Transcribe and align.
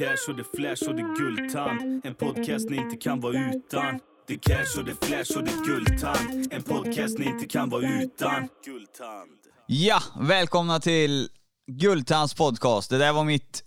cash 0.00 0.30
och 0.30 0.36
det 0.36 0.44
flash 0.54 0.88
och 0.88 0.96
det 0.96 1.14
guldtand. 1.18 2.00
En 2.04 2.14
podcast 2.14 2.70
ni 2.70 2.76
inte 2.76 2.96
kan 2.96 3.20
vara 3.20 3.50
utan. 3.54 4.00
Det 4.26 4.36
cash 4.36 4.78
och 4.78 4.84
det 4.84 5.06
flash 5.06 5.38
och 5.38 5.44
det 5.44 5.52
guldtand. 5.66 6.52
En 6.52 6.62
podcast 6.62 7.18
ni 7.18 7.24
inte 7.24 7.46
kan 7.46 7.70
vara 7.70 7.82
utan. 7.82 8.48
Guldtand. 8.64 9.30
Ja, 9.66 10.02
välkomna 10.20 10.80
till 10.80 11.28
Guldtands 11.66 12.34
podcast. 12.34 12.90
Det 12.90 12.98
där 12.98 13.12
var 13.12 13.24
mitt 13.24 13.64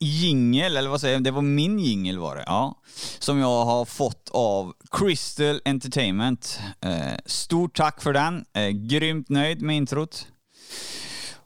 jingel, 0.00 0.76
eller 0.76 0.90
vad 0.90 1.00
säger 1.00 1.14
jag? 1.14 1.24
Det 1.24 1.30
var 1.30 1.42
min 1.42 1.78
jingel 1.78 2.18
var 2.18 2.36
det, 2.36 2.44
ja. 2.46 2.82
Som 3.18 3.38
jag 3.38 3.64
har 3.64 3.84
fått 3.84 4.30
av 4.32 4.72
Crystal 4.90 5.60
Entertainment. 5.64 6.60
Eh, 6.80 7.18
stort 7.26 7.76
tack 7.76 8.02
för 8.02 8.12
den. 8.12 8.44
Eh, 8.52 8.68
grymt 8.68 9.28
nöjd 9.28 9.62
med 9.62 9.76
introt. 9.76 10.26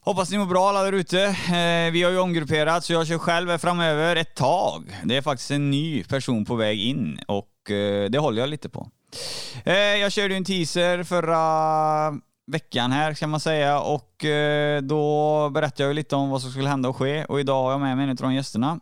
Hoppas 0.04 0.30
ni 0.30 0.38
mår 0.38 0.46
bra 0.46 0.68
alla 0.68 0.82
där 0.82 0.92
ute. 0.92 1.22
Eh, 1.24 1.92
vi 1.92 2.02
har 2.02 2.10
ju 2.10 2.18
omgrupperat 2.18 2.84
så 2.84 2.92
jag 2.92 3.06
kör 3.06 3.18
själv 3.18 3.58
framöver 3.58 4.16
ett 4.16 4.34
tag. 4.34 5.00
Det 5.04 5.16
är 5.16 5.22
faktiskt 5.22 5.50
en 5.50 5.70
ny 5.70 6.04
person 6.04 6.44
på 6.44 6.54
väg 6.54 6.80
in 6.80 7.20
och 7.27 7.70
eh, 7.70 8.10
det 8.10 8.18
håller 8.18 8.40
jag 8.40 8.48
lite 8.48 8.68
på. 8.68 8.90
Eh, 9.64 9.74
jag 9.74 10.12
körde 10.12 10.34
ju 10.34 10.38
en 10.38 10.44
teaser 10.44 11.02
förra 11.02 12.20
veckan 12.46 12.92
här 12.92 13.14
kan 13.14 13.30
man 13.30 13.40
säga 13.40 13.80
och 13.80 14.24
då 14.82 15.50
berättade 15.50 15.82
jag 15.82 15.88
ju 15.88 15.94
lite 15.94 16.16
om 16.16 16.30
vad 16.30 16.42
som 16.42 16.50
skulle 16.50 16.68
hända 16.68 16.88
och 16.88 16.96
ske 16.96 17.24
och 17.24 17.41
idag 17.41 17.62
har 17.62 17.70
jag 17.70 17.80
med 17.80 17.96
mig 17.96 18.05
en 18.05 18.10
av 18.10 18.16
de 18.16 18.34
gästerna. 18.34 18.80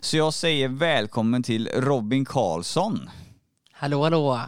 Så 0.00 0.16
jag 0.16 0.34
säger 0.34 0.68
välkommen 0.68 1.42
till 1.42 1.68
Robin 1.68 2.24
Karlsson. 2.24 3.10
Hallå, 3.72 4.02
hallå. 4.02 4.40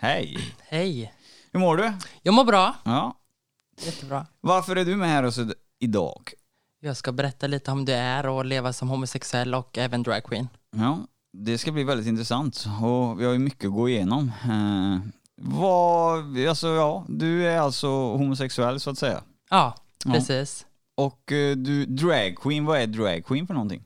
Hej! 0.00 0.38
Hej. 0.68 1.12
Hur 1.52 1.60
mår 1.60 1.76
du? 1.76 1.92
Jag 2.22 2.34
mår 2.34 2.44
bra. 2.44 2.74
Ja. 2.84 3.16
Jättebra. 3.84 4.26
Varför 4.40 4.76
är 4.76 4.84
du 4.84 4.96
med 4.96 5.08
här 5.08 5.22
oss 5.22 5.38
idag? 5.80 6.32
Jag 6.80 6.96
ska 6.96 7.12
berätta 7.12 7.46
lite 7.46 7.70
om 7.70 7.84
det 7.84 7.94
är 7.94 8.26
och 8.26 8.44
leva 8.44 8.72
som 8.72 8.88
homosexuell 8.88 9.54
och 9.54 9.78
även 9.78 10.02
dragqueen. 10.02 10.48
Ja, 10.76 10.98
det 11.32 11.58
ska 11.58 11.72
bli 11.72 11.84
väldigt 11.84 12.06
intressant 12.06 12.66
och 12.82 13.20
vi 13.20 13.24
har 13.24 13.32
ju 13.32 13.38
mycket 13.38 13.66
att 13.66 13.72
gå 13.74 13.88
igenom. 13.88 14.32
Eh, 14.44 15.10
vad, 15.36 16.38
alltså 16.48 16.68
ja, 16.68 17.04
du 17.08 17.46
är 17.48 17.58
alltså 17.58 17.88
homosexuell 18.16 18.80
så 18.80 18.90
att 18.90 18.98
säga. 18.98 19.22
Ja, 19.50 19.74
Ja. 20.04 20.12
precis. 20.12 20.66
Och 20.94 21.32
eh, 21.32 21.56
du, 21.56 21.86
dragqueen, 21.86 22.64
vad 22.64 22.78
är 22.80 22.86
dragqueen 22.86 23.46
för 23.46 23.54
någonting? 23.54 23.82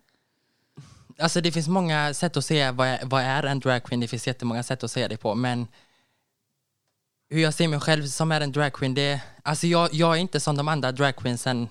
Alltså 1.18 1.40
det 1.40 1.52
finns 1.52 1.68
många 1.68 2.14
sätt 2.14 2.36
att 2.36 2.44
se 2.44 2.70
vad 2.70 2.88
är, 2.88 3.00
vad 3.04 3.22
är 3.22 3.42
en 3.42 3.60
dragqueen. 3.60 4.00
Det 4.00 4.08
finns 4.08 4.26
jättemånga 4.26 4.62
sätt 4.62 4.84
att 4.84 4.90
se 4.90 5.08
det 5.08 5.16
på, 5.16 5.34
men 5.34 5.66
hur 7.30 7.40
jag 7.42 7.54
ser 7.54 7.68
mig 7.68 7.80
själv 7.80 8.06
som 8.06 8.32
är 8.32 8.40
en 8.40 8.52
dragqueen, 8.52 8.94
det 8.94 9.20
alltså 9.42 9.66
jag, 9.66 9.94
jag 9.94 10.12
är 10.16 10.20
inte 10.20 10.40
som 10.40 10.56
de 10.56 10.68
andra 10.68 10.92
dragqueensen 10.92 11.68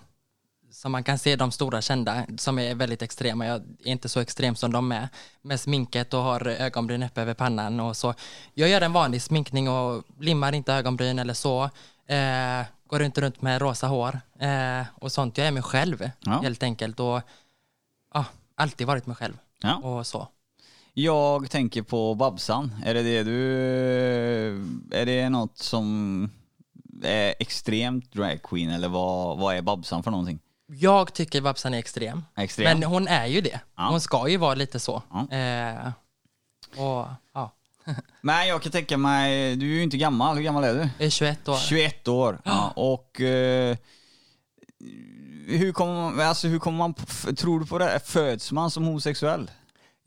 som 0.72 0.92
man 0.92 1.04
kan 1.04 1.20
se 1.20 1.36
de 1.36 1.52
stora 1.52 1.82
kända 1.82 2.26
som 2.38 2.60
är 2.60 2.76
väldigt 2.76 3.02
extrema. 3.02 3.46
Jag 3.46 3.56
är 3.80 3.88
inte 3.92 4.10
så 4.10 4.20
extrem 4.20 4.56
som 4.56 4.72
de 4.72 4.92
är 4.92 5.10
med 5.42 5.60
sminket 5.60 6.14
och 6.14 6.22
har 6.24 6.48
ögonbryn 6.48 7.04
uppe 7.04 7.22
över 7.22 7.34
pannan 7.34 7.80
och 7.80 7.98
så. 7.98 8.14
Jag 8.54 8.70
gör 8.70 8.82
en 8.82 8.94
vanlig 8.94 9.22
sminkning 9.22 9.70
och 9.70 10.04
limmar 10.20 10.54
inte 10.56 10.74
ögonbryn 10.74 11.20
eller 11.20 11.34
så. 11.34 11.64
Eh, 12.08 12.66
går 12.88 13.02
inte 13.04 13.22
runt 13.22 13.42
med 13.42 13.62
rosa 13.62 13.88
hår 13.88 14.20
eh, 14.40 14.82
och 14.96 15.12
sånt. 15.12 15.38
Jag 15.38 15.48
är 15.48 15.52
mig 15.52 15.64
själv 15.64 16.10
Ja. 16.20 16.40
helt 16.42 16.64
enkelt 16.64 17.00
och 17.00 17.22
ja, 18.14 18.26
alltid 18.56 18.88
varit 18.88 19.06
mig 19.06 19.16
själv 19.16 19.38
Ja. 19.62 19.76
och 19.76 20.08
så. 20.08 20.28
Jag 20.98 21.50
tänker 21.50 21.82
på 21.82 22.16
Babsan. 22.16 22.76
Är 22.86 22.94
det 22.94 23.04
det 23.04 23.24
du... 23.24 23.38
Är 24.92 25.06
det 25.06 25.30
något 25.30 25.58
som 25.58 26.30
är 27.04 27.36
extremt 27.40 28.14
dragqueen 28.14 28.70
eller 28.70 28.88
vad, 28.88 29.38
vad 29.38 29.56
är 29.56 29.62
Babsan 29.62 30.04
för 30.04 30.12
någonting? 30.12 30.40
Jag 30.68 31.14
tycker 31.14 31.42
Babsan 31.42 31.74
är 31.74 31.78
extrem. 31.78 32.24
Extrem? 32.38 32.80
Men 32.80 32.90
hon 32.90 33.08
är 33.08 33.26
ju 33.26 33.42
det. 33.42 33.60
Ja. 33.76 33.88
Hon 33.90 34.02
ska 34.02 34.28
ju 34.28 34.38
vara 34.38 34.56
lite 34.56 34.80
så. 34.80 35.04
Ja. 35.12 35.38
Eh, 35.38 35.92
och 36.78 37.08
ja, 37.34 37.52
Men 38.22 38.48
jag 38.48 38.62
kan 38.62 38.72
tänka 38.72 38.98
mig, 38.98 39.56
du 39.56 39.72
är 39.72 39.76
ju 39.76 39.84
inte 39.84 39.98
gammal. 39.98 40.36
Hur 40.36 40.44
gammal 40.44 40.64
är 40.64 40.74
du? 40.74 40.90
jag 40.98 41.06
är 41.06 41.10
21 41.10 41.48
år. 41.48 41.58
21 41.58 42.08
år. 42.08 42.42
Ja, 42.46 42.74
och 42.76 43.22
eh, 43.22 43.78
hur 45.48 45.72
kommer 45.72 45.94
man, 45.94 46.20
alltså 46.20 46.48
hur 46.48 46.60
kommer 46.60 46.78
man, 46.78 46.94
tror 47.36 47.60
du 47.60 47.66
på 47.66 47.78
det? 47.78 48.00
Föds 48.06 48.52
man 48.52 48.72
som 48.72 48.84
homosexuell? 48.84 49.52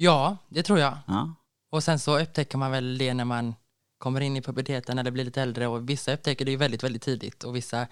Ja, 0.01 0.37
det 0.49 0.63
tror 0.63 0.79
jag. 0.79 0.99
Ja. 1.07 1.35
Och 1.71 1.85
sen 1.85 1.99
så 1.99 2.19
upptäcker 2.19 2.59
man 2.59 2.71
väl 2.71 2.99
det 2.99 3.15
när 3.15 3.25
man 3.25 3.55
kommer 3.99 4.21
in 4.21 4.37
i 4.37 4.43
puberteten 4.43 4.99
eller 4.99 5.11
blir 5.11 5.25
lite 5.25 5.43
äldre 5.43 5.67
och 5.67 5.89
vissa 5.89 6.13
upptäcker 6.15 6.45
det 6.45 6.51
ju 6.51 6.57
väldigt, 6.57 6.85
väldigt 6.85 7.03
tidigt 7.03 7.45
och 7.45 7.57
vissa 7.57 7.87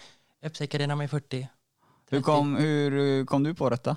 upptäcker 0.44 0.78
det 0.78 0.86
när 0.86 0.94
man 0.94 1.04
är 1.04 1.08
40. 1.08 1.48
Hur 2.10 2.22
kom, 2.22 2.56
hur 2.56 3.24
kom 3.26 3.42
du 3.42 3.54
på 3.54 3.70
detta? 3.70 3.96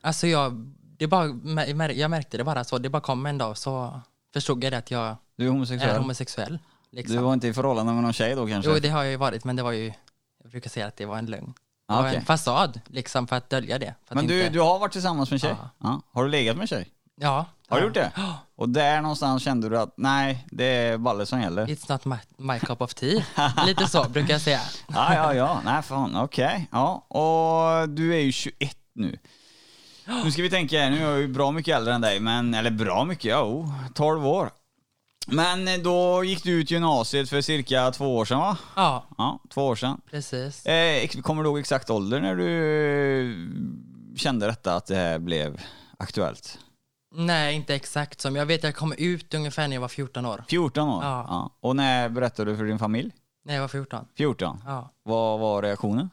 Alltså 0.00 0.26
jag, 0.26 0.52
det 0.98 1.06
bara, 1.06 1.26
jag 1.92 2.10
märkte 2.10 2.36
det 2.36 2.44
bara 2.44 2.64
så, 2.64 2.78
det 2.78 2.88
bara 2.88 3.02
kom 3.02 3.26
en 3.26 3.38
dag 3.38 3.58
så 3.58 4.00
förstod 4.32 4.64
jag 4.64 4.72
det 4.72 4.78
att 4.78 4.90
jag 4.90 5.16
Du 5.36 5.46
är 5.46 5.50
homosexuell? 5.50 5.90
är 5.94 5.98
homosexuell. 5.98 6.58
Liksom. 6.90 7.16
Du 7.16 7.22
var 7.22 7.32
inte 7.32 7.48
i 7.48 7.54
förhållande 7.54 7.92
med 7.92 8.02
någon 8.02 8.12
tjej 8.12 8.34
då 8.34 8.46
kanske? 8.46 8.70
Jo, 8.70 8.78
det 8.78 8.88
har 8.88 9.02
jag 9.02 9.10
ju 9.10 9.16
varit, 9.16 9.44
men 9.44 9.56
det 9.56 9.62
var 9.62 9.72
ju, 9.72 9.92
jag 10.42 10.50
brukar 10.50 10.70
säga 10.70 10.86
att 10.86 10.96
det 10.96 11.06
var 11.06 11.18
en 11.18 11.26
lögn. 11.26 11.54
Ah, 11.90 12.00
okej. 12.00 12.16
en 12.16 12.24
fasad, 12.24 12.80
liksom, 12.86 13.26
för 13.26 13.36
att 13.36 13.50
dölja 13.50 13.78
det. 13.78 13.94
För 14.08 14.14
Men 14.14 14.26
du, 14.26 14.38
inte, 14.40 14.52
du 14.52 14.60
har 14.60 14.78
varit 14.78 14.92
tillsammans 14.92 15.30
med 15.30 15.36
en 15.36 15.40
tjej? 15.40 15.56
Ja. 15.60 15.70
Ja. 15.78 16.00
Har 16.12 16.24
du 16.24 16.30
legat 16.30 16.56
med 16.56 16.62
en 16.62 16.68
tjej? 16.68 16.88
Ja. 17.20 17.46
Har 17.68 17.78
du 17.78 17.84
gjort 17.84 17.94
det? 17.94 18.12
Och 18.56 18.68
där 18.68 19.00
någonstans 19.00 19.42
kände 19.42 19.68
du 19.68 19.78
att 19.78 19.94
nej, 19.96 20.46
det 20.50 20.64
är 20.64 20.98
Balle 20.98 21.26
som 21.26 21.40
gäller? 21.40 21.66
It's 21.66 21.92
not 21.92 22.04
my, 22.04 22.16
my 22.52 22.58
cup 22.58 22.80
of 22.80 22.94
tea. 22.94 23.22
Lite 23.66 23.86
så 23.88 24.08
brukar 24.08 24.34
jag 24.34 24.40
säga. 24.40 24.60
Ja, 24.88 25.14
ja, 25.14 25.34
ja. 25.34 25.60
Nej, 25.64 25.82
fan. 25.82 26.16
Okej. 26.16 26.68
Ja. 26.72 26.94
Och 26.94 27.88
du 27.88 28.14
är 28.14 28.20
ju 28.20 28.32
21 28.32 28.76
nu. 28.94 29.18
Nu 30.24 30.30
ska 30.30 30.42
vi 30.42 30.50
tänka 30.50 30.76
nu 30.76 30.98
är 30.98 31.10
jag 31.10 31.18
ju 31.18 31.28
bra 31.28 31.50
mycket 31.50 31.76
äldre 31.76 31.94
än 31.94 32.00
dig, 32.00 32.20
men, 32.20 32.54
eller 32.54 32.70
bra 32.70 33.04
mycket, 33.04 33.24
ja, 33.24 33.42
oh, 33.42 33.70
12 33.94 34.26
år. 34.26 34.50
Men 35.30 35.68
eh, 35.68 35.78
då 35.78 36.24
gick 36.24 36.42
du 36.44 36.50
ut 36.60 36.70
gymnasiet 36.70 37.28
för 37.28 37.40
cirka 37.40 37.90
två 37.90 38.16
år 38.16 38.24
sedan 38.24 38.38
va? 38.38 38.56
Ja, 38.76 39.04
Ja, 39.18 39.38
två 39.48 39.66
år 39.66 39.76
sedan. 39.76 40.00
precis. 40.10 40.66
Eh, 40.66 41.08
kommer 41.08 41.42
du 41.42 41.48
ihåg 41.48 41.58
exakt 41.58 41.90
ålder 41.90 42.20
när 42.20 42.34
du 42.36 42.50
eh, 43.30 44.16
kände 44.16 44.46
detta, 44.46 44.74
att 44.76 44.86
det 44.86 44.94
här 44.96 45.18
blev 45.18 45.60
aktuellt? 45.98 46.58
Nej, 47.14 47.54
inte 47.54 47.74
exakt 47.74 48.20
som. 48.20 48.36
Jag 48.36 48.46
vet 48.46 48.62
jag 48.62 48.74
kom 48.76 48.92
ut 48.98 49.34
ungefär 49.34 49.68
när 49.68 49.76
jag 49.76 49.80
var 49.80 49.88
14 49.88 50.26
år. 50.26 50.44
14 50.48 50.88
år? 50.88 51.04
Ja. 51.04 51.50
Och 51.60 51.76
när 51.76 52.08
berättade 52.08 52.50
du 52.50 52.56
för 52.56 52.64
din 52.64 52.78
familj? 52.78 53.12
När 53.44 53.54
jag 53.54 53.60
var 53.60 53.68
14. 53.68 54.06
14? 54.14 54.60
Ja. 54.66 54.90
Vad 55.02 55.40
var 55.40 55.62
reaktionen? 55.62 56.10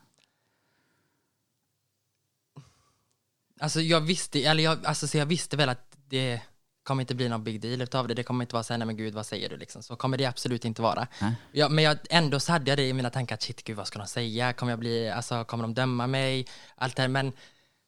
Alltså 3.59 3.81
jag 3.81 4.01
visste, 4.01 4.39
eller 4.43 4.63
jag, 4.63 4.85
alltså, 4.85 5.07
så 5.07 5.17
jag 5.17 5.25
visste 5.25 5.57
väl 5.57 5.69
att 5.69 5.97
det 6.09 6.41
kommer 6.85 7.01
inte 7.03 7.15
bli 7.15 7.29
någon 7.29 7.43
big 7.43 7.61
deal 7.61 7.81
utav 7.81 8.07
det. 8.07 8.13
Det 8.13 8.23
kommer 8.23 8.43
inte 8.43 8.55
vara 8.55 8.63
såhär, 8.63 8.77
nej 8.77 8.85
men 8.85 8.97
gud 8.97 9.13
vad 9.13 9.25
säger 9.25 9.49
du 9.49 9.57
liksom. 9.57 9.83
Så 9.83 9.95
kommer 9.95 10.17
det 10.17 10.25
absolut 10.25 10.65
inte 10.65 10.81
vara. 10.81 11.07
Nej. 11.21 11.35
Ja, 11.51 11.69
men 11.69 11.83
jag, 11.83 11.97
ändå 12.09 12.39
så 12.39 12.51
hade 12.51 12.71
jag 12.71 12.77
det 12.77 12.87
i 12.87 12.93
mina 12.93 13.09
tankar, 13.09 13.37
shit 13.39 13.63
gud 13.63 13.77
vad 13.77 13.87
ska 13.87 13.99
de 13.99 14.07
säga? 14.07 14.53
Kommer 14.53 14.71
jag 14.71 14.79
bli, 14.79 15.09
alltså 15.09 15.43
kommer 15.43 15.63
de 15.63 15.73
döma 15.73 16.07
mig? 16.07 16.47
Allt 16.75 16.95
det 16.95 17.01
här. 17.01 17.09
Men 17.09 17.33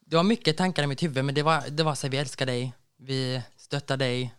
det 0.05 0.15
var 0.15 0.23
mycket 0.23 0.57
tankar 0.57 0.83
i 0.83 0.87
mitt 0.87 1.03
huvud, 1.03 1.25
men 1.25 1.35
det 1.35 1.43
var, 1.43 1.63
det 1.69 1.83
var 1.83 1.95
så 1.95 2.07
här, 2.07 2.11
vi 2.11 2.17
älskar 2.17 2.45
dig, 2.45 2.73
vi 2.97 3.41
stöttar 3.57 3.97
dig, 3.97 4.33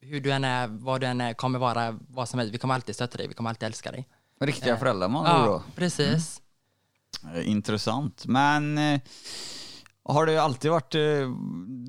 hur 0.00 0.20
du 0.20 0.32
än 0.32 0.44
är, 0.44 0.66
vad 0.66 1.00
du 1.00 1.06
än 1.06 1.20
är, 1.20 1.34
kommer 1.34 1.58
vara 1.58 1.98
vad 2.08 2.28
som 2.28 2.38
helst. 2.38 2.54
Vi 2.54 2.58
kommer 2.58 2.74
alltid 2.74 2.94
stötta 2.94 3.18
dig, 3.18 3.28
vi 3.28 3.34
kommer 3.34 3.50
alltid 3.50 3.66
älska 3.66 3.92
dig. 3.92 4.08
Riktiga 4.40 4.76
föräldrar 4.76 5.08
man 5.08 5.24
ja. 5.24 5.38
Ja, 5.38 5.46
då? 5.46 5.62
precis. 5.74 6.42
Eh, 7.34 7.48
Intressant. 7.48 8.26
Men 8.26 8.78
eh, 8.78 9.00
har 10.04 10.26
det 10.26 10.38
alltid 10.42 10.70
varit, 10.70 10.94
eh, 10.94 11.28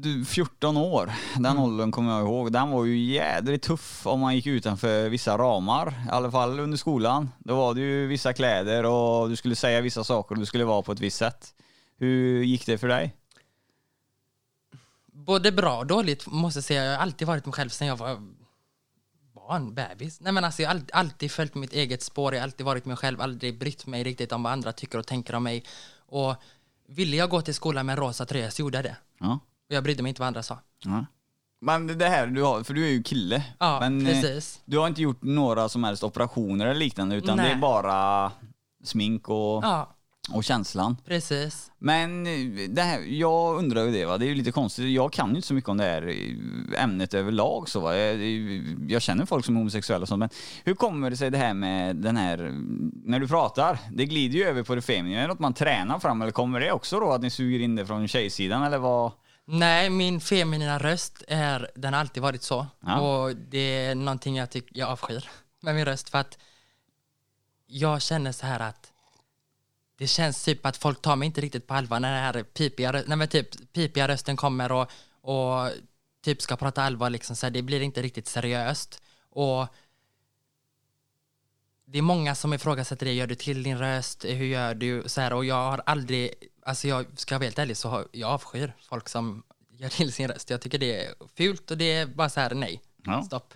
du, 0.01 0.25
14 0.25 0.77
år, 0.77 1.13
den 1.35 1.45
Mm. 1.45 1.63
åldern 1.63 1.91
kommer 1.91 2.11
jag 2.11 2.21
ihåg, 2.21 2.51
den 2.51 2.69
var 2.69 2.85
ju 2.85 2.97
jädrigt 2.97 3.63
tuff 3.65 4.07
om 4.07 4.19
man 4.19 4.35
gick 4.35 4.45
utanför 4.47 5.09
vissa 5.09 5.37
ramar, 5.37 6.03
i 6.07 6.09
alla 6.09 6.31
fall 6.31 6.59
under 6.59 6.77
skolan. 6.77 7.29
Då 7.39 7.55
var 7.55 7.73
det 7.73 7.81
ju 7.81 8.07
vissa 8.07 8.33
kläder 8.33 8.85
och 8.85 9.29
du 9.29 9.35
skulle 9.35 9.55
säga 9.55 9.81
vissa 9.81 10.03
saker 10.03 10.35
och 10.35 10.39
du 10.39 10.45
skulle 10.45 10.63
vara 10.65 10.81
på 10.81 10.91
ett 10.91 10.99
visst 10.99 11.17
sätt. 11.17 11.53
Hur 11.97 12.43
gick 12.43 12.65
det 12.65 12.77
för 12.77 12.87
dig? 12.87 13.15
Både 15.13 15.51
bra 15.51 15.77
och 15.77 15.87
dåligt 15.87 16.27
måste 16.27 16.57
jag 16.57 16.63
säga. 16.63 16.83
Jag 16.83 16.91
har 16.95 17.01
alltid 17.03 17.27
varit 17.27 17.45
mig 17.45 17.53
själv 17.53 17.69
sedan 17.69 17.87
jag 17.87 17.95
var 17.97 18.17
barn, 19.35 19.73
bebis. 19.73 20.21
Nej 20.21 20.33
men 20.33 20.43
alltså 20.43 20.61
jag 20.61 20.69
har 20.69 20.75
alltid, 20.75 20.91
alltid 20.93 21.31
följt 21.31 21.55
mitt 21.55 21.73
eget 21.73 22.01
spår, 22.01 22.33
jag 22.33 22.41
har 22.41 22.43
alltid 22.43 22.65
varit 22.65 22.85
mig 22.85 22.97
själv, 22.97 23.21
aldrig 23.21 23.59
brytt 23.59 23.85
mig 23.85 24.03
riktigt 24.03 24.31
om 24.31 24.43
vad 24.43 24.53
andra 24.53 24.71
tycker 24.73 24.97
och 24.97 25.07
tänker 25.07 25.35
om 25.35 25.43
mig. 25.43 25.63
Och 26.05 26.35
ville 26.95 27.15
jag 27.17 27.29
gå 27.29 27.41
till 27.41 27.53
skolan 27.53 27.85
med 27.85 27.93
en 27.93 27.99
rosa 27.99 28.25
tröja 28.25 28.51
så 28.51 28.61
gjorde 28.61 28.77
jag 28.77 28.85
det. 28.85 28.95
Ja. 29.19 29.39
Och 29.69 29.75
jag 29.75 29.83
brydde 29.83 30.03
mig 30.03 30.09
inte 30.09 30.21
vad 30.21 30.27
andra 30.27 30.43
sa. 30.43 30.59
ja. 30.85 31.05
Men 31.61 31.87
det 31.97 32.07
här 32.09 32.27
du 32.27 32.41
har, 32.43 32.63
för 32.63 32.73
du 32.73 32.85
är 32.85 32.89
ju 32.89 33.03
kille. 33.03 33.43
Ja, 33.59 33.79
men, 33.79 34.07
eh, 34.07 34.13
precis. 34.13 34.61
Du 34.65 34.77
har 34.77 34.87
inte 34.87 35.01
gjort 35.01 35.23
några 35.23 35.69
som 35.69 35.83
helst 35.83 36.03
operationer 36.03 36.65
eller 36.65 36.79
liknande 36.79 37.15
utan 37.15 37.37
det 37.37 37.43
är 37.43 37.47
Nej. 37.47 37.55
bara 37.61 38.31
smink 38.83 39.29
och, 39.29 39.63
Ja, 39.63 39.92
och 40.31 40.43
känslan. 40.43 40.97
precis. 41.05 41.71
Men 41.79 42.27
eh, 42.27 42.69
det 42.69 42.81
här, 42.81 42.99
jag 42.99 43.57
undrar 43.57 43.85
ju 43.85 43.91
det 43.91 44.05
va, 44.05 44.17
det 44.17 44.25
är 44.25 44.27
ju 44.27 44.35
lite 44.35 44.51
konstigt. 44.51 44.95
Jag 44.95 45.13
kan 45.13 45.29
ju 45.29 45.35
inte 45.35 45.47
så 45.47 45.53
mycket 45.53 45.69
om 45.69 45.77
det 45.77 45.83
här 45.83 46.07
eh, 46.07 46.83
ämnet 46.83 47.13
överlag 47.13 47.69
så 47.69 47.79
va. 47.79 47.95
Jag, 47.95 48.17
jag 48.87 49.01
känner 49.01 49.25
folk 49.25 49.45
som 49.45 49.55
är 49.55 49.59
homosexuella 49.59 50.01
och 50.01 50.07
sånt 50.07 50.19
men 50.19 50.29
hur 50.63 50.73
kommer 50.73 51.09
det 51.09 51.17
sig 51.17 51.29
det 51.29 51.37
här 51.37 51.53
med 51.53 51.95
den 51.95 52.17
här, 52.17 52.37
när 53.05 53.19
du 53.19 53.27
pratar, 53.27 53.79
det 53.91 54.05
glider 54.05 54.39
ju 54.39 54.45
över 54.45 54.63
på 54.63 54.75
det 54.75 54.81
feminina. 54.81 55.19
Är 55.19 55.21
det 55.21 55.27
något 55.27 55.39
man 55.39 55.53
tränar 55.53 55.99
fram 55.99 56.21
eller 56.21 56.31
kommer 56.31 56.59
det 56.59 56.71
också 56.71 56.99
då 56.99 57.11
att 57.11 57.21
ni 57.21 57.29
suger 57.29 57.59
in 57.59 57.75
det 57.75 57.85
från 57.85 58.07
tjejsidan 58.07 58.63
eller 58.63 58.77
vad? 58.77 59.11
Nej, 59.45 59.89
min 59.89 60.21
feminina 60.21 60.79
röst 60.79 61.23
är, 61.27 61.71
den 61.75 61.93
har 61.93 61.99
alltid 61.99 62.23
varit 62.23 62.43
så. 62.43 62.67
Ja. 62.79 62.99
Och 62.99 63.35
det 63.35 63.85
är 63.85 63.95
någonting 63.95 64.37
jag, 64.37 64.49
tycker 64.49 64.79
jag 64.79 64.89
avskyr 64.89 65.29
med 65.61 65.75
min 65.75 65.85
röst. 65.85 66.09
För 66.09 66.17
att 66.17 66.37
jag 67.67 68.01
känner 68.01 68.31
så 68.31 68.45
här 68.45 68.59
att 68.59 68.92
det 70.03 70.07
känns 70.07 70.43
typ 70.43 70.65
att 70.65 70.77
folk 70.77 71.01
tar 71.01 71.15
mig 71.15 71.25
inte 71.25 71.41
riktigt 71.41 71.67
på 71.67 71.73
allvar 71.73 71.99
när 71.99 72.13
den 72.13 72.23
här 72.23 72.43
pipiga, 72.43 72.91
när 73.07 73.15
men 73.15 73.27
typ, 73.27 73.73
pipiga 73.73 74.07
rösten 74.07 74.35
kommer 74.35 74.71
och, 74.71 74.91
och 75.21 75.69
typ 76.23 76.41
ska 76.41 76.55
prata 76.55 76.83
allvar. 76.83 77.09
Liksom, 77.09 77.35
så 77.35 77.45
här, 77.45 77.51
det 77.51 77.61
blir 77.61 77.81
inte 77.81 78.01
riktigt 78.01 78.27
seriöst. 78.27 79.01
Och 79.29 79.67
det 81.85 81.97
är 81.97 82.01
många 82.01 82.35
som 82.35 82.53
ifrågasätter 82.53 83.05
det. 83.05 83.13
Gör 83.13 83.27
du 83.27 83.35
till 83.35 83.63
din 83.63 83.77
röst? 83.77 84.25
Hur 84.25 84.45
gör 84.45 84.75
du? 84.75 85.03
Så 85.05 85.21
här, 85.21 85.33
och 85.33 85.45
jag 85.45 85.55
har 85.71 85.83
aldrig, 85.85 86.33
alltså 86.65 86.87
jag 86.87 87.05
ska 87.19 87.35
vara 87.35 87.43
helt 87.43 87.59
ärlig 87.59 87.77
så 87.77 87.89
har, 87.89 88.07
jag 88.11 88.29
avskyr 88.29 88.73
folk 88.79 89.09
som 89.09 89.43
gör 89.69 89.89
till 89.89 90.13
sin 90.13 90.27
röst. 90.27 90.49
Jag 90.49 90.61
tycker 90.61 90.79
det 90.79 91.05
är 91.05 91.13
fult 91.37 91.71
och 91.71 91.77
det 91.77 91.91
är 91.91 92.05
bara 92.05 92.29
så 92.29 92.39
här 92.39 92.53
nej, 92.53 92.81
Ja. 93.03 93.23
stopp, 93.23 93.53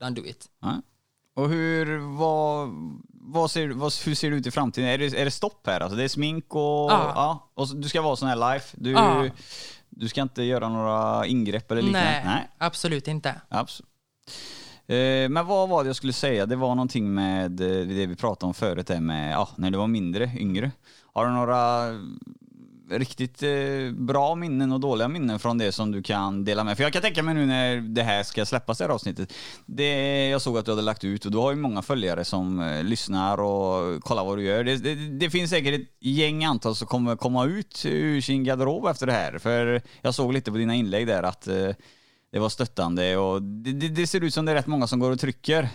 don't 0.00 0.14
do 0.14 0.24
it. 0.24 0.48
Ja. 0.60 0.82
Och 1.34 1.48
hur, 1.48 1.98
vad, 1.98 2.68
vad 3.26 3.50
ser, 3.50 3.68
vad, 3.68 3.92
hur 4.04 4.14
ser 4.14 4.30
det 4.30 4.36
ut 4.36 4.46
i 4.46 4.50
framtiden? 4.50 4.88
Är 4.90 4.98
det, 4.98 5.20
är 5.20 5.24
det 5.24 5.30
stopp 5.30 5.66
här? 5.66 5.80
Alltså 5.80 5.96
det 5.96 6.04
är 6.04 6.08
smink 6.08 6.54
och... 6.54 6.90
Ja. 6.90 7.50
och 7.54 7.68
så, 7.68 7.74
du 7.74 7.88
ska 7.88 8.02
vara 8.02 8.16
sån 8.16 8.28
här 8.28 8.52
life. 8.52 8.76
Du, 8.80 8.90
Ja. 8.90 9.26
du 9.90 10.08
ska 10.08 10.22
inte 10.22 10.42
göra 10.42 10.68
några 10.68 11.26
ingrepp 11.26 11.70
eller 11.70 11.82
liknande? 11.82 12.22
Nej, 12.24 12.48
absolut 12.58 13.08
inte. 13.08 13.40
Absolut. 13.48 13.90
Eh, 14.86 15.28
men 15.28 15.46
vad 15.46 15.68
var 15.68 15.84
det 15.84 15.88
jag 15.88 15.96
skulle 15.96 16.12
säga? 16.12 16.46
Det 16.46 16.56
var 16.56 16.74
någonting 16.74 17.14
med 17.14 17.60
eh, 17.60 17.86
det 17.86 18.06
vi 18.06 18.16
pratade 18.16 18.46
om 18.48 18.54
förut, 18.54 18.88
med 19.00 19.32
ja, 19.32 19.48
när 19.56 19.70
du 19.70 19.78
var 19.78 19.86
mindre, 19.86 20.30
yngre. 20.36 20.70
Har 21.12 21.26
du 21.26 21.32
några 21.32 21.84
riktigt 22.90 23.42
eh, 23.42 23.92
bra 23.92 24.34
minnen 24.34 24.72
och 24.72 24.80
dåliga 24.80 25.08
minnen 25.08 25.38
från 25.38 25.58
det 25.58 25.72
som 25.72 25.92
du 25.92 26.02
kan 26.02 26.44
dela 26.44 26.64
med? 26.64 26.76
För 26.76 26.84
jag 26.84 26.92
kan 26.92 27.02
tänka 27.02 27.22
mig 27.22 27.34
nu 27.34 27.46
när 27.46 27.76
det 27.76 28.02
här 28.02 28.22
ska 28.22 28.46
släppas 28.46 28.78
det 28.78 28.84
här 28.84 28.90
avsnittet. 28.90 29.32
Det, 29.66 30.28
jag 30.28 30.42
såg 30.42 30.58
att 30.58 30.64
du 30.64 30.72
hade 30.72 30.82
lagt 30.82 31.04
ut 31.04 31.24
och 31.24 31.32
du 31.32 31.38
har 31.38 31.50
ju 31.50 31.56
många 31.56 31.82
följare 31.82 32.24
som 32.24 32.60
eh, 32.60 32.84
lyssnar 32.84 33.40
och 33.40 34.02
kollar 34.02 34.24
vad 34.24 34.38
du 34.38 34.44
gör. 34.44 34.64
Det, 34.64 34.76
det, 34.76 34.94
det 34.94 35.30
finns 35.30 35.50
säkert 35.50 35.80
ett 35.80 35.88
gäng 36.00 36.44
antal 36.44 36.74
som 36.74 36.86
kommer 36.86 37.16
komma 37.16 37.44
ut 37.44 37.82
ur 37.86 38.20
sin 38.20 38.44
garderob 38.44 38.86
efter 38.86 39.06
det 39.06 39.12
här. 39.12 39.38
För 39.38 39.82
jag 40.02 40.14
såg 40.14 40.32
lite 40.32 40.52
på 40.52 40.58
dina 40.58 40.74
inlägg 40.74 41.06
där 41.06 41.22
att 41.22 41.46
eh, 41.46 41.70
det 42.32 42.38
var 42.38 42.48
stöttande 42.48 43.16
och 43.16 43.42
det, 43.42 43.72
det, 43.72 43.88
det 43.88 44.06
ser 44.06 44.24
ut 44.24 44.34
som 44.34 44.44
det 44.44 44.52
är 44.52 44.56
rätt 44.56 44.66
många 44.66 44.86
som 44.86 44.98
går 44.98 45.10
och 45.10 45.20
trycker 45.20 45.68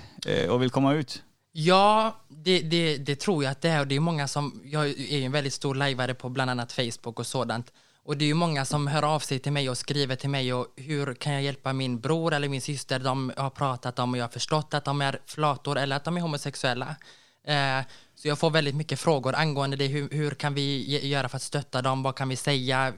och 0.49 0.61
vill 0.61 0.69
komma 0.69 0.93
ut. 0.93 1.23
Ja, 1.61 2.15
det, 2.27 2.59
det, 2.61 2.97
det 2.97 3.15
tror 3.15 3.43
jag 3.43 3.51
att 3.51 3.61
det 3.61 3.69
är 3.69 3.79
och 3.79 3.87
det 3.87 3.95
är 3.95 3.99
många 3.99 4.27
som, 4.27 4.61
jag 4.65 4.85
är 4.85 5.17
ju 5.17 5.23
en 5.23 5.31
väldigt 5.31 5.53
stor 5.53 5.75
lajvare 5.75 6.13
på 6.13 6.29
bland 6.29 6.51
annat 6.51 6.71
Facebook 6.71 7.19
och 7.19 7.27
sådant. 7.27 7.73
Och 8.03 8.17
det 8.17 8.25
är 8.25 8.27
ju 8.27 8.33
många 8.33 8.65
som 8.65 8.87
hör 8.87 9.03
av 9.03 9.19
sig 9.19 9.39
till 9.39 9.51
mig 9.51 9.69
och 9.69 9.77
skriver 9.77 10.15
till 10.15 10.29
mig 10.29 10.53
och 10.53 10.67
hur 10.75 11.13
kan 11.13 11.33
jag 11.33 11.41
hjälpa 11.41 11.73
min 11.73 11.99
bror 11.99 12.33
eller 12.33 12.49
min 12.49 12.61
syster? 12.61 12.99
De 12.99 13.31
har 13.37 13.49
pratat 13.49 13.99
om 13.99 14.11
och 14.11 14.17
jag 14.17 14.23
har 14.23 14.29
förstått 14.29 14.73
att 14.73 14.85
de 14.85 15.01
är 15.01 15.19
flator 15.25 15.77
eller 15.77 15.95
att 15.95 16.03
de 16.03 16.17
är 16.17 16.21
homosexuella. 16.21 16.95
Eh, 17.43 17.81
så 18.15 18.27
jag 18.27 18.39
får 18.39 18.49
väldigt 18.49 18.75
mycket 18.75 18.99
frågor 18.99 19.35
angående 19.35 19.77
det. 19.77 19.87
Hur, 19.87 20.09
hur 20.09 20.31
kan 20.31 20.53
vi 20.53 21.07
göra 21.07 21.29
för 21.29 21.35
att 21.35 21.41
stötta 21.41 21.81
dem? 21.81 22.03
Vad 22.03 22.15
kan 22.15 22.29
vi 22.29 22.35
säga? 22.35 22.93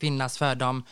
Finnas 0.00 0.38
för 0.38 0.54
dem 0.54 0.84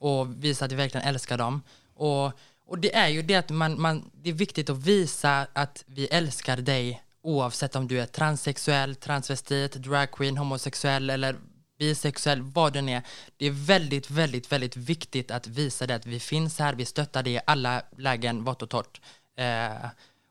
och 0.00 0.44
visa 0.44 0.64
att 0.64 0.72
vi 0.72 0.76
verkligen 0.76 1.06
älskar 1.06 1.38
dem. 1.38 1.62
Och, 1.94 2.32
och 2.68 2.78
det 2.78 2.94
är 2.94 3.08
ju 3.08 3.22
det 3.22 3.34
att 3.34 3.50
man, 3.50 3.80
man, 3.80 4.10
det 4.14 4.30
är 4.30 4.34
viktigt 4.34 4.70
att 4.70 4.76
visa 4.76 5.46
att 5.52 5.84
vi 5.86 6.06
älskar 6.06 6.56
dig 6.56 7.02
oavsett 7.22 7.76
om 7.76 7.88
du 7.88 8.00
är 8.00 8.06
transsexuell, 8.06 8.94
transvestit, 8.94 9.72
dragqueen, 9.72 10.36
homosexuell 10.36 11.10
eller 11.10 11.36
bisexuell, 11.78 12.42
vad 12.42 12.72
den 12.72 12.88
är. 12.88 13.02
Det 13.36 13.46
är 13.46 13.50
väldigt, 13.50 14.10
väldigt, 14.10 14.52
väldigt 14.52 14.76
viktigt 14.76 15.30
att 15.30 15.46
visa 15.46 15.86
det 15.86 15.94
att 15.94 16.06
vi 16.06 16.20
finns 16.20 16.58
här, 16.58 16.74
vi 16.74 16.84
stöttar 16.84 17.22
dig 17.22 17.32
i 17.32 17.40
alla 17.46 17.82
lägen, 17.96 18.44
vått 18.44 18.62
och 18.62 18.70
torrt. 18.70 19.00
Eh, 19.36 19.86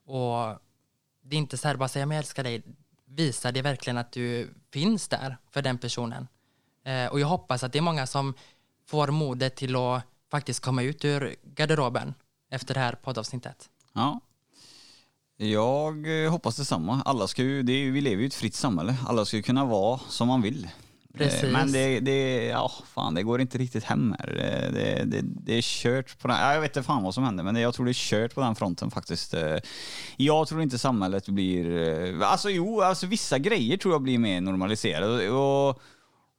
och 0.05 0.59
det 1.23 1.35
är 1.35 1.39
inte 1.39 1.57
så 1.57 1.67
här 1.67 1.75
bara 1.75 1.89
säga 1.89 2.05
jag 2.05 2.17
älskar 2.17 2.43
dig. 2.43 2.63
Visa 3.05 3.51
det 3.51 3.61
verkligen 3.61 3.97
att 3.97 4.11
du 4.11 4.53
finns 4.73 5.07
där 5.07 5.37
för 5.51 5.61
den 5.61 5.77
personen. 5.77 6.27
Eh, 6.85 7.05
och 7.05 7.19
jag 7.19 7.27
hoppas 7.27 7.63
att 7.63 7.73
det 7.73 7.79
är 7.79 7.81
många 7.81 8.07
som 8.07 8.33
får 8.85 9.07
modet 9.07 9.55
till 9.55 9.75
att 9.75 10.03
faktiskt 10.31 10.59
komma 10.59 10.83
ut 10.83 11.05
ur 11.05 11.35
garderoben 11.43 12.13
efter 12.51 12.73
det 12.73 12.79
här 12.79 12.93
poddavsnittet. 12.93 13.69
Ja. 13.93 14.21
Jag 15.37 16.23
eh, 16.25 16.31
hoppas 16.31 16.57
detsamma. 16.57 17.01
Alla 17.05 17.27
ska 17.27 17.43
ju, 17.43 17.63
det 17.63 17.73
är, 17.73 17.91
vi 17.91 18.01
lever 18.01 18.17
ju 18.17 18.23
i 18.23 18.27
ett 18.27 18.33
fritt 18.33 18.55
samhälle. 18.55 18.95
Alla 19.07 19.25
ska 19.25 19.37
ju 19.37 19.43
kunna 19.43 19.65
vara 19.65 19.99
som 20.09 20.27
man 20.27 20.41
vill. 20.41 20.69
Precis. 21.13 21.43
Eh, 21.43 21.51
Men 21.51 21.71
det, 21.71 21.99
det, 21.99 22.45
ja, 22.45 22.71
fan, 22.85 23.13
det 23.13 23.23
går 23.23 23.41
inte 23.41 23.57
riktigt 23.57 23.83
hem 23.83 24.15
här. 24.19 24.27
Det, 24.27 24.79
det, 24.79 25.03
det, 25.05 25.21
det 25.23 25.53
är 25.53 25.61
kört 25.61 26.19
på 26.19 26.27
den, 26.27 26.37
ja, 26.37 26.53
jag 26.53 26.61
vet 26.61 26.77
inte 26.77 26.87
fan 26.87 27.03
vad 27.03 27.13
som 27.13 27.23
händer, 27.23 27.43
men 27.43 27.55
jag 27.55 27.73
tror 27.73 27.85
det 27.85 27.91
är 27.91 27.93
kört 27.93 28.35
på 28.35 28.41
den 28.41 28.55
fronten 28.55 28.91
faktiskt. 28.91 29.33
Eh, 29.33 29.57
Jag 30.17 30.47
tror 30.47 30.61
inte 30.61 30.77
samhället 30.77 31.29
blir, 31.29 31.77
eh, 32.21 32.29
alltså 32.31 32.49
jo, 32.49 32.81
alltså 32.81 33.07
vissa 33.07 33.37
grejer 33.39 33.77
tror 33.77 33.93
jag 33.93 34.01
blir 34.01 34.19
mer 34.19 34.41
normaliserade. 34.41 35.29
Och, 35.29 35.81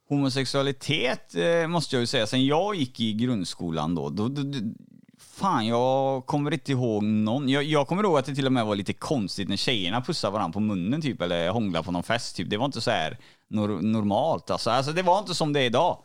homosexualitet 0.09 1.35
eh, 1.35 1.67
måste 1.67 1.95
jag 1.95 2.01
ju 2.01 2.07
säga, 2.07 2.27
sen 2.27 2.45
jag 2.45 2.75
gick 2.75 2.99
i 2.99 3.13
grundskolan 3.13 3.95
då, 3.95 4.09
då, 4.09 4.27
då 4.27 4.43
Fan, 5.39 5.67
jag 5.67 6.25
kommer 6.25 6.53
inte 6.53 6.71
ihåg 6.71 7.03
någon. 7.03 7.49
Jag, 7.49 7.63
jag 7.63 7.87
kommer 7.87 8.03
ihåg 8.03 8.17
att 8.17 8.25
det 8.25 8.35
till 8.35 8.45
och 8.45 8.51
med 8.51 8.65
var 8.65 8.75
lite 8.75 8.93
konstigt 8.93 9.49
när 9.49 9.57
tjejerna 9.57 10.01
pussade 10.01 10.33
varandra 10.33 10.53
på 10.53 10.59
munnen 10.59 11.01
typ, 11.01 11.21
eller 11.21 11.49
hånglade 11.49 11.85
på 11.85 11.91
någon 11.91 12.03
fest 12.03 12.35
typ. 12.35 12.49
Det 12.49 12.57
var 12.57 12.65
inte 12.65 12.81
så 12.81 12.91
här 12.91 13.17
nor 13.47 13.67
normalt 13.81 14.49
alltså. 14.49 14.69
alltså. 14.69 14.91
Det 14.91 15.01
var 15.01 15.19
inte 15.19 15.35
som 15.35 15.53
det 15.53 15.59
är 15.59 15.65
idag. 15.65 16.03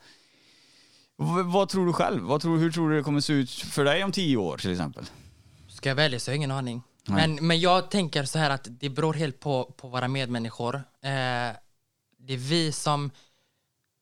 V 1.19 1.43
vad 1.45 1.69
tror 1.69 1.87
du 1.87 1.93
själv? 1.93 2.23
Vad 2.23 2.41
tror, 2.41 2.59
hur 2.59 2.73
tror 2.73 2.91
du 2.91 2.97
det 2.97 3.03
kommer 3.03 3.21
se 3.21 3.33
ut 3.33 3.51
för 3.51 3.85
dig 3.85 4.05
om 4.05 4.13
tio 4.13 4.37
år 4.37 4.57
till 4.57 4.73
exempel? 4.73 5.05
Ska 5.69 5.89
jag 5.89 5.97
välja 5.97 6.21
så 6.21 6.31
har 6.31 6.33
jag 6.33 6.37
ingen 6.37 6.51
aning. 6.51 6.83
Nej. 7.07 7.29
Men, 7.29 7.47
men 7.47 7.61
jag 7.61 7.91
tänker 7.91 8.25
så 8.25 8.39
här 8.39 8.51
att 8.51 8.67
det 8.71 8.89
beror 8.89 9.15
helt 9.15 9.41
på, 9.41 9.75
på 9.77 9.89
våra 9.89 10.09
medmänniskor. 10.09 10.75
Eh, 10.75 11.53
det 12.19 12.33
är 12.33 12.37
vi 12.37 12.73
som, 12.73 13.11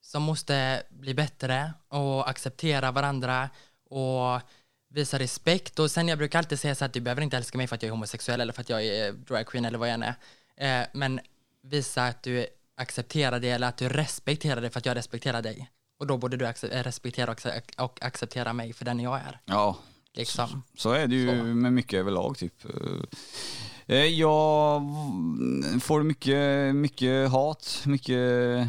som 0.01 0.23
måste 0.23 0.83
bli 0.89 1.13
bättre 1.13 1.73
och 1.87 2.29
acceptera 2.29 2.91
varandra 2.91 3.49
och 3.89 4.41
visa 4.93 5.19
respekt. 5.19 5.79
Och 5.79 5.91
sen 5.91 6.07
jag 6.07 6.17
brukar 6.17 6.39
alltid 6.39 6.59
säga 6.59 6.75
så 6.75 6.85
att 6.85 6.93
du 6.93 6.99
behöver 7.01 7.21
inte 7.21 7.37
älska 7.37 7.57
mig 7.57 7.67
för 7.67 7.75
att 7.75 7.83
jag 7.83 7.87
är 7.87 7.91
homosexuell 7.91 8.41
eller 8.41 8.53
för 8.53 8.61
att 8.61 8.69
jag 8.69 8.85
är 8.85 9.11
dragqueen 9.11 9.65
eller 9.65 9.77
vad 9.77 9.87
jag 9.89 9.93
än 9.93 10.03
är. 10.03 10.81
Eh, 10.81 10.87
men 10.93 11.19
visa 11.63 12.03
att 12.07 12.23
du 12.23 12.45
accepterar 12.77 13.39
det 13.39 13.49
eller 13.49 13.67
att 13.67 13.77
du 13.77 13.89
respekterar 13.89 14.61
det 14.61 14.69
för 14.69 14.79
att 14.79 14.85
jag 14.85 14.95
respekterar 14.97 15.41
dig. 15.41 15.69
Och 15.99 16.07
då 16.07 16.17
borde 16.17 16.37
du 16.37 16.45
eh, 16.45 16.53
respektera 16.83 17.31
och, 17.31 17.37
acce- 17.39 17.81
och 17.81 18.03
acceptera 18.03 18.53
mig 18.53 18.73
för 18.73 18.85
den 18.85 18.99
jag 18.99 19.15
är. 19.15 19.39
Ja, 19.45 19.77
Liksom. 20.15 20.63
så 20.77 20.91
är 20.91 21.07
det 21.07 21.15
ju 21.15 21.27
Så. 21.27 21.43
med 21.43 21.73
mycket 21.73 21.99
överlag 21.99 22.37
typ. 22.37 22.53
Eh, 23.85 24.05
Jag 24.05 24.81
får 25.81 26.03
mycket, 26.03 26.75
mycket 26.75 27.29
hat, 27.29 27.81
mycket... 27.85 28.67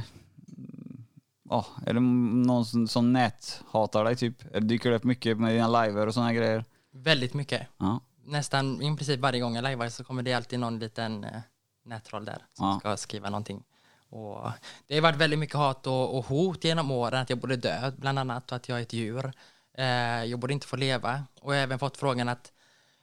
Ja, 1.50 1.66
är 1.86 1.94
det 1.94 2.00
någon 2.00 2.64
som, 2.66 2.88
som 2.88 3.12
näthatar 3.12 4.04
dig 4.04 4.16
typ? 4.16 4.44
Eller 4.54 4.60
Dyker 4.66 4.90
det 4.90 4.96
upp 4.96 5.04
mycket 5.04 5.38
med 5.38 5.54
dina 5.54 5.82
liver 5.84 6.06
och 6.06 6.14
här 6.14 6.32
grejer? 6.32 6.64
Väldigt 6.92 7.34
mycket. 7.34 7.66
Ja. 7.78 8.00
nästan 8.26 8.82
i 8.82 8.96
princip 8.96 9.20
varje 9.20 9.40
gång 9.40 9.54
jag 9.54 9.62
lajvar 9.62 9.88
så 9.88 10.04
kommer 10.04 10.22
det 10.22 10.32
alltid 10.32 10.58
någon 10.60 10.78
liten 10.78 11.24
eh, 11.24 11.40
nättroll 11.84 12.24
där 12.24 12.38
som 12.52 12.66
Ja. 12.66 12.78
ska 12.80 12.96
skriva 12.96 13.30
någonting. 13.30 13.62
Och 14.08 14.50
det 14.86 14.94
har 14.94 15.02
varit 15.02 15.16
väldigt 15.16 15.38
mycket 15.38 15.56
hat 15.56 15.86
och, 15.86 16.18
och 16.18 16.24
hot 16.26 16.64
genom 16.64 16.90
åren 16.90 17.20
att 17.22 17.30
jag 17.30 17.38
borde 17.38 17.56
dö 17.56 17.92
bland 17.96 18.18
annat 18.18 18.52
och 18.52 18.56
att 18.56 18.68
jag 18.68 18.78
är 18.78 18.82
ett 18.82 18.92
djur. 18.92 19.32
Eh, 19.78 19.84
jag 20.24 20.38
borde 20.38 20.52
inte 20.52 20.66
få 20.66 20.76
leva 20.76 21.22
och 21.40 21.54
jag 21.54 21.58
har 21.58 21.62
även 21.62 21.78
fått 21.78 21.96
frågan 21.96 22.28
att 22.28 22.52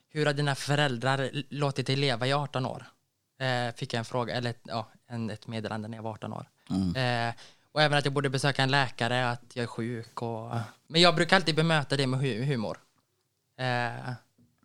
hur 0.10 0.26
har 0.26 0.34
dina 0.34 0.56
föräldrar 0.56 1.30
låtit 1.50 1.88
dig 1.88 1.96
leva 1.96 2.28
i 2.28 2.34
18 2.34 2.66
år? 2.66 2.86
Eh, 3.40 3.74
fick 3.76 3.94
jag 3.94 4.00
en 4.00 4.06
fråga, 4.06 4.34
eller 4.36 4.50
ett, 4.50 4.62
ja, 4.64 4.88
en, 5.08 5.30
ett 5.30 5.48
meddelande 5.48 5.88
när 5.88 5.98
jag 5.98 6.04
var 6.04 6.12
18 6.12 6.34
år. 6.34 6.46
Eh, 6.96 7.34
och 7.72 7.82
även 7.82 7.98
att 7.98 8.06
jag 8.06 8.14
borde 8.14 8.30
besöka 8.30 8.64
en 8.64 8.72
läkare, 8.72 9.30
att 9.30 9.42
jag 9.54 9.64
är 9.64 9.68
sjuk 9.68 10.22
och... 10.22 10.52
Men 10.88 11.02
jag 11.02 11.16
brukar 11.16 11.36
alltid 11.36 11.56
bemöta 11.56 11.98
det 11.98 12.08
med 12.08 12.20
hu- 12.20 12.44
humor. 12.46 12.78
Eh, 13.58 14.14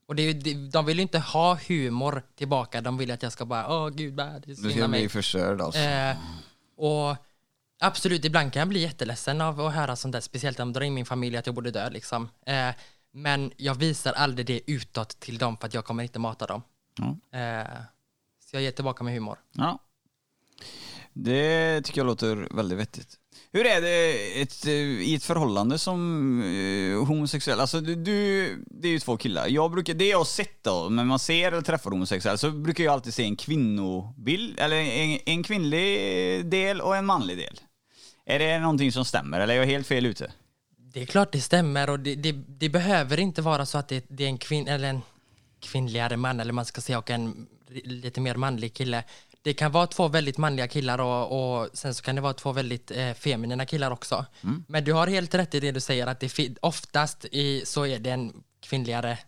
och 0.06 0.14
det 0.16 0.32
de 0.70 0.84
vill 0.86 0.96
ju 0.96 1.02
inte 1.02 1.18
ha 1.18 1.58
humor 1.68 2.22
tillbaka, 2.36 2.80
de 2.80 2.96
vill 2.98 3.10
att 3.10 3.22
jag 3.22 3.32
ska 3.32 3.44
bara, 3.44 3.68
åh 3.76 3.88
gud, 3.88 4.14
bad, 4.14 4.42
Du 4.46 4.54
ska 4.56 4.88
bli 4.88 5.08
förstörd 5.08 5.60
alltså. 5.60 5.80
Eh, 5.80 6.16
och 6.76 7.16
absolut, 7.80 8.24
ibland 8.24 8.52
kan 8.52 8.60
jag 8.60 8.68
bli 8.68 8.80
jätteledsen 8.80 9.40
av 9.40 9.60
att 9.60 9.74
höra 9.74 9.96
sånt 9.96 10.12
där, 10.12 10.20
speciellt 10.20 10.60
om 10.60 10.72
de 10.72 10.78
drar 10.78 10.86
in 10.86 10.94
min 10.94 11.06
familj, 11.06 11.36
att 11.36 11.46
jag 11.46 11.54
borde 11.54 11.70
dö 11.70 11.90
liksom. 11.90 12.28
Eh, 12.46 12.70
men 13.12 13.52
jag 13.56 13.74
visar 13.74 14.12
aldrig 14.12 14.46
det 14.46 14.60
utåt 14.70 15.20
till 15.20 15.38
dem 15.38 15.56
för 15.56 15.66
att 15.66 15.74
jag 15.74 15.84
kommer 15.84 16.02
inte 16.02 16.18
mata 16.18 16.46
dem. 16.46 16.62
Eh, 17.40 17.66
så 18.44 18.56
jag 18.56 18.62
ger 18.62 18.70
tillbaka 18.70 19.04
med 19.04 19.14
humor. 19.14 19.38
Ja. 19.52 19.78
Det 21.18 21.82
tycker 21.84 22.00
jag 22.00 22.06
låter 22.06 22.48
väldigt 22.50 22.78
vettigt. 22.78 23.08
Hur 23.52 23.66
är 23.66 23.80
det 23.80 24.40
ett, 24.42 24.66
i 24.66 25.14
ett 25.14 25.24
förhållande 25.24 25.78
som 25.78 26.40
eh, 26.42 27.04
homosexuell? 27.04 27.60
Alltså 27.60 27.80
du, 27.80 27.94
du, 27.94 28.64
det 28.66 28.88
är 28.88 28.92
ju 28.92 28.98
två 28.98 29.16
killar. 29.16 29.46
Jag 29.48 29.70
brukar, 29.70 29.94
det 29.94 30.08
jag 30.08 30.18
har 30.18 30.24
sett 30.24 30.62
då, 30.62 30.88
när 30.90 31.04
man 31.04 31.18
ser 31.18 31.52
eller 31.52 31.62
träffar 31.62 31.90
homosexuella, 31.90 32.38
så 32.38 32.50
brukar 32.50 32.84
jag 32.84 32.92
alltid 32.92 33.14
se 33.14 33.24
en 33.24 33.36
kvinnobild, 33.36 34.60
eller 34.60 34.76
en, 34.76 35.18
en 35.26 35.42
kvinnlig 35.42 36.46
del 36.46 36.80
och 36.80 36.96
en 36.96 37.06
manlig 37.06 37.38
del. 37.38 37.60
Är 38.26 38.38
det 38.38 38.58
någonting 38.58 38.92
som 38.92 39.04
stämmer, 39.04 39.40
eller 39.40 39.54
är 39.54 39.58
jag 39.58 39.66
helt 39.66 39.86
fel 39.86 40.06
ute? 40.06 40.32
Det 40.76 41.02
är 41.02 41.06
klart 41.06 41.32
det 41.32 41.40
stämmer 41.40 41.90
och 41.90 42.00
det, 42.00 42.14
det, 42.14 42.32
det 42.32 42.68
behöver 42.68 43.20
inte 43.20 43.42
vara 43.42 43.66
så 43.66 43.78
att 43.78 43.88
det, 43.88 44.04
det 44.08 44.24
är 44.24 44.28
en, 44.28 44.38
kvinn, 44.38 44.68
eller 44.68 44.88
en 44.88 45.02
kvinnligare 45.60 46.16
man 46.16 46.40
eller 46.40 46.52
man 46.52 46.64
ska 46.64 46.80
säga 46.80 46.98
och 46.98 47.10
en 47.10 47.46
lite 47.68 48.20
mer 48.20 48.34
manlig 48.34 48.74
kille. 48.74 49.04
Det 49.46 49.54
kan 49.54 49.72
vara 49.72 49.86
två 49.86 50.08
väldigt 50.08 50.38
manliga 50.38 50.68
killar 50.68 50.98
och, 50.98 51.60
och 51.60 51.68
sen 51.72 51.94
så 51.94 52.02
kan 52.02 52.14
det 52.14 52.20
vara 52.20 52.32
två 52.32 52.52
väldigt 52.52 52.90
eh, 52.90 53.12
feminina 53.12 53.66
killar 53.66 53.90
också. 53.90 54.26
Men 54.68 54.84
du 54.84 54.92
har 54.92 55.06
helt 55.06 55.34
rätt 55.34 55.54
i 55.54 55.60
det 55.60 55.72
du 55.72 55.80
säger 55.80 56.06
att 56.06 56.20
det 56.20 56.58
oftast 56.60 57.24
i, 57.24 57.62
så 57.64 57.86
är 57.86 57.98
det 57.98 58.10
en 58.10 58.32
kvinnligare 58.60 59.18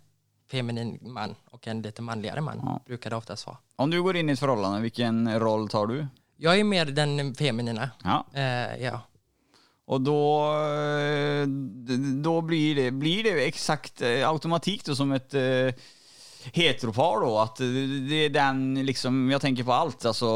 feminin 0.50 0.98
man 1.00 1.34
och 1.50 1.68
en 1.68 1.82
lite 1.82 2.02
manligare 2.02 2.40
man. 2.40 2.60
Ja. 2.62 2.82
Brukar 2.86 3.10
det 3.10 3.16
oftast 3.16 3.46
vara. 3.46 3.56
Om 3.76 3.90
du 3.90 4.02
går 4.02 4.16
in 4.16 4.30
i 4.30 4.32
ett 4.32 4.38
förhållande, 4.38 4.80
vilken 4.80 5.40
roll 5.40 5.68
tar 5.68 5.86
du? 5.86 6.06
Jag 6.36 6.58
är 6.58 6.64
mer 6.64 6.86
den 6.86 7.34
feminina. 7.34 7.90
Ja. 8.04 8.26
Eh, 8.32 8.84
ja. 8.84 9.00
Och 9.86 10.00
då, 10.00 10.52
eh, 10.54 11.46
då 12.22 12.40
blir, 12.40 12.74
det, 12.74 12.90
blir 12.90 13.24
det 13.24 13.46
exakt 13.46 14.02
eh, 14.02 14.28
automatik 14.28 14.84
då 14.84 14.96
som 14.96 15.12
ett 15.12 15.34
eh, 15.34 15.74
heteropar 16.52 17.20
då, 17.20 17.38
att 17.38 17.56
det 17.56 18.24
är 18.24 18.30
den 18.30 18.86
liksom, 18.86 19.30
jag 19.30 19.40
tänker 19.40 19.64
på 19.64 19.72
allt, 19.72 20.04
alltså 20.04 20.26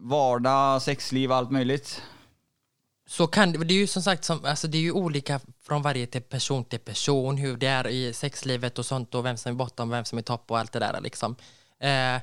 vardag, 0.00 0.82
sexliv, 0.82 1.32
allt 1.32 1.50
möjligt. 1.50 2.02
Så 3.06 3.26
kan 3.26 3.52
det, 3.52 3.64
det 3.64 3.74
är 3.74 3.78
ju 3.78 3.86
som 3.86 4.02
sagt, 4.02 4.24
som, 4.24 4.44
alltså 4.44 4.68
det 4.68 4.78
är 4.78 4.82
ju 4.82 4.92
olika 4.92 5.40
från 5.62 5.82
varje 5.82 6.06
till 6.06 6.22
person 6.22 6.64
till 6.64 6.78
person, 6.78 7.36
hur 7.36 7.56
det 7.56 7.66
är 7.66 7.88
i 7.88 8.12
sexlivet 8.12 8.78
och 8.78 8.86
sånt 8.86 9.14
och 9.14 9.24
vem 9.24 9.36
som 9.36 9.52
är 9.52 9.56
bottom, 9.56 9.90
vem 9.90 10.04
som 10.04 10.18
är 10.18 10.22
topp 10.22 10.50
och 10.50 10.58
allt 10.58 10.72
det 10.72 10.78
där 10.78 11.00
liksom. 11.00 11.36
Eh, 11.80 12.22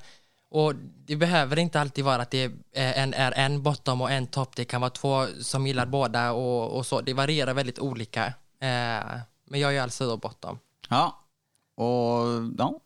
och 0.50 0.75
det 1.06 1.16
behöver 1.16 1.60
inte 1.60 1.82
alltid 1.82 2.06
vara 2.06 2.22
att 2.22 2.32
det 2.32 2.44
är 2.74 2.94
en, 2.94 3.14
är 3.14 3.32
en 3.32 3.64
bottom 3.64 4.02
och 4.02 4.12
en 4.12 4.28
topp, 4.28 4.56
det 4.56 4.66
kan 4.66 4.82
vara 4.82 4.92
två 4.92 5.28
som 5.42 5.68
gillar 5.68 5.86
båda 5.86 6.32
och, 6.32 6.78
och 6.78 6.86
så, 6.86 7.02
det 7.02 7.14
varierar 7.14 7.54
väldigt 7.54 7.80
olika. 7.80 8.25
Eh, 8.60 9.20
men 9.46 9.60
jag 9.60 9.75
är 9.75 9.82
alltså 9.82 10.08
då 10.08 10.18
bottom. 10.18 10.60
Ja. 10.90 11.22
Och, 11.75 12.25
ja. 12.58 12.80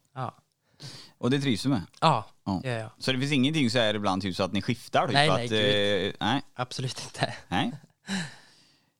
Och 1.19 1.29
det 1.29 1.39
trivs 1.41 1.63
du 1.63 1.69
med? 1.69 1.81
ja, 2.01 2.25
Ja. 2.45 2.61
ja, 2.63 2.69
ja. 2.71 2.91
Så 2.97 3.11
det 3.11 3.19
finns 3.19 3.31
ingenting 3.31 3.69
så 3.69 3.79
här 3.79 3.93
ibland 3.93 4.21
typ 4.21 4.35
så 4.35 4.43
att 4.43 4.53
ni 4.53 4.61
skiftar? 4.61 5.05
Typ, 5.07 5.13
Nej, 5.13 5.29
att, 5.29 5.51
nej, 5.51 6.07
eh, 6.07 6.13
nej. 6.19 6.41
absolut 6.55 7.01
inte. 7.05 7.33
Nej. 7.47 7.71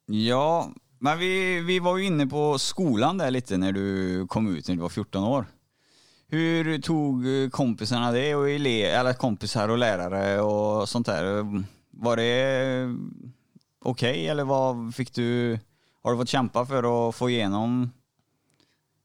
Ja, 0.06 0.70
men 0.98 1.18
vi, 1.18 1.60
vi 1.60 1.78
var 1.78 1.96
ju 1.96 2.04
inne 2.04 2.26
på 2.26 2.58
skolan 2.58 3.18
där 3.18 3.30
lite 3.30 3.56
när 3.56 3.72
du 3.72 4.26
kom 4.26 4.56
ut 4.56 4.68
när 4.68 4.74
du 4.74 4.80
var 4.82 4.88
14 4.88 5.24
år. 5.24 5.46
Hur 6.28 6.78
tog 6.78 7.26
eh, 7.26 7.48
kompisarna 7.50 8.12
det 8.12 8.34
och 8.34 8.48
ele- 8.48 8.86
eller 9.00 9.12
kompisar 9.12 9.68
och 9.68 9.78
lärare 9.78 10.40
och 10.40 10.88
sånt 10.88 11.06
där? 11.06 11.44
Var 11.90 12.16
det 12.16 12.96
okej 13.82 14.28
eller 14.28 14.44
vad 14.44 14.94
fick 14.94 15.14
du, 15.14 15.58
har 16.02 16.12
du 16.12 16.18
fått 16.18 16.28
kämpa 16.28 16.66
för 16.66 17.08
att 17.08 17.14
få 17.14 17.30
igenom, 17.30 17.90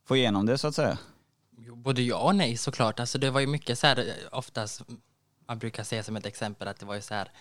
få 0.08 0.16
igenom 0.18 0.46
det 0.46 0.58
så 0.58 0.68
att 0.68 0.76
säga? 0.76 0.98
Både 1.74 2.02
ja 2.02 2.18
och 2.18 2.36
nej 2.36 2.58
såklart. 2.58 3.00
Alltså 3.00 3.18
det 3.18 3.32
var 3.32 3.40
ju 3.40 3.48
mycket 3.48 3.80
så 3.80 3.88
här, 3.88 4.14
oftast, 4.32 4.82
man 5.48 5.60
brukar 5.60 5.84
säga 5.84 6.04
som 6.04 6.16
ett 6.16 6.26
exempel 6.26 6.68
att 6.68 6.80
det 6.80 6.86
var 6.86 6.96
ju 6.96 7.02
så 7.02 7.14
här, 7.14 7.32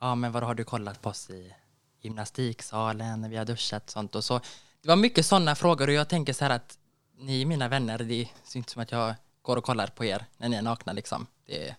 ja 0.00 0.14
men 0.14 0.32
vad 0.32 0.42
har 0.42 0.54
du 0.54 0.64
kollat 0.64 1.02
på 1.02 1.08
oss 1.08 1.30
i 1.30 1.54
gymnastiksalen 2.00 3.20
när 3.20 3.28
vi 3.28 3.36
har 3.36 3.44
duschat 3.44 3.84
och 3.84 3.90
sånt 3.90 4.14
och 4.14 4.24
så. 4.24 4.40
Det 4.82 4.88
var 4.88 4.96
mycket 4.96 5.26
sådana 5.26 5.54
frågor 5.54 5.88
och 5.88 5.94
jag 5.94 6.08
tänker 6.08 6.32
så 6.32 6.44
här 6.44 6.50
att 6.50 6.78
ni 7.18 7.42
är 7.42 7.46
mina 7.46 7.68
vänner, 7.68 7.98
det 7.98 8.28
ser 8.44 8.58
inte 8.58 8.72
som 8.72 8.82
att 8.82 8.92
jag 8.92 9.14
går 9.42 9.56
och 9.56 9.64
kollar 9.64 9.86
på 9.86 10.04
er 10.04 10.24
när 10.36 10.48
ni 10.48 10.56
är 10.56 10.62
nakna 10.62 10.92
liksom. 10.92 11.26
Det 11.46 11.74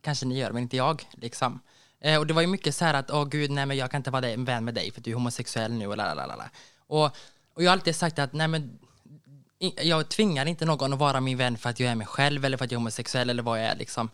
kanske 0.00 0.26
ni 0.26 0.38
gör, 0.38 0.52
men 0.52 0.62
inte 0.62 0.76
jag 0.76 1.08
liksom. 1.12 1.60
Eh, 2.00 2.18
och 2.18 2.26
det 2.26 2.34
var 2.34 2.42
ju 2.42 2.48
mycket 2.48 2.74
så 2.74 2.84
här 2.84 2.94
att, 2.94 3.10
åh 3.10 3.24
gud, 3.28 3.50
nej 3.50 3.66
men 3.66 3.76
jag 3.76 3.90
kan 3.90 3.98
inte 3.98 4.10
vara 4.10 4.28
en 4.28 4.44
vän 4.44 4.64
med 4.64 4.74
dig 4.74 4.90
för 4.90 5.00
du 5.00 5.10
är 5.10 5.14
homosexuell 5.14 5.72
nu 5.72 5.86
och 5.86 5.96
lalalala. 5.96 6.50
Och, 6.76 7.04
och 7.54 7.62
jag 7.62 7.70
har 7.70 7.72
alltid 7.72 7.96
sagt 7.96 8.18
att, 8.18 8.32
nej 8.32 8.48
men 8.48 8.78
jag 9.82 10.08
tvingar 10.08 10.46
inte 10.46 10.64
någon 10.64 10.92
att 10.92 10.98
vara 10.98 11.20
min 11.20 11.38
vän 11.38 11.58
för 11.58 11.70
att 11.70 11.80
jag 11.80 11.90
är 11.90 11.94
mig 11.94 12.06
själv 12.06 12.44
eller 12.44 12.56
för 12.56 12.64
att 12.64 12.70
jag 12.70 12.76
är 12.76 12.80
homosexuell 12.80 13.30
eller 13.30 13.42
vad 13.42 13.58
jag 13.60 13.66
är 13.66 13.76
liksom. 13.76 14.10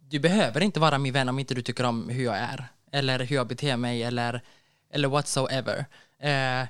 Du 0.00 0.18
behöver 0.18 0.60
inte 0.60 0.80
vara 0.80 0.98
min 0.98 1.12
vän 1.12 1.28
om 1.28 1.38
inte 1.38 1.54
du 1.54 1.62
tycker 1.62 1.84
om 1.84 2.08
hur 2.08 2.24
jag 2.24 2.36
är 2.36 2.68
eller 2.92 3.18
hur 3.18 3.36
jag 3.36 3.46
beter 3.46 3.76
mig 3.76 4.02
eller, 4.02 4.42
eller 4.90 5.08
whatsoever. 5.08 5.86
Eh, 6.18 6.68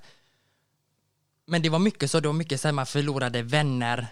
men 1.47 1.63
det 1.63 1.69
var 1.69 1.79
mycket 1.79 2.11
så, 2.11 2.21
det 2.21 2.29
var 2.29 2.33
mycket 2.33 2.61
så 2.61 2.69
här 2.69 2.73
man 2.73 2.87
förlorade 2.87 3.43
vänner 3.43 4.07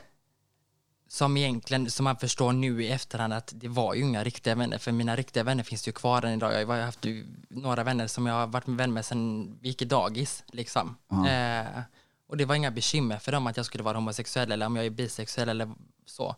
som 1.09 1.37
egentligen, 1.37 1.90
som 1.90 2.05
man 2.05 2.17
förstår 2.17 2.52
nu 2.52 2.85
i 2.85 2.90
efterhand 2.90 3.33
att 3.33 3.52
det 3.57 3.69
var 3.69 3.95
ju 3.95 4.02
inga 4.02 4.25
riktiga 4.25 4.55
vänner, 4.55 4.79
för 4.79 4.93
mina 4.93 5.17
riktiga 5.17 5.43
vänner 5.43 5.64
finns 5.64 5.88
ju 5.88 5.93
kvar 5.93 6.23
än 6.23 6.33
idag. 6.33 6.61
Jag 6.61 6.67
har 6.67 6.81
haft 6.81 7.07
några 7.49 7.85
vänner 7.85 8.07
som 8.07 8.26
jag 8.26 8.35
har 8.35 8.47
varit 8.47 8.67
med 8.67 8.76
vän 8.76 8.93
med 8.93 9.05
sedan 9.05 9.59
vi 9.61 9.69
gick 9.69 9.83
i 9.83 9.85
dagis, 9.85 10.45
liksom. 10.47 10.97
Eh, 11.11 11.83
och 12.30 12.37
det 12.37 12.44
var 12.44 12.54
inga 12.54 12.70
bekymmer 12.70 13.18
för 13.18 13.32
dem 13.32 13.46
att 13.46 13.56
jag 13.56 13.66
skulle 13.66 13.84
vara 13.84 13.96
homosexuell 13.96 14.52
eller 14.52 14.66
om 14.66 14.76
jag 14.76 14.87
är 14.87 14.90
bisexuell 14.90 15.49
eller 15.49 15.68
så. 16.06 16.28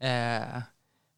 Eh, 0.00 0.62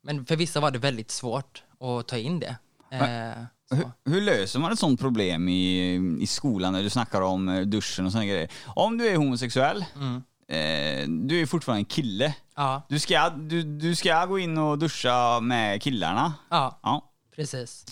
men 0.03 0.27
för 0.27 0.37
vissa 0.37 0.61
var 0.61 0.71
det 0.71 0.79
väldigt 0.79 1.11
svårt 1.11 1.63
att 1.81 2.09
ta 2.09 2.17
in 2.17 2.41
det. 2.41 2.57
Eh, 2.91 3.45
Hur, 3.77 3.91
hur 4.13 4.21
löser 4.21 4.59
man 4.61 4.73
ett 4.73 4.79
sånt 4.79 5.01
problem 5.01 5.49
i, 5.49 5.95
i 6.21 6.27
skolan 6.27 6.73
när 6.73 6.83
du 6.83 6.91
snackar 6.91 7.21
om 7.21 7.49
eh, 7.49 7.61
duschen 7.61 8.07
och 8.07 8.13
sådana 8.13 8.27
grejer? 8.27 8.51
Om 8.67 8.99
du 8.99 9.09
är 9.09 9.17
homosexuell, 9.17 9.85
eh, 10.49 11.09
du 11.09 11.41
är 11.43 11.47
fortfarande 11.47 11.81
en 11.81 11.85
kille. 11.85 12.35
Ja, 12.57 12.83
Du 12.89 12.99
ska, 12.99 13.31
du, 13.31 13.63
du 13.63 13.95
ska 13.95 14.27
gå 14.27 14.39
in 14.39 14.59
och 14.59 14.79
duscha 14.79 15.41
med 15.41 15.83
killarna. 15.83 16.33
ja, 16.51 16.81
Ja, 16.83 17.10
precis. 17.41 17.87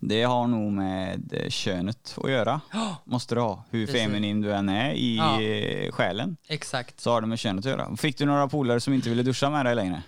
det 0.00 0.22
har 0.22 0.46
nog 0.46 0.72
med 0.72 1.32
eh, 1.32 1.48
könet 1.50 2.14
att 2.24 2.30
göra. 2.30 2.60
Måste 3.04 3.34
det 3.34 3.40
ha. 3.40 3.64
Hur 3.70 3.86
Precis. 3.86 4.02
feminin 4.02 4.40
du 4.40 4.54
än 4.54 4.68
är 4.68 4.92
i 4.92 5.16
Ja. 5.16 5.40
eh, 5.42 5.92
själen. 5.92 6.36
Exakt. 6.48 7.00
Så 7.00 7.10
har 7.10 7.20
det 7.20 7.26
med 7.26 7.38
könet 7.38 7.64
att 7.66 7.70
göra. 7.70 7.96
Fick 7.96 8.18
du 8.18 8.24
några 8.26 8.48
polare 8.48 8.80
som 8.80 8.94
inte 8.94 9.08
ville 9.08 9.22
duscha 9.22 9.50
med 9.50 9.66
dig 9.66 9.74
längre? 9.74 10.02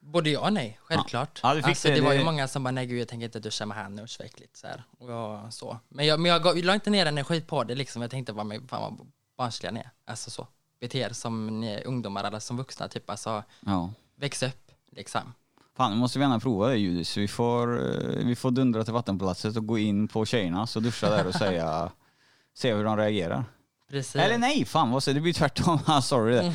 Både 0.00 0.30
ja 0.30 0.40
och 0.40 0.52
nej, 0.52 0.78
självklart. 0.82 1.40
Ja, 1.42 1.54
du 1.54 1.60
fick 1.62 1.68
alltså, 1.68 1.88
det. 1.88 1.94
det, 1.94 2.00
var 2.00 2.12
ju 2.12 2.24
många 2.24 2.48
som 2.48 2.62
bara, 2.64 2.70
nej 2.70 2.86
gud 2.86 3.00
jag 3.00 3.08
tänker 3.08 3.24
inte 3.24 3.40
duscha 3.40 3.66
med 3.66 3.76
han, 3.76 3.98
usch. 3.98 4.18
Så 4.52 4.66
här. 4.66 4.82
Och 4.98 5.10
jag, 5.10 5.52
så. 5.52 5.78
Men 5.88 6.06
jag, 6.06 6.20
men 6.20 6.30
jag, 6.32 6.42
gav- 6.42 6.56
jag 6.56 6.64
la 6.64 6.74
inte 6.74 6.90
ner 6.90 7.06
energi 7.06 7.40
på 7.40 7.64
det 7.64 7.74
liksom. 7.74 8.02
Jag 8.02 8.10
tänkte 8.10 8.32
bara, 8.32 8.44
men 8.44 8.68
fan 8.68 8.80
vad 8.98 9.06
barnsliga 9.38 9.72
ni 9.72 9.80
är. 9.80 9.90
Alltså 10.04 10.30
så. 10.30 10.46
Bete 10.80 10.98
er 10.98 11.10
som 11.10 11.60
ni 11.60 11.66
är 11.66 11.86
ungdomar 11.86 12.24
eller 12.24 12.38
som 12.38 12.56
vuxna, 12.56 12.88
typ. 12.88 13.10
Alltså, 13.10 13.42
Ja. 13.60 13.92
väx 14.16 14.42
upp 14.42 14.70
liksom. 14.92 15.34
Fan, 15.80 15.90
nu 15.92 15.96
måste 15.96 16.18
vi 16.18 16.22
gärna 16.22 16.40
prova 16.40 16.68
det 16.68 16.76
Judith. 16.76 17.10
Så 17.10 17.20
vi 17.20 17.28
får, 17.28 17.78
eh, 18.18 18.24
vi 18.26 18.36
får 18.36 18.50
dundra 18.50 18.84
till 18.84 18.92
vattenpalatset 18.92 19.56
och 19.56 19.66
gå 19.66 19.78
in 19.78 20.08
på 20.08 20.26
tjejernas 20.26 20.76
och 20.76 20.82
duscha 20.82 21.10
där 21.10 21.26
och 21.26 21.34
säga, 21.34 21.90
se 22.54 22.74
hur 22.74 22.84
de 22.84 22.96
reagerar. 22.96 23.44
Precis. 23.90 24.16
Eller 24.16 24.38
nej, 24.38 24.64
fan 24.64 24.90
vad 24.90 25.02
säger 25.02 25.14
det 25.14 25.20
blir 25.20 25.32
tvärtom. 25.32 25.78
Ah, 25.86 26.00
Sorry 26.02 26.34
det. 26.34 26.46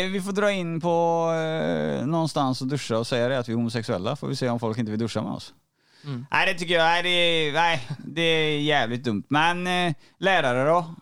Eh, 0.00 0.10
vi 0.10 0.20
får 0.20 0.32
dra 0.32 0.52
in 0.52 0.80
på 0.80 1.28
eh, 1.32 2.06
någonstans 2.06 2.60
och 2.60 2.66
duscha 2.66 2.98
och 2.98 3.06
säga 3.06 3.28
det 3.28 3.38
att 3.38 3.48
vi 3.48 3.52
är 3.52 3.56
homosexuella. 3.56 4.16
Får 4.16 4.28
vi 4.28 4.36
se 4.36 4.48
om 4.48 4.60
folk 4.60 4.78
inte 4.78 4.90
vill 4.90 5.00
duscha 5.00 5.22
med 5.22 5.32
oss. 5.32 5.54
Mm. 6.04 6.26
Nej 6.30 6.52
det 6.52 6.58
tycker 6.58 6.74
jag, 6.74 6.84
nej 6.84 7.02
det, 7.02 7.08
är- 7.08 7.52
nej 7.52 7.88
det 7.98 8.22
är 8.22 8.60
jävligt 8.60 9.04
dumt. 9.04 9.22
Men 9.28 9.66
eh, 9.66 9.94
lärare 10.18 10.64
då? 10.70 10.94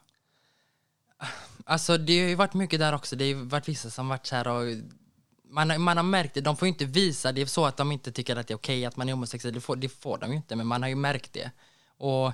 Alltså 1.65 1.99
det 1.99 2.21
har 2.23 2.29
ju 2.29 2.35
varit 2.35 2.55
mycket 2.55 2.79
där 2.81 2.95
också. 2.95 3.17
Det 3.17 3.25
har 3.25 3.29
ju 3.29 3.35
varit 3.45 3.69
vissa 3.69 3.91
som 3.91 4.09
varit 4.09 4.27
så 4.27 4.37
här 4.37 4.49
och 4.49 4.63
man, 5.51 5.71
har- 5.71 5.79
man 5.79 5.97
har 5.97 6.05
märkt 6.05 6.35
det, 6.35 6.41
de 6.41 6.57
får 6.57 6.67
ju 6.67 6.73
inte 6.73 6.85
visa, 6.85 7.33
det 7.33 7.47
så 7.47 7.67
att 7.67 7.77
de 7.77 7.93
inte 7.93 8.13
tycker 8.13 8.37
att 8.37 8.47
det 8.47 8.55
är 8.55 8.57
okej 8.57 8.85
att 8.87 8.97
man 8.97 9.09
är 9.09 9.13
homosexuell, 9.13 9.55
det 9.55 9.61
får, 9.61 9.77
det 9.77 9.89
får 9.89 10.19
de 10.19 10.31
ju 10.31 10.37
inte, 10.37 10.57
men 10.57 10.67
man 10.67 10.83
har 10.83 10.89
ju 10.89 10.95
märkt 10.95 11.33
det. 11.33 11.51
Och, 11.99 12.33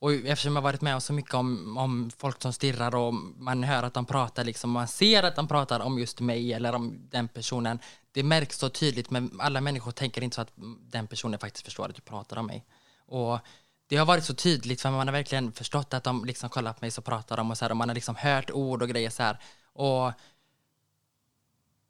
och 0.00 0.12
eftersom 0.12 0.52
jag 0.52 0.62
har 0.62 0.68
varit 0.70 0.80
med 0.80 0.94
om 0.94 1.00
så 1.00 1.12
mycket 1.12 1.34
om, 1.34 1.78
om 1.78 2.10
folk 2.18 2.42
som 2.42 2.52
stirrar 2.52 2.94
och 2.94 3.14
man 3.38 3.64
hör 3.64 3.82
att 3.82 3.94
de 3.94 4.04
pratar, 4.06 4.44
liksom, 4.44 4.70
man 4.70 4.88
ser 4.88 5.22
att 5.22 5.36
de 5.36 5.48
pratar 5.48 5.80
om 5.80 5.98
just 5.98 6.20
mig 6.20 6.52
eller 6.52 6.74
om 6.74 7.08
den 7.10 7.28
personen, 7.28 7.78
det 8.12 8.22
märks 8.22 8.58
så 8.58 8.68
tydligt, 8.68 9.10
men 9.10 9.40
alla 9.40 9.60
människor 9.60 9.90
tänker 9.92 10.22
inte 10.22 10.34
så 10.34 10.40
att 10.40 10.52
den 10.90 11.06
personen 11.06 11.38
faktiskt 11.40 11.64
förstår 11.64 11.88
att 11.88 11.94
du 11.94 12.02
pratar 12.02 12.36
om 12.36 12.46
mig. 12.46 12.64
Och 13.06 13.38
det 13.86 13.96
har 13.96 14.06
varit 14.06 14.24
så 14.24 14.34
tydligt 14.34 14.80
för 14.80 14.90
man 14.90 15.08
har 15.08 15.12
verkligen 15.12 15.52
förstått 15.52 15.94
att 15.94 16.04
de 16.04 16.24
liksom 16.24 16.50
kollar 16.50 16.72
på 16.72 16.78
mig 16.80 16.90
så 16.90 17.02
pratar 17.02 17.36
de 17.36 17.50
och 17.50 17.58
så 17.58 17.64
här, 17.64 17.70
och 17.70 17.76
man 17.76 17.88
har 17.88 17.94
liksom 17.94 18.16
hört 18.16 18.50
ord 18.50 18.82
och 18.82 18.88
grejer 18.88 19.10
så 19.10 19.22
här. 19.22 19.38
Och, 19.72 20.12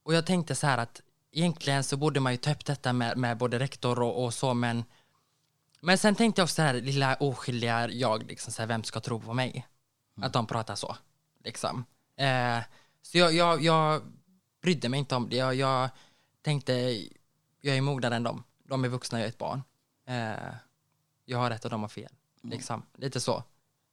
och 0.05 0.15
jag 0.15 0.27
tänkte 0.27 0.55
så 0.55 0.67
här 0.67 0.79
att 0.79 1.01
egentligen 1.33 1.85
så 1.85 1.97
borde 1.97 2.21
man 2.21 2.33
ju 2.33 2.37
ta 2.37 2.53
upp 2.53 2.65
detta 2.65 2.93
med, 2.93 3.19
med 3.19 3.37
både 3.39 3.59
rektor 3.59 4.03
och, 4.03 4.25
och 4.25 4.35
så 4.35 4.55
men 4.55 4.85
men 5.85 5.99
sen 5.99 6.15
tänkte 6.15 6.41
jag 6.41 6.45
också 6.45 6.55
så 6.55 6.63
här, 6.63 6.75
lilla 6.75 7.15
oskyldiga 7.15 7.91
jag, 7.91 8.23
liksom 8.23 8.53
så 8.53 8.63
här, 8.63 8.67
vem 8.67 8.85
ska 8.85 9.01
tro 9.01 9.21
på 9.21 9.35
mig? 9.35 9.67
Att 10.21 10.33
de 10.33 10.47
pratar 10.47 10.75
så, 10.75 10.97
liksom. 11.45 11.85
Eh, 12.17 12.59
så 13.03 13.19
jag, 13.19 13.35
jag, 13.35 13.63
jag 13.63 14.03
brydde 14.63 14.89
mig 14.89 14.99
inte 14.99 15.17
om 15.17 15.29
det. 15.29 15.37
Jag, 15.37 15.55
jag 15.55 15.91
tänkte, 16.43 16.73
jag 17.61 17.77
är 17.77 17.81
mognare 17.81 18.17
än 18.17 18.23
dem. 18.23 18.45
De 18.65 18.85
är 18.85 18.89
vuxna, 18.89 19.19
jag 19.19 19.25
är 19.25 19.29
ett 19.29 19.39
barn. 19.39 19.63
Eh, 20.07 20.55
jag 21.25 21.39
har 21.39 21.51
rätt 21.51 21.65
och 21.65 21.71
de 21.71 21.83
har 21.83 21.89
fel. 21.89 22.13
Liksom. 22.43 22.83
Lite 22.97 23.21
så. 23.21 23.43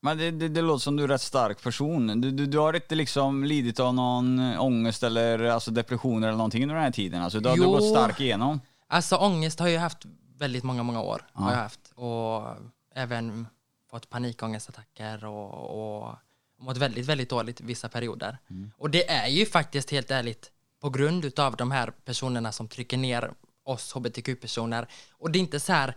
Men 0.04 0.18
det, 0.18 0.32
det, 0.32 0.48
det 0.48 0.62
låter 0.62 0.84
som 0.84 0.96
du 0.96 1.04
är 1.04 1.08
en 1.08 1.12
rätt 1.12 1.22
stark 1.22 1.62
person. 1.64 2.22
Du, 2.22 2.32
du, 2.32 2.46
du 2.46 2.58
har 2.58 2.74
inte 2.74 2.96
liksom 2.96 3.44
lidit 3.44 3.80
av 3.80 3.94
någon 3.94 4.40
ångest 4.58 5.04
eller 5.04 5.44
alltså 5.44 5.72
depressioner 5.72 6.28
eller 6.28 6.38
någonting 6.38 6.64
under 6.64 6.76
den 6.76 6.84
här 6.84 6.92
tiden? 6.92 7.22
Alltså, 7.22 7.40
du 7.40 7.50
har 7.50 7.56
du 7.56 7.64
Jo. 7.64 7.72
gått 7.72 7.90
stark 7.90 8.20
igenom? 8.20 8.62
Alltså 8.88 9.16
ångest 9.16 9.60
har 9.60 9.68
jag 9.68 9.82
haft 9.82 10.06
väldigt 10.38 10.64
många, 10.64 10.84
många 10.84 11.02
år. 11.02 11.26
Har 11.34 11.50
Ja. 11.52 11.56
jag 11.56 11.64
haft. 11.64 11.80
Och 11.96 12.48
även 12.96 13.48
fått 13.92 14.10
panikångestattacker 14.10 15.26
och, 15.26 16.04
och, 16.04 16.16
mått 16.60 16.78
väldigt, 16.78 17.06
väldigt 17.06 17.30
dåligt 17.30 17.62
vissa 17.62 17.90
perioder. 17.90 18.38
Och 18.78 18.90
det 18.90 19.10
är 19.10 19.28
ju 19.28 19.46
faktiskt 19.46 19.92
helt 19.92 20.12
ärligt 20.12 20.52
på 20.82 20.90
grund 20.90 21.26
utav 21.26 21.56
de 21.56 21.72
här 21.72 21.92
personerna 22.06 22.52
som 22.52 22.68
trycker 22.68 22.98
ner 22.98 23.32
oss 23.64 23.94
hbtq-personer. 23.94 24.88
Och 25.12 25.32
det 25.32 25.40
är 25.40 25.42
inte 25.42 25.60
så 25.60 25.74
här, 25.74 25.96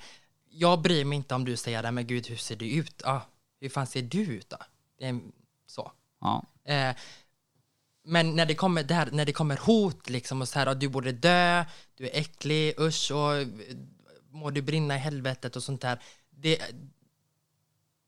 jag 0.50 0.80
bryr 0.80 1.04
mig 1.04 1.16
inte 1.16 1.34
om 1.34 1.44
du 1.44 1.56
säger 1.56 1.82
det, 1.82 1.90
men 1.90 2.06
gud, 2.06 2.26
hur 2.26 2.36
ser 2.36 2.56
du 2.56 2.70
ut? 2.70 3.02
Ja, 3.04 3.22
hur 3.60 3.68
fan 3.68 3.86
ser 3.86 4.02
du 4.02 4.22
ut 4.22 4.50
då? 4.50 4.56
Det 4.98 5.06
är 5.06 5.20
så. 5.66 5.92
Ja. 6.20 6.44
Eh, 6.64 6.96
men 8.04 8.36
när 8.36 8.46
det 8.46 8.54
kommer, 8.54 8.82
det 8.82 8.94
här, 8.94 9.08
när 9.12 9.24
det 9.24 9.32
kommer 9.32 9.56
hot 9.56 10.08
liksom 10.08 10.40
och 10.42 10.48
så 10.48 10.58
här, 10.58 10.66
att 10.66 10.80
du 10.80 10.88
borde 10.88 11.12
dö, 11.12 11.64
du 11.94 12.06
är 12.06 12.20
äcklig, 12.20 12.80
usch 12.80 13.10
och 13.10 13.34
eh, 13.34 13.48
må 14.30 14.50
du 14.50 14.62
brinna 14.62 14.94
i 14.94 14.98
helvetet 14.98 15.56
och 15.56 15.62
sånt 15.62 15.80
där. 15.80 15.98
Det, 16.30 16.62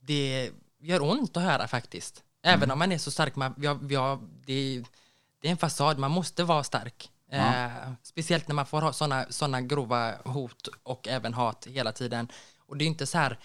det 0.00 0.50
gör 0.78 1.02
ont 1.02 1.36
att 1.36 1.42
höra 1.42 1.68
faktiskt. 1.68 2.22
Även 2.42 2.70
om 2.70 2.78
man 2.78 2.92
är 2.92 2.98
så 2.98 3.10
stark, 3.10 3.36
man, 3.36 3.54
ja, 3.58 3.78
ja, 3.88 4.20
det, 4.46 4.84
det 5.40 5.48
är 5.48 5.52
en 5.52 5.56
fasad, 5.56 5.98
man 5.98 6.10
måste 6.10 6.44
vara 6.44 6.64
stark. 6.64 7.10
Eh, 7.30 7.92
speciellt 8.02 8.48
när 8.48 8.54
man 8.54 8.66
får 8.66 8.82
ha 8.82 8.92
såna, 8.92 9.26
såna 9.30 9.60
grova 9.60 10.14
hot 10.24 10.68
och 10.82 11.08
även 11.08 11.34
hat 11.34 11.66
hela 11.66 11.92
tiden. 11.92 12.28
Och 12.58 12.76
det 12.76 12.84
är 12.84 12.86
inte 12.86 13.06
så 13.06 13.18
här 13.18 13.38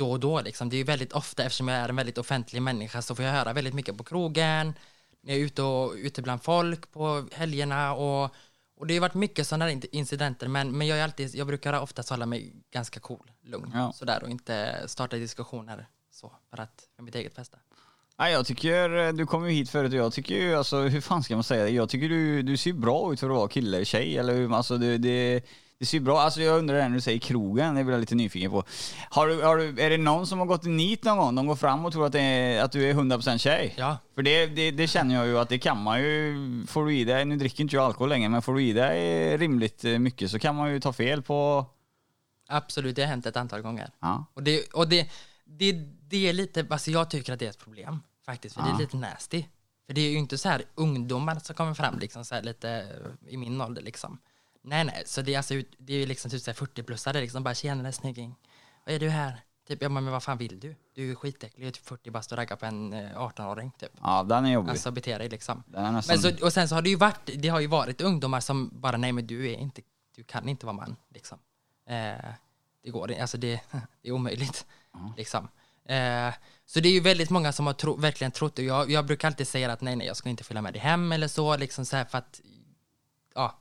då 0.00 0.10
och 0.10 0.20
då 0.20 0.40
liksom. 0.40 0.68
Det 0.68 0.76
är 0.76 0.84
väldigt 0.84 1.12
ofta, 1.12 1.42
eftersom 1.44 1.68
jag 1.68 1.78
är 1.78 1.88
en 1.88 1.96
väldigt 1.96 2.18
offentlig 2.18 2.62
människa, 2.62 3.02
så 3.02 3.14
får 3.14 3.24
jag 3.24 3.32
höra 3.32 3.52
väldigt 3.52 3.74
mycket 3.74 3.96
på 3.96 4.04
krogen, 4.04 4.74
när 5.22 5.32
jag 5.32 5.40
är 5.40 5.44
ute, 5.44 5.62
och, 5.62 5.92
ute 5.96 6.22
bland 6.22 6.42
folk 6.42 6.92
på 6.92 7.28
helgerna 7.32 7.94
och, 7.94 8.34
och 8.76 8.86
det 8.86 8.94
har 8.94 9.00
varit 9.00 9.14
mycket 9.14 9.46
sådana 9.46 9.70
incidenter, 9.70 10.48
men, 10.48 10.78
men 10.78 10.86
jag, 10.86 10.98
är 10.98 11.04
alltid, 11.04 11.34
jag 11.34 11.46
brukar 11.46 11.80
oftast 11.80 12.10
hålla 12.10 12.26
mig 12.26 12.52
ganska 12.70 13.00
cool, 13.00 13.30
lugn 13.42 13.72
Ja. 13.74 13.92
sådär 13.92 14.22
och 14.22 14.30
inte 14.30 14.82
starta 14.86 15.16
diskussioner 15.16 15.88
så, 16.10 16.32
för 16.50 16.62
att, 16.62 16.88
för 16.96 17.02
mitt 17.02 17.14
eget 17.14 17.36
bästa. 17.36 17.58
Nej, 18.18 18.32
jag 18.32 18.46
tycker, 18.46 19.12
du 19.12 19.26
kom 19.26 19.46
ju 19.46 19.52
hit 19.52 19.70
förut 19.70 19.92
och 19.92 19.98
jag 19.98 20.12
tycker 20.12 20.34
ju, 20.34 20.54
alltså 20.54 20.80
hur 20.80 21.00
fan 21.00 21.22
ska 21.22 21.34
man 21.34 21.44
säga 21.44 21.64
det? 21.64 21.70
Jag 21.70 21.88
tycker 21.88 22.08
du, 22.08 22.42
du 22.42 22.56
ser 22.56 22.72
bra 22.72 23.12
ut 23.12 23.20
för 23.20 23.30
att 23.30 23.36
vara 23.36 23.48
kille, 23.48 23.84
tjej 23.84 24.18
eller 24.18 24.34
hur, 24.34 24.54
alltså 24.54 24.78
det, 24.78 24.98
det, 24.98 25.44
det 25.80 25.86
ser 25.86 26.00
bra, 26.00 26.20
alltså 26.20 26.42
jag 26.42 26.58
undrar 26.58 26.76
det 26.76 26.88
när 26.88 26.94
du 26.94 27.00
säger 27.00 27.18
krogen, 27.18 27.74
det 27.74 27.84
blir 27.84 27.94
jag 27.94 28.00
lite 28.00 28.14
nyfiken 28.14 28.50
på. 28.50 28.64
Har 29.10 29.26
du, 29.26 29.42
har 29.42 29.56
du, 29.56 29.82
är 29.82 29.90
det 29.90 29.96
någon 29.96 30.26
som 30.26 30.38
har 30.38 30.46
gått 30.46 30.66
i 30.66 30.68
nit 30.68 31.04
någon 31.04 31.18
gång? 31.18 31.34
De 31.34 31.46
går 31.46 31.56
fram 31.56 31.84
och 31.84 31.92
tror 31.92 32.06
att, 32.06 32.14
är, 32.14 32.62
att 32.62 32.72
du 32.72 32.90
är 32.90 32.94
100% 32.94 33.38
tjej? 33.38 33.74
Ja. 33.76 33.98
För 34.14 34.22
det, 34.22 34.46
det, 34.46 34.70
det 34.70 34.86
känner 34.86 35.14
jag 35.14 35.26
ju 35.26 35.38
att 35.38 35.48
det 35.48 35.58
kan 35.58 35.82
man 35.82 36.00
ju, 36.02 36.36
får 36.66 36.86
du 36.86 36.96
i 36.96 37.04
dig, 37.04 37.24
nu 37.24 37.36
dricker 37.36 37.62
inte 37.62 37.76
jag 37.76 37.84
alkohol 37.84 38.08
längre, 38.08 38.28
men 38.28 38.42
får 38.42 38.54
du 38.54 38.62
i 38.62 38.72
dig 38.72 39.36
rimligt 39.36 39.82
mycket 39.82 40.30
så 40.30 40.38
kan 40.38 40.56
man 40.56 40.72
ju 40.72 40.80
ta 40.80 40.92
fel 40.92 41.22
på, 41.22 41.66
Absolut, 42.48 42.96
det 42.96 43.02
har 43.02 43.08
hänt 43.08 43.26
ett 43.26 43.36
antal 43.36 43.60
gånger. 43.60 43.90
ja. 44.00 44.24
Och 44.34 44.42
det, 44.42 44.72
och 44.72 44.88
det, 44.88 45.10
det, 45.44 45.72
det 46.08 46.28
är 46.28 46.32
lite, 46.32 46.66
alltså 46.70 46.90
jag 46.90 47.10
tycker 47.10 47.32
att 47.32 47.38
det 47.38 47.46
är 47.46 47.50
ett 47.50 47.58
problem 47.58 48.02
faktiskt, 48.26 48.54
för 48.54 48.62
det 48.62 48.70
är 48.70 48.78
lite 48.78 48.96
nasty. 48.96 49.44
För 49.86 49.94
det 49.94 50.00
är 50.00 50.10
ju 50.10 50.18
inte 50.18 50.38
så 50.38 50.48
här 50.48 50.62
ungdomar 50.74 51.38
som 51.42 51.54
kommer 51.54 51.74
fram 51.74 51.98
liksom 51.98 52.24
så 52.24 52.34
här 52.34 52.42
lite 52.42 52.86
i 53.28 53.36
min 53.36 53.60
ålder 53.60 53.82
liksom. 53.82 54.18
Nej, 54.62 54.84
nej, 54.84 55.02
så 55.06 55.22
det 55.22 55.34
är 55.34 55.36
alltså, 55.36 55.62
det 55.78 55.94
är 55.94 56.06
liksom 56.06 56.30
typ 56.30 56.42
så 56.42 56.50
här 56.50 56.56
40-plussare 56.56 57.20
liksom 57.20 57.42
bara 57.42 57.54
tjenare 57.54 57.92
snygging, 57.92 58.34
vad 58.84 58.94
är 58.94 58.98
du 58.98 59.08
här? 59.08 59.40
Typ, 59.68 59.82
ja 59.82 59.88
men 59.88 60.06
vad 60.06 60.22
fan 60.22 60.38
vill 60.38 60.60
du? 60.60 60.74
Du 60.94 61.02
är 61.02 61.06
ju 61.06 61.14
skitäcklig, 61.14 61.66
är 61.66 61.70
typ 61.70 61.86
40 61.86 62.10
bast 62.10 62.32
och 62.32 62.38
raggar 62.38 62.56
på 62.56 62.66
en 62.66 62.92
eh, 62.92 63.18
18-åring 63.18 63.70
typ. 63.78 63.90
Ja, 64.00 64.22
den 64.22 64.46
är 64.46 64.52
jobbig. 64.52 64.70
Alltså 64.70 64.90
bete 64.90 65.18
dig 65.18 65.28
liksom. 65.28 65.62
den 65.66 65.84
är 65.84 65.92
nästan... 65.92 66.20
Men 66.22 66.38
så, 66.38 66.44
och 66.44 66.52
sen 66.52 66.68
så 66.68 66.74
har 66.74 66.82
det 66.82 66.90
ju 66.90 66.96
varit, 66.96 67.30
det 67.34 67.48
har 67.48 67.60
ju 67.60 67.66
varit 67.66 68.00
ungdomar 68.00 68.40
som 68.40 68.70
bara, 68.72 68.96
nej 68.96 69.12
men 69.12 69.26
du 69.26 69.50
är 69.50 69.56
inte, 69.56 69.82
du 70.16 70.24
kan 70.24 70.48
inte 70.48 70.66
vara 70.66 70.76
man 70.76 70.96
liksom. 71.08 71.38
Eh, 71.86 72.30
det 72.82 72.90
går 72.90 73.10
inte, 73.10 73.22
alltså 73.22 73.38
det, 73.38 73.60
det 74.02 74.08
är 74.08 74.12
omöjligt 74.12 74.66
liksom. 75.16 75.48
Eh, 75.84 76.34
så 76.66 76.80
det 76.80 76.88
är 76.88 76.92
ju 76.92 77.00
väldigt 77.00 77.30
många 77.30 77.52
som 77.52 77.66
har 77.66 77.74
tro, 77.74 77.96
verkligen 77.96 78.30
trott, 78.30 78.58
och 78.58 78.64
jag, 78.64 78.90
jag 78.90 79.06
brukar 79.06 79.28
alltid 79.28 79.48
säga 79.48 79.72
att 79.72 79.80
nej, 79.80 79.96
nej, 79.96 80.06
jag 80.06 80.16
ska 80.16 80.28
inte 80.28 80.44
följa 80.44 80.62
med 80.62 80.72
dig 80.72 80.82
hem 80.82 81.12
eller 81.12 81.28
så, 81.28 81.56
liksom 81.56 81.84
så 81.84 81.96
här 81.96 82.04
för 82.04 82.18
att, 82.18 82.40
ja, 83.34 83.58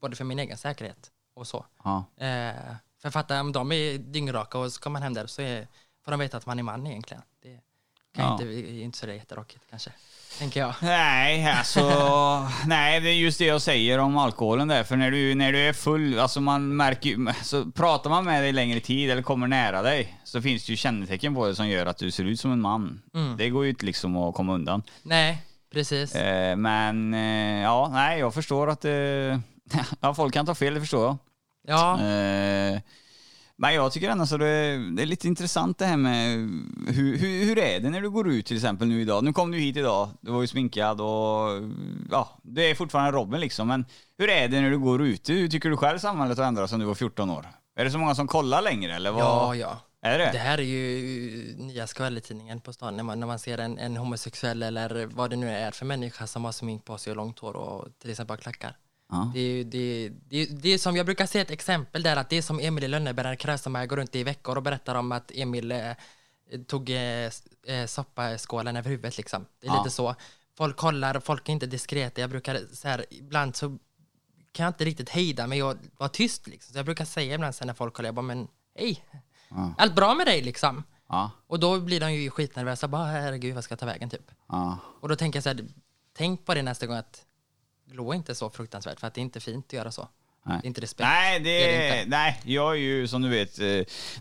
både 0.00 0.16
för 0.16 0.24
min 0.24 0.38
egen 0.38 0.56
säkerhet 0.56 1.10
och 1.34 1.46
så. 1.46 1.66
ja. 1.84 2.04
Eh, 2.16 2.54
för 3.02 3.10
fatta, 3.10 3.40
om 3.40 3.52
de 3.52 3.72
är 3.72 3.98
dyngraka 3.98 4.58
och 4.58 4.72
så 4.72 4.80
kommer 4.80 4.92
man 4.92 5.02
hem 5.02 5.14
där 5.14 5.26
så 5.26 5.42
är, 5.42 5.66
får 6.04 6.10
de 6.10 6.20
veta 6.20 6.36
att 6.36 6.46
man 6.46 6.58
är 6.58 6.62
man 6.62 6.86
egentligen. 6.86 7.22
Det 7.42 7.48
kan 8.14 8.24
Ja. 8.26 8.32
inte, 8.32 8.44
är 8.44 8.82
inte 8.82 8.98
så 8.98 9.06
där 9.06 9.12
jätterockigt 9.12 9.64
kanske, 9.70 9.90
tänker 10.38 10.60
jag. 10.60 10.74
Nej, 10.82 11.46
alltså, 11.46 11.80
nej, 12.66 13.00
det 13.00 13.08
är 13.08 13.14
just 13.14 13.38
det 13.38 13.44
jag 13.44 13.62
säger 13.62 13.98
om 13.98 14.16
alkoholen 14.16 14.68
där. 14.68 14.84
För 14.84 14.96
när 14.96 15.10
du, 15.10 15.34
när 15.34 15.52
du 15.52 15.58
är 15.58 15.72
full, 15.72 16.18
alltså 16.18 16.40
man 16.40 16.76
märker 16.76 17.42
så 17.44 17.70
pratar 17.70 18.10
man 18.10 18.24
med 18.24 18.42
dig 18.42 18.52
längre 18.52 18.80
tid 18.80 19.10
eller 19.10 19.22
kommer 19.22 19.46
nära 19.46 19.82
dig, 19.82 20.18
så 20.24 20.42
finns 20.42 20.66
det 20.66 20.70
ju 20.72 20.76
kännetecken 20.76 21.34
på 21.34 21.46
det 21.46 21.54
som 21.54 21.68
gör 21.68 21.86
att 21.86 21.98
du 21.98 22.10
ser 22.10 22.24
ut 22.24 22.40
som 22.40 22.52
en 22.52 22.60
man. 22.60 23.02
Mm. 23.14 23.36
Det 23.36 23.50
går 23.50 23.64
ju 23.64 23.70
inte 23.70 23.86
liksom 23.86 24.16
att 24.16 24.34
komma 24.34 24.54
undan. 24.54 24.82
Nej, 25.02 25.42
precis. 25.72 26.14
Eh, 26.14 26.56
men, 26.56 27.14
eh, 27.14 27.62
ja, 27.62 27.88
nej, 27.92 28.18
jag 28.18 28.34
förstår 28.34 28.70
att 28.70 28.84
eh, 28.84 29.38
ja, 30.00 30.14
folk 30.14 30.34
kan 30.34 30.46
ta 30.46 30.54
fel, 30.54 30.74
det 30.74 30.80
förstår 30.80 31.04
jag. 31.04 31.16
Ja, 31.66 32.00
Eh, 32.00 32.80
men 33.60 33.74
jag 33.74 33.92
tycker 33.92 34.10
ändå 34.10 34.26
så 34.26 34.36
det, 34.36 34.46
det 34.96 35.02
är 35.02 35.06
lite 35.06 35.28
intressant 35.28 35.78
det 35.78 35.86
här 35.86 35.96
med 35.96 36.36
hur, 36.86 37.18
hur, 37.18 37.44
hur 37.44 37.58
är 37.58 37.80
det 37.80 37.90
när 37.90 38.00
du 38.00 38.10
går 38.10 38.28
ut 38.28 38.46
till 38.46 38.56
exempel 38.56 38.88
nu 38.88 39.00
idag? 39.00 39.24
Nu 39.24 39.32
kom 39.32 39.50
du 39.50 39.58
hit 39.58 39.76
idag, 39.76 40.10
du 40.20 40.30
var 40.30 40.40
ju 40.40 40.46
sminkad 40.46 41.00
och 41.00 41.62
ja, 42.10 42.38
du 42.42 42.64
är 42.64 42.74
fortfarande 42.74 43.12
Robin 43.12 43.40
liksom. 43.40 43.68
Men 43.68 43.86
hur 44.18 44.30
är 44.30 44.48
det 44.48 44.60
när 44.60 44.70
du 44.70 44.78
går 44.78 45.02
ute? 45.02 45.32
Hur 45.32 45.48
tycker 45.48 45.70
du 45.70 45.76
själv 45.76 45.98
samhället 45.98 46.38
har 46.38 46.44
ändrats 46.44 46.70
sedan 46.70 46.80
du 46.80 46.86
var 46.86 46.94
14 46.94 47.30
år? 47.30 47.46
Är 47.76 47.84
det 47.84 47.90
så 47.90 47.98
många 47.98 48.14
som 48.14 48.26
kollar 48.26 48.62
längre 48.62 48.94
eller 48.94 49.10
vad? 49.10 49.22
ja, 49.22 49.54
ja. 49.54 49.80
Är 50.02 50.18
det? 50.18 50.30
Det 50.32 50.38
här 50.38 50.58
är 50.58 50.62
ju 50.62 51.54
nya 51.56 51.86
skvallertidningen 51.86 52.60
på 52.60 52.72
stan 52.72 52.96
när 52.96 53.02
man, 53.02 53.20
när 53.20 53.26
man 53.26 53.38
ser 53.38 53.58
en, 53.58 53.78
en 53.78 53.96
homosexuell 53.96 54.62
eller 54.62 55.06
vad 55.06 55.30
det 55.30 55.36
nu 55.36 55.50
är 55.50 55.70
för 55.70 55.86
människa 55.86 56.26
som 56.26 56.44
har 56.44 56.52
smink 56.52 56.84
på 56.84 56.98
sig 56.98 57.10
och 57.10 57.16
långt 57.16 57.38
hår 57.38 57.56
och 57.56 57.88
till 57.98 58.10
exempel 58.10 58.36
klackar. 58.36 58.76
Ja. 59.10 59.30
Det, 59.34 59.64
det, 59.64 60.08
det, 60.28 60.44
det 60.46 60.68
är 60.68 60.78
som, 60.78 60.96
jag 60.96 61.06
brukar 61.06 61.26
se 61.26 61.40
ett 61.40 61.50
exempel 61.50 62.02
där 62.02 62.16
att 62.16 62.30
det 62.30 62.36
är 62.36 62.42
som 62.42 62.60
Emil 62.60 62.84
i 62.84 62.88
Lönneberga 62.88 63.36
Krösa 63.36 63.86
går 63.86 63.96
runt 63.96 64.16
i 64.16 64.24
veckor 64.24 64.56
och 64.56 64.62
berättar 64.62 64.94
om 64.94 65.12
att 65.12 65.30
Emil 65.34 65.72
eh, 65.72 65.92
tog 66.66 66.90
eh, 66.90 67.30
eh, 67.66 67.86
soppaskålen 67.86 68.76
över 68.76 68.90
huvudet 68.90 69.16
liksom. 69.16 69.46
Det 69.60 69.66
är 69.66 69.70
Ja. 69.72 69.78
lite 69.82 69.94
så. 69.94 70.14
Folk 70.56 70.76
kollar, 70.76 71.20
folk 71.20 71.48
är 71.48 71.52
inte 71.52 71.66
diskreta. 71.66 72.20
Jag 72.20 72.30
brukar 72.30 72.60
så 72.72 72.88
här, 72.88 73.04
ibland 73.10 73.56
så 73.56 73.68
kan 74.52 74.64
jag 74.64 74.70
inte 74.70 74.84
riktigt 74.84 75.08
hejda 75.08 75.46
mig 75.46 75.62
och 75.62 75.74
vara 75.96 76.08
tyst 76.08 76.46
liksom. 76.46 76.72
Så 76.72 76.78
jag 76.78 76.84
brukar 76.86 77.04
säga 77.04 77.34
ibland 77.34 77.54
sen 77.54 77.66
när 77.66 77.74
folk 77.74 77.94
kollar, 77.94 78.08
jag 78.08 78.14
bara 78.14 78.22
men 78.22 78.48
hej, 78.78 79.04
Ja. 79.50 79.74
allt 79.78 79.94
bra 79.94 80.14
med 80.14 80.26
dig 80.26 80.42
liksom? 80.42 80.82
Ja, 81.08 81.30
Och 81.46 81.60
då 81.60 81.80
blir 81.80 82.00
de 82.00 82.12
ju 82.14 82.30
skitnervösa, 82.30 82.88
bara 82.88 83.04
herregud 83.06 83.54
vad 83.54 83.64
ska 83.64 83.72
jag 83.72 83.78
ta 83.78 83.86
vägen 83.86 84.10
typ? 84.10 84.30
Och 85.00 85.08
då 85.08 85.16
tänker 85.16 85.36
jag 85.36 85.42
så 85.44 85.48
här, 85.48 85.64
tänk 86.16 86.44
på 86.46 86.54
det 86.54 86.62
nästa 86.62 86.86
gång 86.86 86.96
att 86.96 87.24
glå 87.92 88.14
inte 88.14 88.34
så 88.34 88.50
fruktansvärt 88.50 89.00
för 89.00 89.06
att 89.06 89.14
det 89.14 89.20
är 89.20 89.22
inte 89.22 89.40
fint 89.40 89.66
att 89.66 89.72
göra 89.72 89.90
så. 89.92 90.08
Nej. 90.46 90.58
Det 90.62 90.66
är 90.66 90.68
inte 90.68 90.80
respekt. 90.80 91.08
Nej, 91.08 91.40
det, 91.40 91.44
Det 91.44 91.74
är 91.86 91.90
det 91.92 91.98
inte. 91.98 92.10
nej, 92.10 92.40
jag 92.44 92.72
är 92.72 92.76
ju 92.78 93.08
som 93.08 93.22
du 93.22 93.28
vet, 93.28 93.58
eh, 93.58 93.66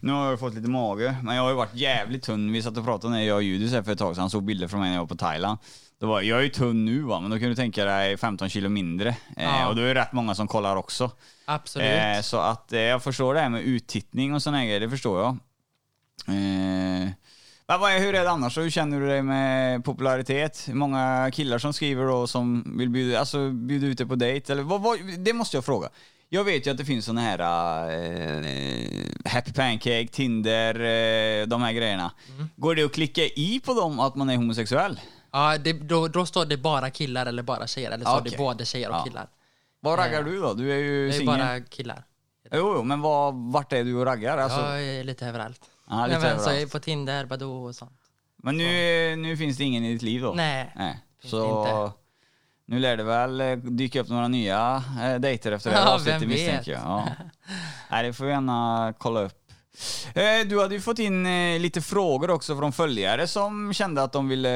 nu 0.01 0.11
har 0.11 0.29
jag 0.29 0.39
fått 0.39 0.53
lite 0.55 0.69
mage, 0.69 1.15
men 1.23 1.35
jag 1.35 1.43
har 1.43 1.49
ju 1.49 1.55
varit 1.55 1.75
jävligt 1.75 2.23
tunn. 2.23 2.51
Vi 2.51 2.61
satt 2.61 2.77
och 2.77 2.85
pratade 2.85 3.13
när 3.13 3.21
jag 3.21 3.35
och 3.35 3.43
Judis 3.43 3.71
här 3.71 3.83
för 3.83 3.91
ett 3.91 3.99
tag 3.99 4.15
sedan, 4.15 4.21
han 4.21 4.29
såg 4.29 4.43
bilder 4.43 4.67
från 4.67 4.79
mig 4.79 4.89
när 4.89 4.95
jag 4.95 5.01
var 5.03 5.07
på 5.07 5.15
Thailand. 5.15 5.57
Då 5.99 6.07
var, 6.07 6.21
jag 6.21 6.39
är 6.39 6.43
ju 6.43 6.49
tunn 6.49 6.85
nu 6.85 7.01
va, 7.01 7.19
men 7.19 7.31
då 7.31 7.39
kan 7.39 7.49
du 7.49 7.55
tänka 7.55 7.85
dig 7.85 8.17
15 8.17 8.49
kilo 8.49 8.69
mindre. 8.69 9.09
Eh, 9.09 9.43
Ja. 9.43 9.67
och 9.67 9.75
då 9.75 9.81
är 9.81 9.93
det 9.93 10.01
rätt 10.01 10.11
många 10.13 10.35
som 10.35 10.47
kollar 10.47 10.75
också. 10.75 11.11
Absolut. 11.45 11.87
Eh, 11.87 12.21
så 12.21 12.37
att 12.37 12.73
eh, 12.73 12.79
jag 12.79 13.03
förstår 13.03 13.33
det 13.33 13.39
här 13.39 13.49
med 13.49 13.61
uttittning 13.61 14.33
och 14.35 14.41
här 14.41 14.65
grejer, 14.65 14.79
det 14.79 14.89
förstår 14.89 15.19
jag. 15.21 15.37
Eh, 17.71 17.81
men 17.81 18.01
hur 18.01 18.15
är 18.15 18.23
det 18.23 18.29
annars? 18.31 18.57
Hur 18.57 18.69
känner 18.69 18.99
du 18.99 19.07
dig 19.07 19.21
med 19.21 19.85
popularitet? 19.85 20.67
Många 20.73 21.31
killar 21.33 21.57
som 21.57 21.73
skriver 21.73 22.05
då 22.05 22.27
som 22.27 22.77
vill 22.77 22.89
bjuda, 22.89 23.19
alltså, 23.19 23.49
bjuda 23.49 23.87
ut 23.87 23.97
dig 23.97 24.07
på 24.07 24.15
dejt? 24.15 24.53
Eller 24.53 24.63
vad, 24.63 24.81
vad, 24.81 24.99
det 25.17 25.33
måste 25.33 25.57
jag 25.57 25.65
fråga. 25.65 25.89
Jag 26.29 26.43
vet 26.43 26.67
ju 26.67 26.71
att 26.71 26.77
det 26.77 26.85
finns 26.85 27.05
såna 27.05 27.21
här 27.21 27.39
eh, 27.39 29.31
Happy 29.31 29.53
Pancake, 29.53 30.07
Tinder, 30.11 30.75
eh, 30.75 31.47
de 31.47 31.61
här 31.61 31.71
grejerna. 31.73 32.11
Går 32.55 32.75
det 32.75 32.83
att 32.83 32.93
klicka 32.93 33.21
i 33.23 33.61
på 33.65 33.73
dem 33.73 33.99
att 33.99 34.15
man 34.15 34.29
är 34.29 34.35
homosexuell? 34.35 34.99
Ja, 35.31 35.57
det, 35.57 35.73
då, 35.73 36.07
då 36.07 36.25
står 36.25 36.45
det 36.45 36.57
bara 36.57 36.89
killar 36.89 37.25
eller 37.25 37.43
bara 37.43 37.67
tjejer, 37.67 37.91
eller 37.91 38.05
så 38.05 38.11
Ja, 38.11 38.19
är 38.19 38.23
det 38.31 38.37
både 38.37 38.65
tjejer 38.65 38.89
och 38.89 38.95
Ja. 38.95 39.03
killar. 39.03 39.27
Vad 39.79 39.99
raggar 39.99 40.23
du 40.23 40.41
då? 40.41 40.53
Du 40.53 40.71
är 40.71 40.77
ju 40.77 41.07
Det 41.09 41.15
är 41.15 41.19
singel. 41.19 41.37
bara 41.39 41.59
killar. 41.61 42.03
Jo, 42.51 42.73
jo, 42.77 42.83
men 42.83 43.01
vad, 43.01 43.33
vart 43.51 43.73
är 43.73 43.83
du 43.83 43.95
och 43.95 44.05
raggar? 44.05 44.37
Alltså, 44.37 44.59
Jag 44.59 44.83
är 44.83 45.03
lite 45.03 45.25
överallt. 45.27 45.61
Ja, 45.89 46.05
lite 46.07 46.19
men, 46.19 46.21
Så 46.21 46.27
överallt. 46.27 46.47
jag 46.47 46.61
är 46.61 46.67
på 46.67 46.79
Tinder, 46.79 47.25
Badoo 47.25 47.65
och 47.67 47.75
sånt. 47.75 47.91
Men 48.43 48.57
nu, 48.57 49.15
nu 49.15 49.37
finns 49.37 49.57
det 49.57 49.63
ingen 49.63 49.83
i 49.83 49.93
ditt 49.93 50.01
liv 50.01 50.21
då? 50.21 50.33
Nej, 50.33 50.73
Nej. 50.75 50.99
finns 51.21 51.31
Så 51.31 51.59
inte. 51.67 51.97
nu 52.65 52.79
lär 52.79 52.97
det 52.97 53.03
väl 53.03 53.41
eh, 53.41 53.55
dyka 53.57 54.01
upp 54.01 54.09
några 54.09 54.27
nya 54.27 54.83
eh, 55.01 55.15
dejter 55.19 55.51
efter 55.51 55.69
det 55.69 55.75
här 55.75 55.83
Ja, 55.85 55.93
avsnittet 55.95 56.21
vem 56.21 56.29
misstänker 56.29 56.71
jag. 56.71 56.81
Ja. 56.81 57.07
Nej, 57.91 58.03
det 58.07 58.13
får 58.13 58.25
vi 58.25 58.31
gärna 58.31 58.93
kolla 58.97 59.21
upp. 59.21 59.33
Eh, 60.13 60.47
Du 60.49 60.61
hade 60.61 60.75
ju 60.75 60.81
fått 60.81 60.99
in 60.99 61.25
eh, 61.25 61.59
lite 61.59 61.81
frågor 61.81 62.29
också 62.29 62.57
från 62.57 62.73
följare 62.73 63.27
som 63.27 63.73
kände 63.73 64.03
att 64.03 64.11
de 64.13 64.27
ville, 64.29 64.49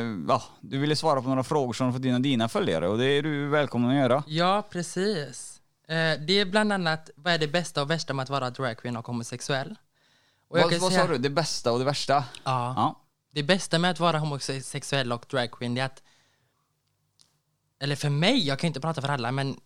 eh, 0.00 0.06
ja, 0.28 0.42
du 0.60 0.78
ville 0.78 0.96
svara 0.96 1.22
på 1.22 1.28
några 1.28 1.42
frågor 1.44 1.72
som 1.72 1.86
de 1.86 1.92
fått 1.92 2.04
in 2.04 2.14
av 2.14 2.20
dina 2.20 2.48
följare 2.48 2.88
och 2.88 2.98
det 2.98 3.04
är 3.06 3.22
du 3.22 3.48
välkommen 3.48 3.90
att 3.90 3.96
göra. 3.96 4.22
Ja, 4.26 4.68
precis. 4.70 5.60
Eh, 5.88 5.94
det 6.26 6.32
är 6.40 6.44
bland 6.44 6.72
annat, 6.72 7.10
vad 7.16 7.32
är 7.32 7.38
det 7.38 7.48
bästa 7.48 7.82
och 7.82 7.90
värsta 7.90 8.14
med 8.14 8.22
att 8.22 8.30
vara 8.30 8.50
dragqueen 8.50 8.96
och 8.96 9.06
homosexuell? 9.06 9.76
Vad, 10.50 10.62
vad 10.62 10.92
säga- 10.92 11.06
sa 11.06 11.12
du? 11.12 11.18
Det 11.18 11.30
bästa 11.30 11.72
och 11.72 11.78
det 11.78 11.84
värsta? 11.84 12.24
Ja. 12.44 12.74
Ja. 12.76 13.00
det 13.30 13.42
bästa 13.42 13.78
med 13.78 13.90
att 13.90 14.00
vara 14.00 14.18
homosexuell 14.18 15.12
och 15.12 15.26
dragqueen 15.30 15.78
är 15.78 15.84
att, 15.84 16.02
eller 17.78 17.96
för 17.96 18.08
mig, 18.08 18.46
jag 18.46 18.58
kan 18.58 18.68
inte 18.68 18.80
prata 18.80 19.00
för 19.00 19.08
alla, 19.08 19.32
men 19.32 19.60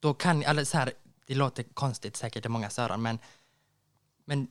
då 0.00 0.14
kan, 0.14 0.42
eller 0.42 0.64
så 0.64 0.78
här, 0.78 0.92
det 1.26 1.34
låter 1.34 1.62
konstigt 1.62 2.16
säkert 2.16 2.46
i 2.46 2.48
många 2.48 2.70
öron, 2.78 3.02
men, 3.02 3.18
men 4.24 4.48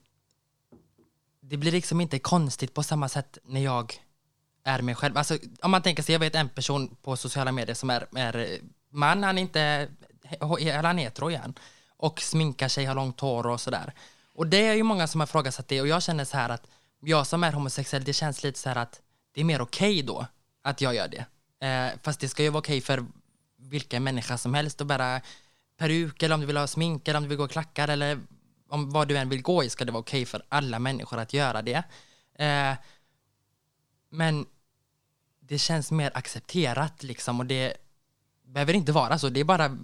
det 1.40 1.58
blir 1.58 1.72
liksom 1.72 2.02
inte 2.02 2.20
konstigt 2.20 2.74
på 2.74 2.84
samma 2.84 3.10
sätt 3.10 3.38
när 3.44 3.62
jag 3.62 3.94
är 4.64 4.82
mig 4.82 4.96
själv. 4.96 5.18
Alltså, 5.18 5.38
om 5.62 5.72
man 5.72 5.82
tänker 5.82 6.04
sig, 6.04 6.14
jag 6.14 6.20
vet 6.20 6.36
en 6.36 6.50
person 6.50 6.96
på 7.02 7.18
sociala 7.18 7.52
medier 7.52 7.76
som 7.76 7.90
är, 7.90 8.18
är 8.18 8.60
man, 8.90 9.24
han 9.24 9.38
är 9.38 9.42
inte, 9.42 9.90
han 10.40 11.00
är 11.00 11.04
hetero 11.04 11.30
igen, 11.30 11.54
och 11.98 12.22
sminkar 12.22 12.68
sig, 12.68 12.86
har 12.86 12.96
långt 12.96 13.20
hår 13.20 13.48
och 13.48 13.62
sådär. 13.62 13.94
Och 14.36 14.48
det 14.48 14.68
är 14.68 14.74
ju 14.74 14.84
många 14.84 15.08
som 15.08 15.22
har 15.22 15.28
ifrågasatt 15.28 15.68
det 15.68 15.82
och 15.82 15.88
jag 15.88 16.04
känner 16.04 16.26
så 16.26 16.38
här 16.38 16.50
att 16.50 16.68
jag 17.00 17.28
som 17.28 17.44
är 17.44 17.52
homosexuell, 17.52 18.04
det 18.04 18.14
känns 18.14 18.44
lite 18.44 18.60
så 18.60 18.70
här 18.70 18.76
att 18.76 19.02
det 19.32 19.42
är 19.42 19.46
mer 19.46 19.62
okej 19.62 19.94
okay 19.94 20.02
då 20.02 20.28
att 20.62 20.82
jag 20.82 20.96
gör 20.96 21.08
det. 21.08 21.26
Eh, 21.68 22.00
fast 22.04 22.20
det 22.20 22.30
ska 22.30 22.44
ju 22.44 22.50
vara 22.50 22.60
okej 22.60 22.78
okay 22.78 22.82
för 22.82 23.06
vilken 23.58 24.04
människa 24.04 24.38
som 24.38 24.54
helst 24.54 24.82
att 24.82 24.88
bära 24.88 25.22
peruk 25.78 26.24
eller 26.24 26.36
om 26.36 26.42
du 26.42 26.48
vill 26.48 26.58
ha 26.58 26.68
smink 26.68 27.08
eller 27.08 27.18
om 27.18 27.24
du 27.24 27.30
vill 27.30 27.38
gå 27.38 27.46
i 27.46 27.48
klackar 27.48 27.88
eller 27.88 28.20
om 28.70 28.90
vad 28.90 29.08
du 29.08 29.18
än 29.18 29.30
vill 29.30 29.42
gå 29.42 29.64
i 29.64 29.70
ska 29.70 29.86
det 29.86 29.92
vara 29.92 30.00
okej 30.00 30.22
okay 30.22 30.26
för 30.26 30.44
alla 30.50 30.80
människor 30.80 31.20
att 31.20 31.34
göra 31.34 31.62
det. 31.62 31.84
Eh, 32.36 32.74
men 34.10 34.46
det 35.40 35.58
känns 35.58 35.92
mer 35.92 36.12
accepterat 36.14 37.04
liksom 37.04 37.40
och 37.40 37.46
det 37.46 37.78
behöver 38.46 38.74
inte 38.74 38.92
vara 38.92 39.20
så. 39.20 39.30
Det 39.30 39.40
är 39.40 39.44
bara 39.44 39.78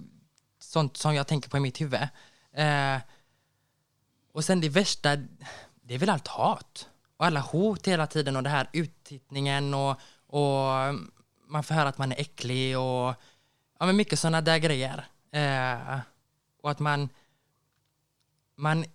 sånt 0.59 0.97
som 0.97 1.15
jag 1.15 1.27
tänker 1.27 1.49
på 1.49 1.57
i 1.57 1.59
mitt 1.59 1.81
huvud. 1.81 2.07
Eh, 2.53 2.97
och 4.31 4.45
sen 4.45 4.61
det 4.61 4.69
värsta, 4.69 5.15
det 5.81 5.93
är 5.93 5.97
väl 5.97 6.09
allt 6.09 6.27
hat. 6.27 6.89
Och 7.17 7.25
alla 7.25 7.39
hot 7.39 7.87
hela 7.87 8.07
tiden 8.07 8.35
och 8.35 8.43
det 8.43 8.49
här 8.49 8.69
uttittningen 8.73 9.73
och, 9.73 9.99
och 10.27 10.65
man 11.47 11.63
får 11.63 11.75
höra 11.75 11.89
att 11.89 11.97
man 11.97 12.11
är 12.11 12.19
äcklig 12.19 12.77
och 12.77 13.15
ja, 13.79 13.85
men 13.85 13.95
mycket 13.95 14.19
sådana 14.19 14.41
där 14.41 14.57
grejer. 14.57 15.07
Eh, 15.31 15.99
och 16.61 16.71
att 16.71 16.79
man, 16.79 17.09
man 18.55 18.85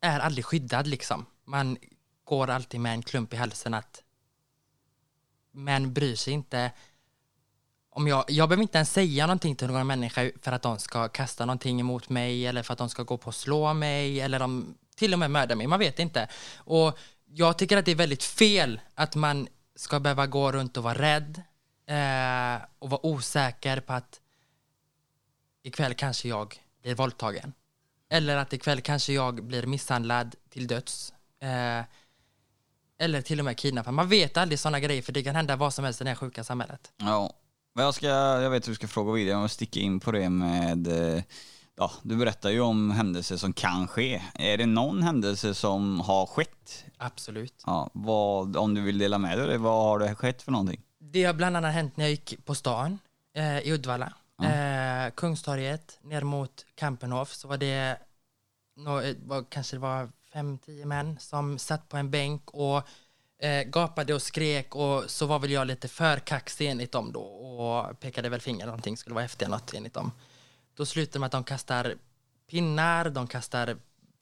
är 0.00 0.20
aldrig 0.20 0.44
skyddad 0.44 0.86
liksom. 0.86 1.26
Man 1.44 1.78
går 2.24 2.50
alltid 2.50 2.80
med 2.80 2.92
en 2.92 3.02
klump 3.02 3.32
i 3.32 3.36
halsen 3.36 3.74
att 3.74 4.02
män 5.50 5.92
bryr 5.92 6.16
sig 6.16 6.32
inte 6.32 6.72
om 7.96 8.08
jag, 8.08 8.24
jag 8.28 8.48
behöver 8.48 8.62
inte 8.62 8.78
ens 8.78 8.92
säga 8.92 9.26
någonting 9.26 9.56
till 9.56 9.66
någon 9.66 9.86
människa 9.86 10.30
för 10.42 10.52
att 10.52 10.62
de 10.62 10.78
ska 10.78 11.08
kasta 11.08 11.44
någonting 11.44 11.80
emot 11.80 12.08
mig 12.08 12.46
eller 12.46 12.62
för 12.62 12.72
att 12.72 12.78
de 12.78 12.88
ska 12.88 13.02
gå 13.02 13.16
på 13.16 13.26
och 13.26 13.34
slå 13.34 13.74
mig 13.74 14.20
eller 14.20 14.38
de 14.38 14.74
till 14.96 15.12
och 15.12 15.18
med 15.18 15.30
mörda 15.30 15.54
mig, 15.54 15.66
man 15.66 15.78
vet 15.78 15.98
inte. 15.98 16.28
Och 16.56 16.98
jag 17.24 17.58
tycker 17.58 17.76
att 17.76 17.84
det 17.84 17.90
är 17.90 17.96
väldigt 17.96 18.24
fel 18.24 18.80
att 18.94 19.14
man 19.14 19.48
ska 19.76 20.00
behöva 20.00 20.26
gå 20.26 20.52
runt 20.52 20.76
och 20.76 20.82
vara 20.82 20.98
rädd 20.98 21.42
eh, 21.86 22.64
och 22.78 22.90
vara 22.90 23.06
osäker 23.06 23.80
på 23.80 23.92
att 23.92 24.20
ikväll 25.62 25.94
kanske 25.94 26.28
jag 26.28 26.60
blir 26.82 26.94
våldtagen. 26.94 27.52
Eller 28.10 28.36
att 28.36 28.52
ikväll 28.52 28.80
kanske 28.80 29.12
jag 29.12 29.44
blir 29.44 29.66
misshandlad 29.66 30.34
till 30.50 30.66
döds. 30.66 31.14
Eh, 31.40 31.84
eller 32.98 33.22
till 33.22 33.38
och 33.38 33.44
med 33.44 33.56
kidnappad. 33.56 33.94
Man 33.94 34.08
vet 34.08 34.36
aldrig 34.36 34.58
sådana 34.58 34.80
grejer 34.80 35.02
för 35.02 35.12
det 35.12 35.22
kan 35.22 35.36
hända 35.36 35.56
vad 35.56 35.74
som 35.74 35.84
helst 35.84 36.00
i 36.00 36.04
det 36.04 36.10
här 36.10 36.16
sjuka 36.16 36.44
samhället. 36.44 36.92
Ja, 36.96 37.32
men 37.76 37.84
jag, 37.84 37.94
ska, 37.94 38.06
jag 38.06 38.50
vet 38.50 38.66
hur 38.66 38.70
du 38.70 38.74
ska 38.74 38.88
fråga 38.88 39.12
vidare, 39.12 39.40
jag 39.40 39.50
sticka 39.50 39.80
in 39.80 40.00
på 40.00 40.12
det 40.12 40.30
med 40.30 40.86
eh, 41.16 41.22
Ja, 41.78 41.90
du 42.02 42.16
berättar 42.16 42.50
ju 42.50 42.60
om 42.60 42.90
händelser 42.90 43.36
som 43.36 43.52
kan 43.52 43.88
ske. 43.88 44.22
Är 44.34 44.58
det 44.58 44.66
någon 44.66 45.02
händelse 45.02 45.54
som 45.54 46.00
har 46.00 46.26
skett? 46.26 46.84
Absolut. 46.96 47.62
Ja, 47.66 47.90
vad, 47.92 48.56
om 48.56 48.74
du 48.74 48.80
vill 48.80 48.98
dela 48.98 49.18
med 49.18 49.38
dig 49.38 49.58
vad 49.58 49.84
har 49.84 49.98
det 49.98 50.14
skett 50.14 50.42
för 50.42 50.52
någonting? 50.52 50.80
Det 50.98 51.24
har 51.24 51.34
bland 51.34 51.56
annat 51.56 51.74
hänt 51.74 51.96
när 51.96 52.04
jag 52.04 52.10
gick 52.10 52.44
på 52.44 52.54
stan 52.54 52.98
eh, 53.34 53.58
i 53.58 53.72
Uddevalla. 53.72 54.12
Ja. 54.38 54.44
Eh, 54.44 55.10
Kungstorget 55.10 55.98
ner 56.02 56.22
mot 56.22 56.66
Kampenhof 56.74 57.32
så 57.32 57.48
var 57.48 57.56
det, 57.56 57.98
no, 58.76 59.00
eh, 59.00 59.16
var, 59.24 59.44
kanske 59.48 59.76
det 59.76 59.80
var 59.80 60.08
fem, 60.32 60.58
tio 60.58 60.86
män 60.86 61.18
som 61.20 61.58
satt 61.58 61.88
på 61.88 61.96
en 61.96 62.10
bänk 62.10 62.50
och 62.50 62.82
eh, 63.38 63.62
gapade 63.62 64.14
och 64.14 64.22
skrek 64.22 64.76
och 64.76 65.10
så 65.10 65.26
var 65.26 65.38
väl 65.38 65.50
jag 65.50 65.66
lite 65.66 65.88
för 65.88 66.18
kaxig 66.18 66.66
enligt 66.66 66.92
dem 66.92 67.12
då 67.12 67.20
och 67.20 68.00
pekade 68.00 68.28
väl 68.28 68.40
finger 68.40 68.66
någonting 68.66 68.96
skulle 68.96 69.14
vara 69.14 69.22
häftigt 69.22 69.48
något 69.48 69.74
enligt 69.74 69.94
dem. 69.94 70.12
Då 70.74 70.86
slutar 70.86 71.20
med 71.20 71.26
att 71.26 71.32
de 71.32 71.44
kastar 71.44 71.94
pinnar, 72.50 73.10
de 73.10 73.26
kastar 73.26 73.76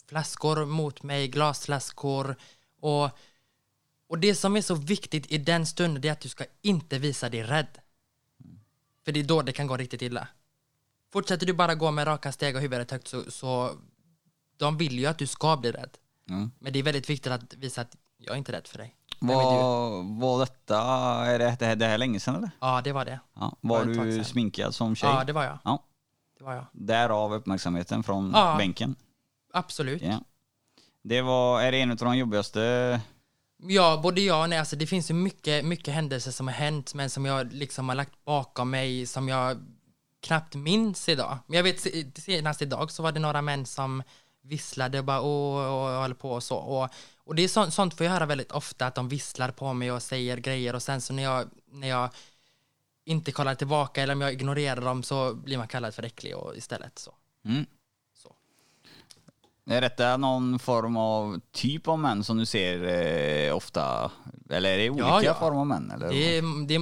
flaskor 0.06 0.66
mot 0.66 1.02
mig, 1.02 1.28
glasflaskor 1.28 2.36
och, 2.80 3.10
och 4.08 4.18
det 4.18 4.34
som 4.34 4.56
är 4.56 4.62
så 4.62 4.74
viktigt 4.74 5.32
i 5.32 5.38
den 5.38 5.66
stunden 5.66 6.04
är 6.04 6.12
att 6.12 6.20
du 6.20 6.28
ska 6.28 6.44
inte 6.62 6.98
visa 6.98 7.28
dig 7.28 7.42
rädd. 7.42 7.78
För 9.04 9.12
det 9.12 9.20
är 9.20 9.24
då 9.24 9.42
det 9.42 9.52
kan 9.52 9.66
gå 9.66 9.76
riktigt 9.76 10.02
illa. 10.02 10.28
Fortsätter 11.12 11.46
du 11.46 11.52
bara 11.52 11.74
gå 11.74 11.90
med 11.90 12.06
raka 12.06 12.32
steg 12.32 12.56
och 12.56 12.62
huvudet 12.62 12.90
högt 12.90 13.08
så, 13.08 13.30
så 13.30 13.78
de 14.56 14.78
vill 14.78 14.98
ju 14.98 15.06
att 15.06 15.18
du 15.18 15.26
ska 15.26 15.56
bli 15.56 15.72
rädd. 15.72 15.98
Mm. 16.28 16.50
Men 16.58 16.72
det 16.72 16.78
är 16.78 16.82
väldigt 16.82 17.10
viktigt 17.10 17.32
att 17.32 17.54
visa 17.54 17.80
att 17.80 17.96
jag 18.18 18.34
är 18.34 18.38
inte 18.38 18.52
rädd 18.52 18.68
för 18.68 18.78
dig. 18.78 18.96
Var, 19.26 20.20
var 20.20 20.40
detta, 20.40 20.80
är 21.26 21.38
det, 21.38 21.56
det, 21.58 21.66
här, 21.66 21.76
det 21.76 21.86
här 21.86 21.98
länge 21.98 22.20
sedan 22.20 22.36
eller? 22.36 22.50
Ja, 22.60 22.80
det 22.84 22.92
var 22.92 23.04
det. 23.04 23.20
Ja. 23.34 23.56
Var, 23.60 23.84
var 23.84 24.04
du 24.04 24.24
sminkad 24.24 24.74
som 24.74 24.96
tjej? 24.96 25.10
Ja, 25.10 25.24
det 25.24 25.32
var 25.32 25.44
jag. 25.44 25.58
Ja. 25.64 25.84
Det 26.38 26.44
var 26.44 26.54
jag. 26.54 26.66
Därav 26.72 27.34
uppmärksamheten 27.34 28.02
från 28.02 28.32
ja, 28.34 28.54
bänken? 28.58 28.96
Absolut. 29.52 30.02
Ja. 30.02 30.20
Det 31.02 31.22
var, 31.22 31.62
är 31.62 31.72
det 31.72 31.80
en 31.80 31.90
av 31.90 31.96
de 31.96 32.16
jobbigaste 32.16 33.00
Ja, 33.66 34.00
både 34.02 34.20
ja 34.20 34.42
och 34.42 34.50
nej. 34.50 34.58
Alltså, 34.58 34.76
det 34.76 34.86
finns 34.86 35.10
ju 35.10 35.14
mycket, 35.14 35.64
mycket 35.64 35.94
händelser 35.94 36.30
som 36.30 36.48
har 36.48 36.54
hänt, 36.54 36.94
men 36.94 37.10
som 37.10 37.24
jag 37.24 37.52
liksom 37.52 37.88
har 37.88 37.96
lagt 37.96 38.24
bakom 38.24 38.70
mig, 38.70 39.06
som 39.06 39.28
jag 39.28 39.58
knappt 40.22 40.54
minns 40.54 41.08
idag. 41.08 41.38
Men 41.46 41.56
jag 41.56 41.64
vet, 41.64 41.86
senast 42.22 42.62
idag 42.62 42.90
så 42.90 43.02
var 43.02 43.12
det 43.12 43.20
några 43.20 43.42
män 43.42 43.66
som 43.66 44.02
visslade 44.44 44.98
och 44.98 45.04
bara 45.04 45.20
och, 45.20 45.82
och 45.82 45.88
höll 45.88 46.14
på 46.14 46.30
och 46.30 46.42
så. 46.42 46.56
Och, 46.56 46.88
och 47.18 47.34
det 47.34 47.42
är 47.42 47.48
sånt, 47.48 47.74
sånt 47.74 47.94
får 47.94 48.06
jag 48.06 48.12
höra 48.12 48.26
väldigt 48.26 48.52
ofta, 48.52 48.86
att 48.86 48.94
de 48.94 49.08
visslar 49.08 49.50
på 49.50 49.72
mig 49.72 49.92
och 49.92 50.02
säger 50.02 50.36
grejer 50.36 50.74
och 50.74 50.82
sen 50.82 51.00
så 51.00 51.12
när 51.12 51.22
jag, 51.22 51.48
när 51.66 51.88
jag 51.88 52.10
inte 53.04 53.32
kollar 53.32 53.54
tillbaka 53.54 54.02
eller 54.02 54.14
om 54.14 54.20
jag 54.20 54.32
ignorerar 54.32 54.80
dem 54.80 55.02
så 55.02 55.34
blir 55.34 55.58
man 55.58 55.68
kallad 55.68 55.94
för 55.94 56.02
äcklig 56.02 56.36
och 56.36 56.56
istället 56.56 56.98
så. 56.98 57.14
Mm. 57.44 57.66
så. 58.14 58.34
Är 59.66 59.80
detta 59.80 60.16
någon 60.16 60.58
form 60.58 60.96
av 60.96 61.40
typ 61.52 61.88
av 61.88 61.98
män 61.98 62.24
som 62.24 62.36
du 62.38 62.46
ser 62.46 62.84
eh, 62.84 63.56
ofta? 63.56 64.10
Eller 64.50 64.70
är 64.70 64.78
det 64.78 64.90
olika 64.90 65.06
ja, 65.06 65.22
ja. 65.22 65.34
former 65.34 65.60
av 65.60 65.66
män? 65.66 65.90
Eller? 65.90 66.08
Det 66.08 66.38
är, 66.38 66.66
det 66.66 66.74
är 66.74 66.80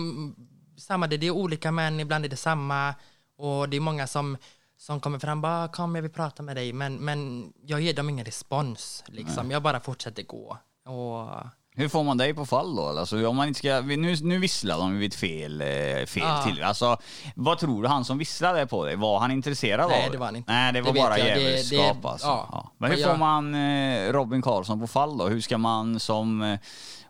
samma, 0.81 1.07
det 1.07 1.27
är 1.27 1.31
olika 1.31 1.73
män, 1.73 2.01
ibland 2.01 2.25
är 2.25 2.29
det 2.29 2.37
samma 2.37 2.95
och 3.37 3.69
det 3.69 3.77
är 3.77 3.81
många 3.81 4.07
som 4.07 4.37
som 4.83 5.01
kommer 5.01 5.19
fram 5.19 5.41
bara 5.41 5.69
kom 5.69 5.95
jag 5.95 6.03
vill 6.03 6.13
prata 6.13 6.43
med 6.43 6.57
dig 6.57 6.73
men, 6.73 6.97
men 6.97 7.53
jag 7.67 7.81
ger 7.81 7.95
dem 7.95 8.11
ingen 8.11 8.25
respons 8.25 9.05
liksom. 9.07 9.51
Jag 9.51 9.63
bara 9.63 9.81
fortsätter 9.81 10.23
gå. 10.23 10.59
Och... 10.87 11.29
Hur 11.75 11.89
får 11.89 12.05
man 12.05 12.17
dig 12.17 12.35
på 12.35 12.47
fall 12.47 12.77
då? 12.77 12.89
Alltså, 12.89 13.27
om 13.27 13.37
man 13.37 13.49
inte 13.49 13.59
ska, 13.59 13.81
nu, 13.81 14.17
nu 14.23 14.39
visslar 14.39 14.79
de 14.79 14.99
vid 14.99 15.13
ett 15.13 15.19
fel, 15.19 15.61
eh, 15.61 15.67
fel 16.07 16.23
ja. 16.23 16.43
till. 16.47 16.63
Alltså, 16.63 16.97
vad 17.35 17.59
tror 17.59 17.83
du 17.83 17.89
han 17.89 18.05
som 18.05 18.19
visslade 18.19 18.67
på 18.67 18.85
dig? 18.85 18.97
Var 18.97 19.19
han 19.19 19.31
intresserad 19.31 19.89
Nej, 19.89 20.07
av 20.07 20.13
det 20.13 20.19
var 20.19 20.27
han 20.27 20.37
inte. 20.37 20.53
Nej, 20.53 20.73
det 20.73 20.81
var 20.81 20.93
det 20.93 21.01
bara 21.01 21.19
jävelskap 21.19 22.05
alltså. 22.05 22.27
Ja. 22.27 22.49
Ja. 22.53 22.71
Men 22.79 22.91
hur 22.91 22.99
jag... 22.99 23.11
får 23.11 23.17
man 23.17 23.55
eh, 23.55 24.13
Robin 24.13 24.43
Karlsson 24.43 24.81
på 24.81 24.87
fall 24.87 25.19
då? 25.19 25.29
Hur 25.29 25.41
ska 25.41 25.59
man 25.59 26.01
som 26.01 26.43
eh, 26.43 26.59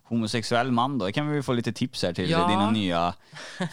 homosexuell 0.04 0.72
man 0.72 0.98
då? 0.98 1.06
Det 1.06 1.12
kan 1.12 1.28
vi 1.28 1.42
få 1.42 1.52
lite 1.52 1.72
tips 1.72 2.02
här 2.02 2.12
till 2.12 2.28
dina 2.28 2.70
nya 2.70 3.14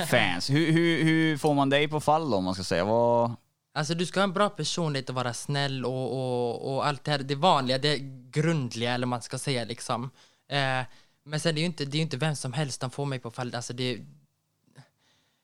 fans. 0.10 0.50
hur, 0.50 0.72
hur, 0.72 1.04
hur 1.04 1.38
får 1.38 1.54
man 1.54 1.70
dig 1.70 1.88
på 1.88 2.00
fall 2.00 2.30
då 2.30 2.38
om 2.38 2.44
man 2.44 2.54
ska 2.54 2.64
säga? 2.64 2.86
Vad... 2.86 3.36
Alltså 3.80 3.94
du 3.94 4.06
ska 4.06 4.20
ha 4.20 4.24
en 4.24 4.34
bra 4.34 4.50
personlighet 4.50 5.10
och 5.10 5.15
vara 5.15 5.34
snäll 5.34 5.86
och, 5.86 6.13
och, 6.13 6.74
och 6.74 6.88
allt 6.88 7.04
det 7.04 7.12
här, 7.12 7.20
det 7.20 7.36
vanliga, 7.36 7.78
det 7.78 7.98
grundliga 8.32 8.94
eller 8.94 9.08
man 9.08 9.22
ska 9.22 9.38
säga 9.38 9.65
liksom. 9.65 10.10
Eh, 10.48 10.82
men 11.24 11.39
sen 11.39 11.56
det 11.56 11.60
är 11.60 11.62
ju 11.62 11.65
inte, 11.65 11.86
det 11.86 11.98
är 11.98 12.02
inte 12.02 12.18
vem 12.18 12.36
som 12.36 12.54
helst 12.54 12.82
som 12.82 12.92
får 12.92 13.06
mig 13.06 13.20
på 13.20 13.32
fall, 13.32 13.56
alltså 13.56 13.74
det, 13.74 14.00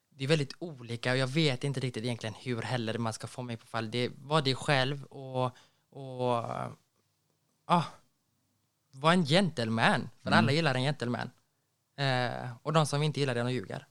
det 0.10 0.24
är 0.24 0.28
väldigt 0.28 0.54
olika 0.60 1.12
och 1.12 1.18
jag 1.18 1.28
vet 1.28 1.64
inte 1.64 1.80
riktigt 1.80 2.04
egentligen 2.04 2.36
hur 2.40 2.62
heller 2.62 2.98
man 2.98 3.14
ska 3.14 3.28
få 3.28 3.42
mig 3.42 3.58
på 3.58 3.68
fall. 3.68 3.92
Det 3.92 4.12
var 4.18 4.42
det 4.42 4.56
själv 4.56 5.04
och, 5.04 5.46
och 5.90 6.44
ah, 7.66 7.84
var 8.92 9.12
en 9.12 9.26
gentleman, 9.26 10.10
för 10.22 10.30
mm. 10.30 10.40
alla 10.40 10.52
gillar 10.52 10.76
en 10.76 10.84
gentleman. 10.84 11.30
Eh, 11.98 12.50
och 12.64 12.74
de 12.74 12.86
som 12.86 13.04
inte 13.04 13.20
gillar 13.20 13.36
det, 13.36 13.42
de 13.44 13.52
ljuger. 13.52 13.88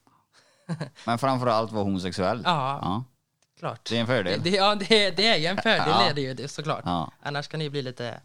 Men 1.05 1.17
framförallt 1.17 1.71
var 1.71 1.83
homosexuell? 1.83 2.41
Ja. 2.45 2.79
ja 2.81 3.03
klart. 3.59 3.89
Det 3.89 3.97
är 3.97 4.01
en 4.01 4.07
fördel. 4.07 4.41
Det, 4.43 4.49
ja, 4.49 4.75
det, 4.75 5.11
det 5.11 5.27
är 5.27 5.37
ju 5.37 5.45
en 5.45 5.57
fördel 5.57 5.87
ja. 5.87 6.09
är 6.09 6.13
det 6.13 6.21
ju 6.21 6.47
såklart. 6.47 6.81
Ja. 6.85 7.11
Annars 7.21 7.47
kan 7.47 7.59
det 7.59 7.63
ju 7.63 7.69
bli 7.69 7.81
lite... 7.81 8.21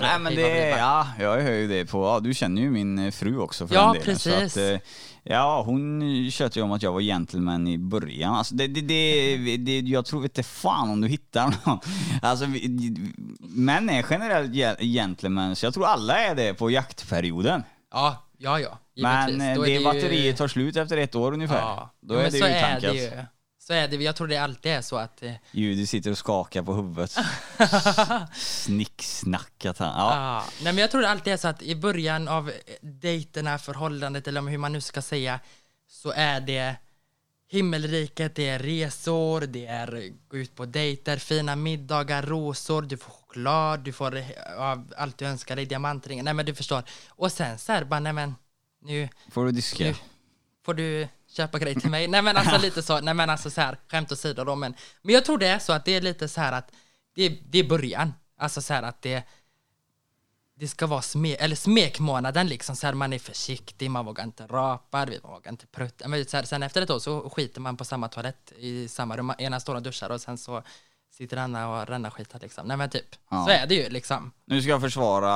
Nej 0.00 0.18
men 0.18 0.34
det, 0.34 0.68
ja, 0.68 1.06
jag 1.18 1.40
hör 1.40 1.52
ju 1.52 1.68
det 1.68 1.84
på, 1.86 2.20
du 2.20 2.34
känner 2.34 2.62
ju 2.62 2.70
min 2.70 2.98
eh, 2.98 3.10
fru 3.10 3.38
också 3.38 3.68
för 3.68 3.74
ja, 3.74 3.82
den 3.82 3.92
delen. 3.92 4.04
Precis. 4.04 4.52
Så 4.52 4.60
att, 4.60 4.72
eh, 4.72 4.80
ja, 5.22 5.62
hon 5.62 6.02
tjötade 6.30 6.60
ju 6.60 6.64
om 6.64 6.72
att 6.72 6.82
jag 6.82 6.92
var 6.92 7.00
gentleman 7.00 7.66
i 7.68 7.78
början. 7.78 8.34
Alltså 8.34 8.54
det, 8.54 8.66
det, 8.66 8.80
det, 9.36 9.56
det 9.56 9.78
jag 9.78 10.06
tror 10.06 10.22
inte 10.22 10.42
fan 10.42 10.90
om 10.90 11.00
du 11.00 11.08
hittar 11.08 11.54
någon. 11.66 11.78
Alltså, 12.22 12.46
män 13.40 13.90
är 13.90 14.06
generellt 14.10 14.80
gentlemen, 14.80 15.56
så 15.56 15.66
jag 15.66 15.74
tror 15.74 15.86
alla 15.86 16.18
är 16.18 16.34
det 16.34 16.54
på 16.54 16.70
jaktperioden. 16.70 17.62
Ja, 17.92 18.26
ja, 18.38 18.60
ja. 18.60 18.78
Men 18.96 19.28
givetvis. 19.28 19.46
eh, 19.46 19.52
är 19.52 19.64
det 19.64 19.70
ju- 19.70 19.84
batteriet 19.84 20.36
tar 20.36 20.48
slut 20.48 20.76
efter 20.76 20.96
ett 20.96 21.14
år 21.14 21.32
ungefär. 21.32 21.58
Ja, 21.60 21.90
Då 22.00 22.14
ja, 22.14 22.18
är 22.18 22.22
men 22.22 22.32
det 22.32 22.38
ju 22.38 22.44
är 22.44 22.80
tankat. 22.80 23.28
Så 23.66 23.72
är 23.72 23.88
det, 23.88 23.96
jag 23.96 24.16
tror 24.16 24.26
det 24.26 24.36
alltid 24.36 24.72
är 24.72 24.82
så 24.82 24.96
att... 24.96 25.22
eh, 25.22 25.32
Judy 25.50 25.86
sitter 25.86 26.10
och 26.10 26.18
skakar 26.18 26.62
på 26.62 26.74
huvudet. 26.74 27.16
Snicksnackat 28.36 29.78
han. 29.78 29.88
Ja. 29.88 30.14
Ja. 30.14 30.44
Nej, 30.64 30.72
men 30.72 30.78
jag 30.80 30.90
tror 30.90 31.00
det 31.00 31.08
alltid 31.08 31.32
är 31.32 31.36
så 31.36 31.48
att 31.48 31.62
i 31.62 31.76
början 31.76 32.28
av 32.28 32.48
eh, 32.50 32.54
dejterna, 32.82 33.58
förhållandet 33.58 34.28
eller 34.28 34.42
hur 34.42 34.58
man 34.58 34.72
nu 34.72 34.80
ska 34.80 35.02
säga, 35.02 35.40
så 35.88 36.10
är 36.16 36.40
det 36.40 36.76
himmelriket, 37.48 38.34
det 38.34 38.48
är 38.48 38.58
resor, 38.58 39.40
det 39.40 39.66
är 39.66 39.94
eh, 39.94 40.12
gå 40.28 40.36
ut 40.36 40.54
på 40.54 40.64
dejter, 40.66 41.16
fina 41.16 41.56
middagar, 41.56 42.22
rosor, 42.22 42.82
du 42.82 42.96
får 42.96 43.10
choklad, 43.12 43.80
du 43.80 43.92
får 43.92 44.16
eh, 44.16 44.30
ja, 44.56 44.84
allt 44.96 45.18
du 45.18 45.24
önskar 45.26 45.56
dig, 45.56 45.66
diamantringar, 45.66 46.24
nej 46.24 46.34
men 46.34 46.46
du 46.46 46.54
förstår. 46.54 46.82
Och 47.08 47.32
sen 47.32 47.58
så 47.58 47.72
här 47.72 47.84
bara, 47.84 48.00
nej 48.00 48.12
men 48.12 48.34
nu, 48.82 49.08
Får 49.30 49.44
du 49.44 49.52
diska? 49.52 49.84
nu 49.84 49.94
får 50.64 50.74
du 50.74 51.08
köpa 51.36 51.58
grejer 51.58 51.80
till 51.80 51.90
mig. 51.90 52.08
Nej 52.08 52.22
men 52.22 52.36
alltså 52.36 52.58
lite 52.62 52.82
så, 52.82 53.00
nej 53.00 53.14
men 53.14 53.30
alltså 53.30 53.50
så 53.50 53.60
här, 53.60 53.78
skämt 53.90 54.12
åsido 54.12 54.44
då, 54.44 54.56
men, 54.56 54.74
men 55.02 55.14
jag 55.14 55.24
tror 55.24 55.38
det 55.38 55.46
är 55.46 55.58
så 55.58 55.72
att 55.72 55.84
det 55.84 55.92
är 55.92 56.00
lite 56.00 56.28
så 56.28 56.40
här 56.40 56.52
att 56.52 56.70
det, 57.14 57.22
är- 57.22 57.38
det 57.48 57.58
är 57.58 57.64
början. 57.68 58.14
Alltså 58.38 58.62
så 58.62 58.74
här 58.74 58.82
att 58.82 59.02
det, 59.02 59.22
det 60.58 60.68
ska 60.68 60.86
vara 60.86 61.02
sme, 61.02 61.34
eller 61.34 61.56
smekmånaden 61.56 62.46
liksom, 62.46 62.76
så 62.76 62.86
här 62.86 62.94
man 62.94 63.12
är 63.12 63.18
försiktig, 63.18 63.90
man 63.90 64.04
vågar 64.04 64.24
inte 64.24 64.46
rapa, 64.46 64.98
man 65.06 65.18
vågar 65.22 65.50
inte 65.50 65.66
prutta. 65.66 66.08
Men 66.08 66.24
så 66.24 66.36
här, 66.36 66.44
sen 66.44 66.62
efter 66.62 66.82
ett 66.82 66.90
år 66.90 66.98
så 66.98 67.30
skiter 67.30 67.60
man 67.60 67.76
på 67.76 67.84
samma 67.84 68.08
toalett 68.08 68.52
i 68.58 68.88
samma 68.88 69.16
rum, 69.16 69.32
ena 69.38 69.60
står 69.60 69.74
och 69.74 69.82
duschar 69.82 70.10
och 70.10 70.20
sen 70.20 70.38
så 70.38 70.62
sitter 71.18 71.36
den 71.36 71.44
andra 71.56 71.68
och 71.82 71.88
rännar 71.88 72.10
skitar 72.10 72.38
liksom. 72.42 72.66
Nej 72.68 72.76
men 72.76 72.90
typ, 72.90 73.04
Ja. 73.30 73.44
så 73.44 73.50
är 73.50 73.66
det 73.66 73.74
ju 73.74 73.88
liksom. 73.88 74.32
Nu 74.46 74.62
ska 74.62 74.70
jag 74.70 74.80
försvara 74.80 75.28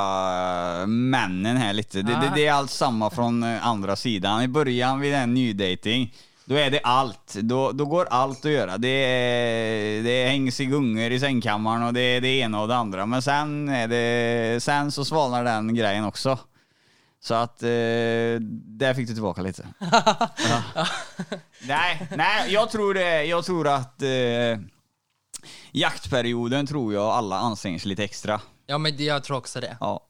eh, 0.80 0.86
männen 0.86 1.56
här 1.56 1.72
lite. 1.72 2.02
Det, 2.02 2.12
Ja. 2.12 2.18
det, 2.20 2.32
det 2.34 2.46
är 2.46 2.52
allt 2.52 2.70
samma 2.70 3.10
från 3.10 3.42
eh, 3.42 3.66
andra 3.66 3.96
sidan. 3.96 4.42
I 4.42 4.48
början 4.48 5.00
vid 5.00 5.14
en 5.14 5.34
nydating, 5.34 6.14
då 6.44 6.54
är 6.54 6.70
det 6.70 6.80
allt. 6.84 7.34
Då, 7.34 7.72
då 7.72 7.84
går 7.86 8.06
allt 8.10 8.44
att 8.44 8.50
göra. 8.50 8.78
Det, 8.78 10.00
det 10.04 10.28
hängs 10.28 10.60
i 10.60 10.66
gungor 10.66 11.10
i 11.10 11.20
sängkammaren 11.20 11.82
och 11.82 11.92
det 11.92 12.00
är 12.00 12.20
det 12.20 12.28
ena 12.28 12.60
och 12.60 12.68
det 12.68 12.76
andra. 12.76 13.06
Men 13.06 13.22
sen, 13.22 13.68
är 13.68 13.88
det, 13.88 14.62
sen 14.62 14.92
så 14.92 15.04
svalnar 15.04 15.44
den 15.44 15.74
grejen 15.74 16.04
också. 16.04 16.38
Så 17.22 17.34
att, 17.34 17.62
eh, 17.62 17.68
där 18.80 18.94
fick 18.94 19.08
du 19.08 19.14
tillbaka 19.14 19.42
lite. 19.42 19.66
ja. 20.74 20.86
Nej, 21.62 22.08
nej, 22.16 22.52
jag 22.52 22.70
tror 22.70 22.94
det. 22.94 23.24
Jag 23.24 23.44
tror 23.44 23.68
att 23.68 24.02
eh, 24.02 24.08
jaktperioden 25.72 26.66
tror 26.66 26.94
jag 26.94 27.04
alla 27.04 27.38
anstränger 27.38 27.78
sig 27.78 27.88
lite 27.88 28.04
extra. 28.04 28.40
Ja 28.66 28.78
men 28.78 28.96
det- 28.96 29.04
jag 29.04 29.24
tror 29.24 29.36
också 29.36 29.60
det. 29.60 29.76
Ja. 29.80 30.06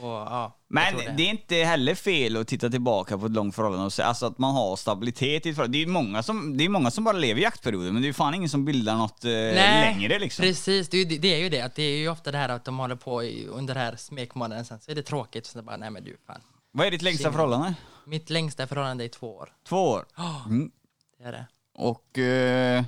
Och, 0.00 0.08
ja, 0.10 0.56
Men 0.68 0.92
tror 0.94 1.02
det. 1.16 1.22
är 1.22 1.30
inte 1.30 1.56
heller 1.56 1.94
fel 1.94 2.36
att 2.36 2.48
titta 2.48 2.70
tillbaka 2.70 3.18
på 3.18 3.26
ett 3.26 3.32
långt 3.32 3.54
förhållande 3.54 3.86
och 3.86 3.92
säga 3.92 4.08
alltså 4.08 4.26
att 4.26 4.38
man 4.38 4.54
har 4.54 4.76
stabilitet 4.76 5.46
i 5.46 5.48
ett 5.48 5.56
förhållande. 5.56 5.78
Det 5.78 5.82
är 5.82 5.86
många 5.86 6.22
som, 6.22 6.56
det 6.56 6.64
är 6.64 6.68
många 6.68 6.90
som 6.90 7.04
bara 7.04 7.16
lever 7.18 7.40
i 7.40 7.44
jaktperioden, 7.44 7.92
men 7.92 8.02
det 8.02 8.08
är 8.08 8.12
fan 8.12 8.34
ingen 8.34 8.48
som 8.48 8.64
bildar 8.64 8.96
något 8.96 9.24
eh, 9.24 9.30
längre 9.30 10.18
liksom. 10.18 10.42
Precis, 10.42 10.88
det 10.88 10.96
är, 10.96 10.98
ju, 10.98 11.04
det- 11.04 11.18
det 11.18 11.34
är 11.34 11.38
ju 11.38 11.48
det. 11.48 11.60
Att 11.60 11.74
det 11.74 11.82
är 11.82 11.96
ju 11.98 12.08
ofta 12.08 12.32
det 12.32 12.38
här 12.38 12.48
att 12.48 12.64
de 12.64 12.78
håller 12.78 12.96
på 12.96 13.22
i, 13.24 13.46
under 13.46 13.74
det 13.74 13.80
här 13.80 13.96
smekmånaden, 13.96 14.64
sen 14.64 14.80
så 14.80 14.90
är 14.90 14.94
det 14.94 15.02
tråkigt. 15.02 15.46
Så 15.46 15.62
bara, 15.62 15.76
nej 15.76 15.90
men 15.90 16.04
du, 16.04 16.16
fan. 16.26 16.40
Vad 16.72 16.86
är 16.86 16.90
ditt 16.90 17.02
längsta 17.02 17.32
förhållande? 17.32 17.74
Mitt 18.06 18.30
längsta 18.30 18.66
förhållande 18.66 19.04
är 19.04 19.08
två 19.08 19.36
år. 19.36 19.52
Två 19.68 19.88
år. 19.90 20.04
Mm. 20.46 20.70
Det 21.18 21.24
är 21.24 21.32
det. 21.32 21.46
Och... 21.74 22.18
Eh, 22.18 22.84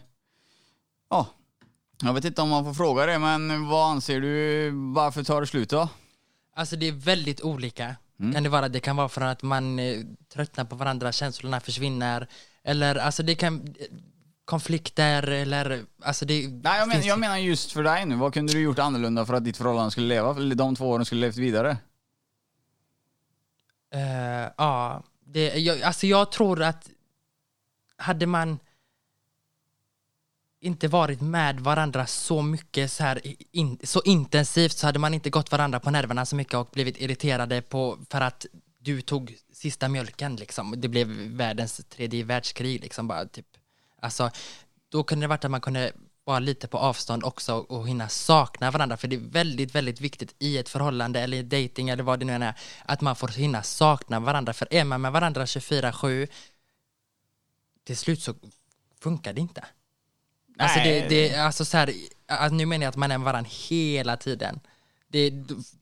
ja. 1.10 1.26
Jag 2.02 2.14
vet 2.14 2.24
inte 2.24 2.42
om 2.42 2.48
man 2.48 2.64
får 2.64 2.74
fråga 2.74 3.06
det, 3.06 3.18
men 3.18 3.68
vad 3.68 3.90
anser 3.90 4.20
du, 4.20 4.70
varför 4.70 5.24
tar 5.24 5.40
det 5.40 5.46
slut 5.46 5.70
då? 5.70 5.88
Alltså 6.54 6.76
det 6.76 6.88
är 6.88 6.92
väldigt 6.92 7.40
olika. 7.42 7.96
Mm. 8.20 8.32
Kan 8.32 8.42
det 8.42 8.48
vara. 8.48 8.68
Det 8.68 8.80
kan 8.80 8.96
vara 8.96 9.08
för 9.08 9.20
att 9.20 9.42
man 9.42 9.78
eh, 9.78 10.00
tröttnar 10.32 10.64
på 10.64 10.76
varandra, 10.76 11.12
känslorna 11.12 11.60
försvinner. 11.60 12.28
Eller 12.64 12.96
alltså 12.96 13.22
det 13.22 13.34
kan... 13.34 13.74
Konflikter 14.44 15.22
eller... 15.22 15.84
Alltså 16.02 16.24
det 16.24 16.48
Nej, 16.48 16.78
jag, 16.78 16.88
men, 16.88 17.02
jag 17.02 17.18
menar 17.18 17.36
just 17.36 17.72
för 17.72 17.82
dig 17.82 18.06
nu. 18.06 18.16
Vad 18.16 18.34
kunde 18.34 18.52
du 18.52 18.60
gjort 18.60 18.78
annorlunda 18.78 19.26
för 19.26 19.34
att 19.34 19.44
ditt 19.44 19.56
förhållande 19.56 19.90
skulle 19.90 20.06
leva? 20.06 20.32
De 20.32 20.76
två 20.76 20.90
åren 20.90 21.04
skulle 21.04 21.20
levt 21.20 21.36
vidare? 21.36 21.76
Eh, 23.94 24.50
ja, 24.56 25.02
det, 25.24 25.58
jag, 25.58 25.82
alltså 25.82 26.06
jag 26.06 26.32
tror 26.32 26.62
att 26.62 26.90
hade 27.96 28.26
man 28.26 28.58
inte 30.66 30.88
varit 30.88 31.20
med 31.20 31.60
varandra 31.60 32.06
så 32.06 32.42
mycket 32.42 32.92
så 32.92 33.02
här 33.02 33.20
in, 33.52 33.78
så 33.82 34.02
intensivt 34.04 34.76
så 34.76 34.86
hade 34.86 34.98
man 34.98 35.14
inte 35.14 35.30
gått 35.30 35.52
varandra 35.52 35.80
på 35.80 35.90
nerverna 35.90 36.26
så 36.26 36.36
mycket 36.36 36.54
och 36.54 36.68
blivit 36.72 37.00
irriterade 37.00 37.62
på 37.62 37.98
för 38.10 38.20
att 38.20 38.46
du 38.78 39.00
tog 39.00 39.36
sista 39.52 39.88
mjölken 39.88 40.36
liksom. 40.36 40.74
Det 40.76 40.88
blev 40.88 41.08
världens 41.36 41.80
tredje 41.88 42.24
världskrig 42.24 42.80
liksom 42.80 43.08
bara 43.08 43.26
typ. 43.26 43.46
Alltså, 44.00 44.30
då 44.88 45.02
kunde 45.02 45.24
det 45.24 45.28
varit 45.28 45.44
att 45.44 45.50
man 45.50 45.60
kunde 45.60 45.92
vara 46.24 46.38
lite 46.38 46.68
på 46.68 46.78
avstånd 46.78 47.24
också 47.24 47.54
och 47.54 47.88
hinna 47.88 48.08
sakna 48.08 48.70
varandra 48.70 48.96
för 48.96 49.08
det 49.08 49.16
är 49.16 49.30
väldigt, 49.30 49.74
väldigt 49.74 50.00
viktigt 50.00 50.34
i 50.38 50.58
ett 50.58 50.68
förhållande 50.68 51.20
eller 51.20 51.36
i 51.36 51.42
dating 51.42 51.88
eller 51.88 52.02
vad 52.02 52.18
det 52.18 52.24
nu 52.24 52.32
än 52.32 52.42
är 52.42 52.54
att 52.84 53.00
man 53.00 53.16
får 53.16 53.28
hinna 53.28 53.62
sakna 53.62 54.20
varandra 54.20 54.52
för 54.52 54.68
är 54.70 54.84
man 54.84 55.00
med 55.00 55.12
varandra 55.12 55.44
24-7 55.44 56.28
till 57.84 57.96
slut 57.96 58.22
så 58.22 58.34
funkar 59.00 59.32
det 59.32 59.40
inte. 59.40 59.64
Alltså, 60.58 60.78
det, 60.80 61.08
det, 61.08 61.36
alltså 61.36 61.64
så 61.64 61.76
här, 61.76 61.90
alltså 62.28 62.54
nu 62.54 62.66
menar 62.66 62.84
jag 62.84 62.90
att 62.90 62.96
man 62.96 63.10
är 63.10 63.18
med 63.18 63.24
varandra 63.24 63.50
hela 63.68 64.16
tiden. 64.16 64.60
Det, 65.08 65.32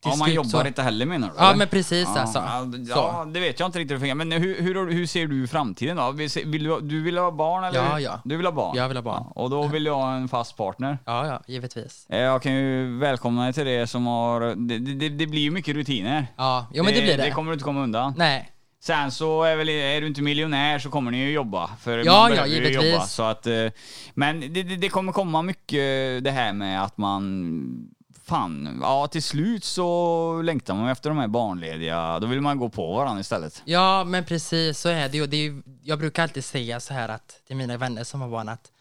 Ja, 0.05 0.17
man 0.17 0.33
jobbar 0.35 0.49
så, 0.49 0.67
inte 0.67 0.83
heller 0.83 1.07
menar 1.07 1.29
du? 1.29 1.35
Ja, 1.39 1.47
eller? 1.49 1.57
men 1.59 1.69
precis, 1.69 2.09
alltså. 2.09 2.39
Ja, 2.39 2.67
Så. 2.73 3.01
ja, 3.01 3.25
det 3.35 3.41
vet 3.41 3.61
jag 3.61 3.69
inte 3.69 3.79
riktigt 3.79 3.91
hur 3.91 3.97
det 3.97 4.01
fungerar. 4.01 4.15
Men 4.17 4.33
hur, 4.33 4.63
hur, 4.63 4.91
hur 4.93 5.07
ser 5.07 5.27
du 5.27 5.47
framtiden 5.47 5.97
då? 5.97 6.11
Vill, 6.11 6.29
vill 6.45 6.65
du, 6.65 6.81
du 6.81 7.03
vill 7.03 7.19
ha 7.19 7.31
barn 7.31 7.65
eller? 7.65 7.79
Ja, 7.85 8.01
ja. 8.01 8.21
Du 8.25 8.37
vill 8.37 8.47
ha 8.47 8.53
barn? 8.53 8.77
Jag 8.77 8.89
vill 8.89 8.97
ha 8.97 9.03
barn. 9.03 9.23
Ja, 9.35 9.43
och 9.43 9.51
då 9.51 9.67
vill 9.67 9.87
jag 9.87 9.95
ha 9.95 10.15
en 10.15 10.29
fast 10.29 10.57
partner? 10.57 10.99
Ja, 11.05 11.27
ja, 11.27 11.43
givetvis. 11.47 12.07
Eh, 12.09 12.19
Jag 12.19 12.43
kan 12.43 12.53
ju 12.55 12.99
välkomna 12.99 13.45
dig 13.45 13.53
till 13.53 13.65
det 13.65 13.87
som 13.87 14.07
har... 14.07 14.41
Det, 14.69 14.79
det, 14.79 15.09
det 15.09 15.27
blir 15.27 15.41
ju 15.43 15.51
mycket 15.51 15.75
rutiner. 15.75 16.27
Ja, 16.37 16.67
jo, 16.73 16.85
men 16.85 16.95
det 16.95 17.01
blir 17.03 17.17
det. 17.17 17.25
Det 17.25 17.31
kommer 17.31 17.51
du 17.51 17.55
inte 17.55 17.65
komma 17.65 17.83
undan. 17.83 18.15
Nej, 18.17 18.51
Sen 18.87 19.11
så 19.11 19.43
är, 19.43 19.57
väl, 19.57 19.69
är 19.69 20.01
du 20.01 20.07
inte 20.07 20.23
miljonär 20.23 20.79
så 20.79 20.91
kommer 20.91 21.11
ni 21.11 21.19
ju 21.19 21.31
jobba. 21.31 21.71
För 21.81 21.99
Ja, 21.99 22.29
man 22.29 22.37
ja, 22.37 22.47
givetvis. 22.47 22.93
Jobba, 22.93 23.07
så 23.07 23.23
att, 23.23 23.47
eh, 23.47 23.67
men 24.15 24.53
det, 24.53 24.63
det, 24.63 24.89
kommer 24.89 25.13
komma 25.13 25.43
mycket 25.43 26.25
det 26.25 26.31
här 26.31 26.53
med 26.53 26.85
att 26.85 26.99
man 26.99 27.91
Fan, 28.25 28.79
ja 28.83 29.07
till 29.07 29.23
slut 29.23 29.65
så 29.65 30.43
längtar 30.43 30.75
man 30.75 30.89
efter 30.89 31.11
de 31.11 31.19
här 31.19 31.29
barnlediga. 31.29 32.21
Då 32.21 32.27
vill 32.27 32.41
man 32.41 32.59
gå 32.59 32.69
på 32.69 32.95
varandra 32.95 33.21
istället. 33.21 33.63
Ja, 33.65 34.05
men 34.05 34.25
precis 34.25 34.79
så 34.79 34.89
är 34.89 35.09
det 35.09 35.17
ju. 35.17 35.27
Det 35.27 35.37
är 35.37 35.63
jag 35.83 35.99
brukar 35.99 36.23
alltid 36.23 36.45
säga 36.45 36.81
så 36.81 36.95
här 36.95 37.09
att 37.09 37.41
till 37.47 37.57
mina 37.57 37.77
vänner 37.77 38.05
som 38.05 38.21
har 38.21 38.29
barn 38.29 38.49
att 38.49 38.73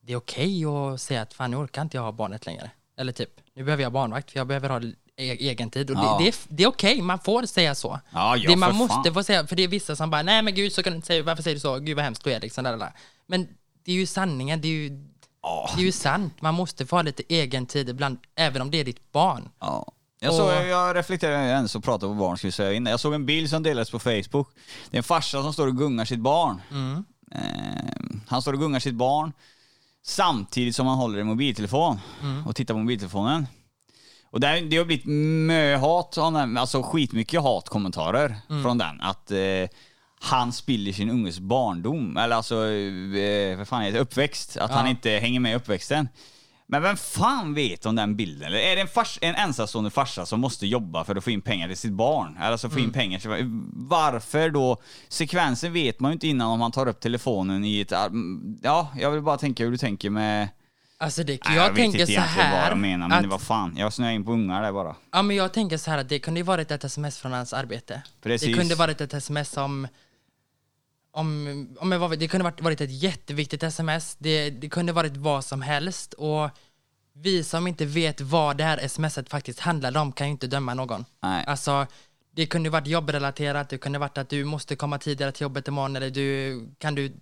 det 0.00 0.12
är 0.12 0.16
okej 0.16 0.64
att 0.64 1.00
säga 1.00 1.22
att 1.22 1.34
fan 1.34 1.50
nu 1.50 1.56
orkar 1.56 1.82
inte 1.82 1.96
jag 1.96 2.02
ha 2.02 2.12
barnet 2.12 2.46
längre. 2.46 2.70
Eller 2.98 3.12
typ, 3.12 3.30
nu 3.54 3.64
behöver 3.64 3.82
jag 3.82 3.92
barnvakt 3.92 4.30
för 4.30 4.38
jag 4.38 4.46
behöver 4.46 4.68
ha 4.68 4.80
egen 5.18 5.70
tid. 5.70 5.90
Och 5.90 5.96
Ja. 5.96 6.16
det, 6.18 6.24
det 6.24 6.28
är, 6.28 6.34
det 6.48 6.62
är 6.62 6.66
okej, 6.68 7.02
man 7.02 7.18
får 7.18 7.42
säga 7.42 7.74
så. 7.74 8.00
Ja, 8.10 8.36
ja, 8.36 8.50
det 8.50 8.56
man 8.56 8.70
för 8.70 8.76
måste 8.78 9.12
få 9.12 9.22
säga, 9.22 9.46
för 9.46 9.56
det 9.56 9.62
är 9.62 9.68
vissa 9.68 9.96
som 9.96 10.10
bara, 10.10 10.22
nej 10.22 10.42
men 10.42 10.54
gud 10.54 10.72
så 10.72 10.82
kan 10.82 10.92
du 10.92 10.96
inte 10.96 11.06
säga, 11.06 11.22
varför 11.22 11.42
säger 11.42 11.54
du 11.56 11.60
så? 11.60 11.78
Gud 11.78 11.96
vad 11.96 12.04
hemskt 12.04 12.24
du 12.24 12.32
är 12.32 12.40
liksom. 12.40 12.64
Där, 12.64 12.70
där, 12.70 12.78
där. 12.78 12.92
Men 13.26 13.48
det 13.84 13.92
är 13.92 13.96
ju 13.96 14.06
sanningen, 14.06 14.60
det 14.60 14.68
är 14.68 14.72
ju, 14.72 15.04
Ja. 15.42 15.70
det 15.76 15.82
är 15.82 15.84
ju 15.84 15.92
sant. 15.92 16.34
Man 16.42 16.54
måste 16.54 16.86
få 16.86 16.96
ha 16.96 17.02
lite 17.02 17.22
egen 17.28 17.66
tid 17.66 17.88
ibland, 17.88 18.18
även 18.36 18.62
om 18.62 18.70
det 18.70 18.80
är 18.80 18.84
ditt 18.84 19.12
barn. 19.12 19.48
Ja. 19.60 19.92
Jag, 20.20 20.34
såg, 20.34 20.50
jag 20.50 20.96
reflekterade 20.96 21.44
ens 21.48 21.74
och 21.74 21.84
pratade 21.84 22.12
på 22.12 22.18
barn 22.18 22.36
skulle 22.36 22.48
jag 22.48 22.54
säga 22.54 22.72
innan. 22.72 22.90
Jag 22.90 23.00
såg 23.00 23.14
en 23.14 23.26
bild 23.26 23.50
som 23.50 23.62
delades 23.62 23.90
på 23.90 23.98
Facebook. 23.98 24.48
Det 24.90 24.96
är 24.96 24.98
en 24.98 25.02
farsa 25.02 25.42
som 25.42 25.52
står 25.52 25.66
och 25.66 25.76
gungar 25.76 26.04
sitt 26.04 26.20
barn. 26.20 26.62
Mm. 26.70 27.04
Eh, 27.34 28.20
han 28.28 28.42
står 28.42 28.52
och 28.52 28.58
gungar 28.60 28.80
sitt 28.80 28.94
barn 28.94 29.32
samtidigt 30.02 30.76
som 30.76 30.86
han 30.86 30.98
håller 30.98 31.18
en 31.18 31.26
mobiltelefon 31.26 32.00
Mm. 32.22 32.46
och 32.46 32.56
tittar 32.56 32.74
på 32.74 32.78
mobiltelefonen. 32.80 33.46
Och 34.30 34.40
det, 34.40 34.60
det 34.60 34.76
har 34.76 34.84
blivit 34.84 35.04
mö-hat, 35.06 36.18
alltså 36.18 36.82
skitmycket 36.82 37.42
hatkommentarer 37.42 38.36
Mm. 38.50 38.62
från 38.62 38.78
den. 38.78 39.00
Att 39.00 39.30
eh, 39.30 39.38
han 40.20 40.52
spiller 40.52 40.92
sin 40.92 41.10
unges 41.10 41.40
barndom, 41.40 42.16
eller 42.16 42.36
alltså, 42.36 42.54
eh, 42.66 43.56
vad 43.58 43.68
fan 43.68 43.82
heter 43.82 43.94
det, 43.94 44.02
uppväxt. 44.02 44.56
Att 44.56 44.70
han 44.70 44.84
Ja. 44.84 44.90
inte 44.90 45.10
hänger 45.10 45.40
med 45.40 45.52
i 45.52 45.54
uppväxten. 45.54 46.08
Men 46.70 46.82
vem 46.82 46.96
fan 46.96 47.54
vet 47.54 47.86
om 47.86 47.96
den 47.96 48.16
bilden? 48.16 48.46
Eller 48.48 48.58
är 48.58 48.76
det 48.76 48.82
en, 48.82 48.88
fars, 48.88 49.18
en 49.22 49.34
ensamstående 49.34 49.90
farsa 49.90 50.26
som 50.26 50.40
måste 50.40 50.66
jobba 50.66 51.04
för 51.04 51.16
att 51.16 51.24
få 51.24 51.30
in 51.30 51.40
pengar 51.42 51.68
till 51.68 51.76
sitt 51.76 51.92
barn? 51.92 52.36
Eller 52.40 52.52
alltså 52.52 52.70
få 52.70 52.78
in 52.78 52.92
pengar 52.92 53.18
till... 53.18 53.30
Varför 53.74 54.50
då? 54.50 54.76
Sekvensen 55.08 55.72
vet 55.72 56.00
man 56.00 56.10
ju 56.10 56.12
inte 56.12 56.28
innan 56.28 56.48
om 56.50 56.58
man 56.58 56.72
tar 56.72 56.88
upp 56.88 57.00
telefonen 57.00 57.64
i 57.64 57.80
ett... 57.80 57.92
Ja, 58.62 58.88
jag 59.00 59.10
vill 59.10 59.22
bara 59.22 59.36
tänka 59.36 59.64
hur 59.64 59.70
du 59.70 59.76
tänker 59.78 60.10
med... 60.10 60.48
Alltså 61.00 61.24
det, 61.24 61.44
Nej, 61.44 61.56
jag, 61.56 61.68
vet 61.68 61.76
tänker 61.76 62.00
inte 62.00 62.12
så 62.12 62.20
vad 62.36 62.70
jag 62.70 62.78
menar, 62.78 63.08
men 63.08 63.12
att, 63.18 63.22
det 63.22 63.28
var 63.28 63.38
fan. 63.38 63.76
Jag 63.76 63.92
snöade 63.92 64.14
in 64.14 64.24
på 64.24 64.32
ungar 64.32 64.62
där 64.62 64.72
bara. 64.72 64.96
Ja, 65.10 65.22
men 65.22 65.36
jag 65.36 65.52
tänker 65.52 65.76
så 65.76 65.90
här 65.90 65.98
att 65.98 66.08
det 66.08 66.18
kunde 66.18 66.40
ju 66.40 66.44
varit 66.44 66.70
ett 66.70 66.84
sms 66.84 67.18
från 67.18 67.32
hans 67.32 67.52
arbete. 67.52 68.02
Precis. 68.22 68.48
Det 68.48 68.54
kunde 68.54 68.74
varit 68.74 69.00
ett 69.00 69.14
sms 69.14 69.56
om... 69.56 69.88
om, 71.12 71.76
om 71.80 71.92
jag 71.92 71.98
var, 71.98 72.16
det 72.16 72.28
kunde 72.28 72.44
varit, 72.44 72.60
varit 72.60 72.80
ett 72.80 73.02
jätteviktigt 73.02 73.62
sms. 73.62 74.16
Det, 74.18 74.50
det 74.50 74.68
kunde 74.68 74.92
varit 74.92 75.16
vad 75.16 75.44
som 75.44 75.62
helst. 75.62 76.12
Och 76.12 76.50
vi 77.12 77.44
som 77.44 77.66
inte 77.66 77.84
vet 77.84 78.20
vad 78.20 78.56
det 78.56 78.64
här 78.64 78.88
smset 78.88 79.28
faktiskt 79.28 79.60
handlade 79.60 79.98
om 79.98 80.12
kan 80.12 80.26
ju 80.26 80.30
inte 80.30 80.46
döma 80.46 80.74
någon. 80.74 81.04
Nej. 81.22 81.44
Alltså, 81.46 81.86
det 82.30 82.46
kunde 82.46 82.70
varit 82.70 82.86
jobbrelaterat, 82.86 83.68
det 83.68 83.78
kunde 83.78 83.98
varit 83.98 84.18
att 84.18 84.28
du 84.28 84.44
måste 84.44 84.76
komma 84.76 84.98
tidigare 84.98 85.32
till 85.32 85.42
jobbet 85.42 85.68
imorgon 85.68 85.96
eller 85.96 86.10
du, 86.10 86.60
kan 86.78 86.94
du 86.94 87.12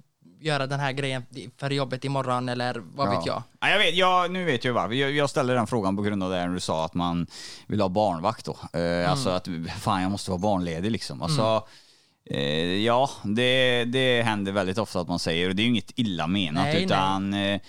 göra 0.47 0.67
den 0.67 0.81
här 0.81 0.93
grejen 0.93 1.23
för 1.57 1.71
jobbet 1.71 2.05
imorgon 2.05 2.49
eller 2.49 2.83
vad 2.95 3.11
vet 3.11 3.27
jag. 3.27 3.43
Ja, 3.61 3.69
jag 3.69 3.79
vet, 3.79 3.95
jag, 3.95 4.31
nu 4.31 4.45
vet 4.45 4.65
jag 4.65 4.73
varför. 4.73 4.95
Jag, 4.95 5.11
jag 5.13 5.31
ställde 5.31 5.55
den 5.55 5.67
frågan 5.67 5.97
på 5.97 6.03
grund 6.03 6.23
av 6.23 6.31
det 6.31 6.37
när 6.47 6.55
du 6.55 6.61
sa 6.61 6.85
att 6.85 6.95
man 6.95 7.27
vill 7.67 7.81
ha 7.81 7.89
barnvakt 7.89 8.45
då. 8.45 8.57
Eh, 8.73 8.81
Mm. 8.97 9.11
Alltså 9.11 9.31
att, 9.31 9.49
fan 9.81 10.03
jag 10.03 10.11
måste 10.11 10.31
vara 10.31 10.39
barnledig 10.39 10.91
liksom. 10.91 11.23
Alltså, 11.23 11.67
eh, 12.31 12.77
ja, 12.85 13.11
det, 13.23 13.85
det 13.85 14.23
händer 14.23 14.53
väldigt 14.53 14.79
ofta 14.79 15.01
att 15.01 15.09
man 15.09 15.19
säger, 15.19 15.49
och 15.49 15.55
det 15.55 15.63
är 15.63 15.65
ju 15.65 15.71
inget 15.71 15.93
illa 15.99 16.27
menat, 16.27 16.65
Nej, 16.65 16.85
utan 16.85 17.35
eh, 17.35 17.61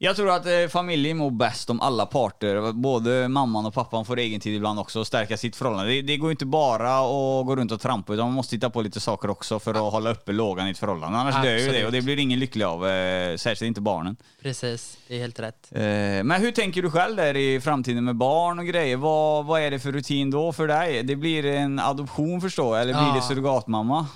jag 0.00 0.16
tror 0.16 0.30
att 0.30 0.46
eh, 0.46 0.68
familjen 0.68 1.16
mår 1.16 1.30
bäst 1.30 1.70
om 1.70 1.80
alla 1.80 2.06
parter, 2.06 2.72
både 2.72 3.28
mamman 3.28 3.66
och 3.66 3.74
pappan 3.74 4.04
får 4.04 4.18
egen 4.18 4.40
tid 4.40 4.54
ibland 4.56 4.78
också 4.78 5.00
och 5.00 5.06
stärka 5.06 5.36
sitt 5.36 5.56
förhållande. 5.56 5.90
Det, 5.92 6.02
det 6.02 6.16
går 6.16 6.30
inte 6.30 6.46
bara 6.46 6.98
att 6.98 7.46
gå 7.46 7.56
runt 7.56 7.72
och 7.72 7.80
trampa 7.80 8.12
utan 8.14 8.26
man 8.26 8.34
måste 8.34 8.56
hitta 8.56 8.70
på 8.70 8.82
lite 8.82 9.00
saker 9.00 9.30
också 9.30 9.58
för 9.58 9.74
att 9.86 9.92
hålla 9.92 10.10
uppe 10.10 10.32
lågan 10.32 10.68
i 10.68 10.70
ett 10.70 10.78
förhållande. 10.78 11.18
Annars 11.18 11.34
dör 11.34 11.42
ju 11.50 11.56
det 11.58 11.64
Absolut. 11.64 11.86
och 11.86 11.92
det 11.92 12.02
blir 12.02 12.18
ingen 12.18 12.38
lycklig 12.38 12.64
av, 12.64 12.86
eh, 12.88 13.36
särskilt 13.36 13.68
inte 13.68 13.80
barnen. 13.80 14.16
Precis, 14.42 14.98
det 15.08 15.14
är 15.14 15.18
helt 15.20 15.40
rätt. 15.40 15.68
Eh, 15.72 15.80
Men 16.24 16.32
hur 16.32 16.52
tänker 16.52 16.82
du 16.82 16.90
själv 16.90 17.16
där 17.16 17.36
i 17.36 17.60
framtiden 17.60 18.04
med 18.04 18.16
barn 18.16 18.58
och 18.58 18.66
grejer? 18.66 18.96
Vad, 18.96 19.44
vad 19.46 19.60
är 19.60 19.70
det 19.70 19.78
för 19.78 19.92
rutin 19.92 20.30
då 20.30 20.52
för 20.52 20.66
dig? 20.68 21.02
Det 21.02 21.16
blir 21.16 21.44
en 21.46 21.78
adoption 21.78 22.40
förstår 22.40 22.76
jag, 22.76 22.82
eller 22.82 22.92
blir 22.94 23.08
Ja. 23.08 23.14
det 23.14 23.22
surrogatmamma? 23.22 24.06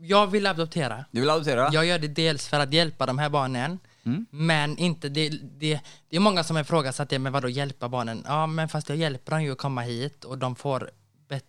Jag 0.00 0.26
vill 0.26 0.46
adoptera. 0.46 1.04
Du 1.10 1.20
vill 1.20 1.30
adoptera? 1.30 1.68
Jag 1.72 1.86
gör 1.86 1.98
det 1.98 2.08
dels 2.08 2.48
för 2.48 2.60
att 2.60 2.72
hjälpa 2.72 3.06
de 3.06 3.18
här 3.18 3.28
barnen, 3.28 3.78
Mm. 4.08 4.26
men 4.30 4.78
inte 4.78 5.08
det, 5.08 5.28
det, 5.28 5.80
det 6.08 6.16
är 6.16 6.20
många 6.20 6.44
som 6.44 6.56
har 6.56 6.62
ifrågasatt 6.62 7.08
det, 7.10 7.18
men 7.18 7.32
vadå 7.32 7.48
hjälpa 7.48 7.88
barnen? 7.88 8.22
Ja, 8.26 8.46
men 8.46 8.68
fast 8.68 8.88
jag 8.88 8.98
hjälper 8.98 9.30
dem 9.32 9.42
ju 9.42 9.52
att 9.52 9.58
komma 9.58 9.80
hit 9.80 10.24
och 10.24 10.38
de 10.38 10.56
får, 10.56 10.90
bet, 11.28 11.44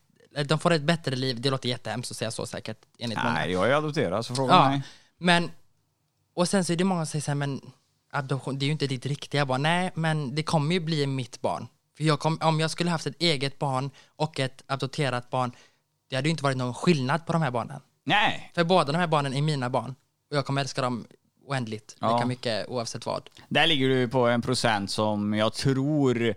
de 0.46 0.60
får 0.60 0.74
ett 0.74 0.82
bättre 0.82 1.16
liv. 1.16 1.42
Det 1.42 1.50
låter 1.50 1.70
jättehemskt 1.70 2.12
att 2.12 2.18
säga 2.18 2.32
så 2.32 2.46
säkert, 2.46 2.78
enligt 3.00 3.18
många. 3.18 3.34
Nej, 3.34 3.52
jag 3.52 3.70
är 3.70 3.74
adopterad 3.74 4.26
så 4.26 4.36
fråga 4.36 4.54
Ja, 4.54 4.70
mig. 4.70 4.82
men 5.18 5.52
och 6.34 6.48
sen 6.48 6.66
så 6.66 6.74
är 6.74 6.78
det 6.78 6.84
många 6.84 7.06
som 7.06 7.12
säger 7.12 7.24
så 7.24 7.32
här, 7.32 7.36
men 7.36 7.62
adoption, 8.12 8.60
det 8.60 8.66
är 8.66 8.68
ju 8.68 8.72
inte 8.72 8.88
ditt 8.88 9.06
riktiga 9.06 9.46
barn. 9.46 9.62
Nej, 9.62 9.92
men 9.96 10.36
det 10.36 10.44
kommer 10.44 10.74
ju 10.74 10.80
bli 10.80 11.08
mitt 11.08 11.42
barn. 11.42 11.68
För 11.98 12.04
jag 12.04 12.20
kom, 12.20 12.38
om 12.42 12.60
jag 12.60 12.72
skulle 12.72 12.90
haft 12.90 13.08
ett 13.08 13.22
eget 13.22 13.60
barn 13.60 13.92
och 14.16 14.40
ett 14.40 14.64
adopterat 14.68 15.30
barn, 15.30 15.52
det 16.10 16.16
hade 16.16 16.28
ju 16.28 16.32
inte 16.32 16.44
varit 16.44 16.58
någon 16.58 16.74
skillnad 16.74 17.26
på 17.26 17.34
de 17.34 17.42
här 17.42 17.52
barnen. 17.52 17.82
Nej, 18.04 18.52
För 18.56 18.64
båda 18.64 18.92
de 18.92 18.98
här 18.98 19.08
barnen 19.08 19.34
är 19.34 19.42
mina 19.42 19.70
barn. 19.70 19.96
Och 20.32 20.38
jag 20.38 20.46
kommer 20.46 20.62
älska 20.62 20.82
dem 20.82 21.06
oändligt, 21.50 21.96
Ja. 22.00 22.16
lika 22.16 22.26
mycket 22.28 22.68
oavsett 22.70 23.06
vad. 23.06 23.30
där 23.48 23.68
ligger 23.68 23.90
du 23.90 24.08
på 24.08 24.28
en 24.28 24.42
procent 24.42 24.92
som 24.92 25.34
jag 25.34 25.54
tror 25.54 26.36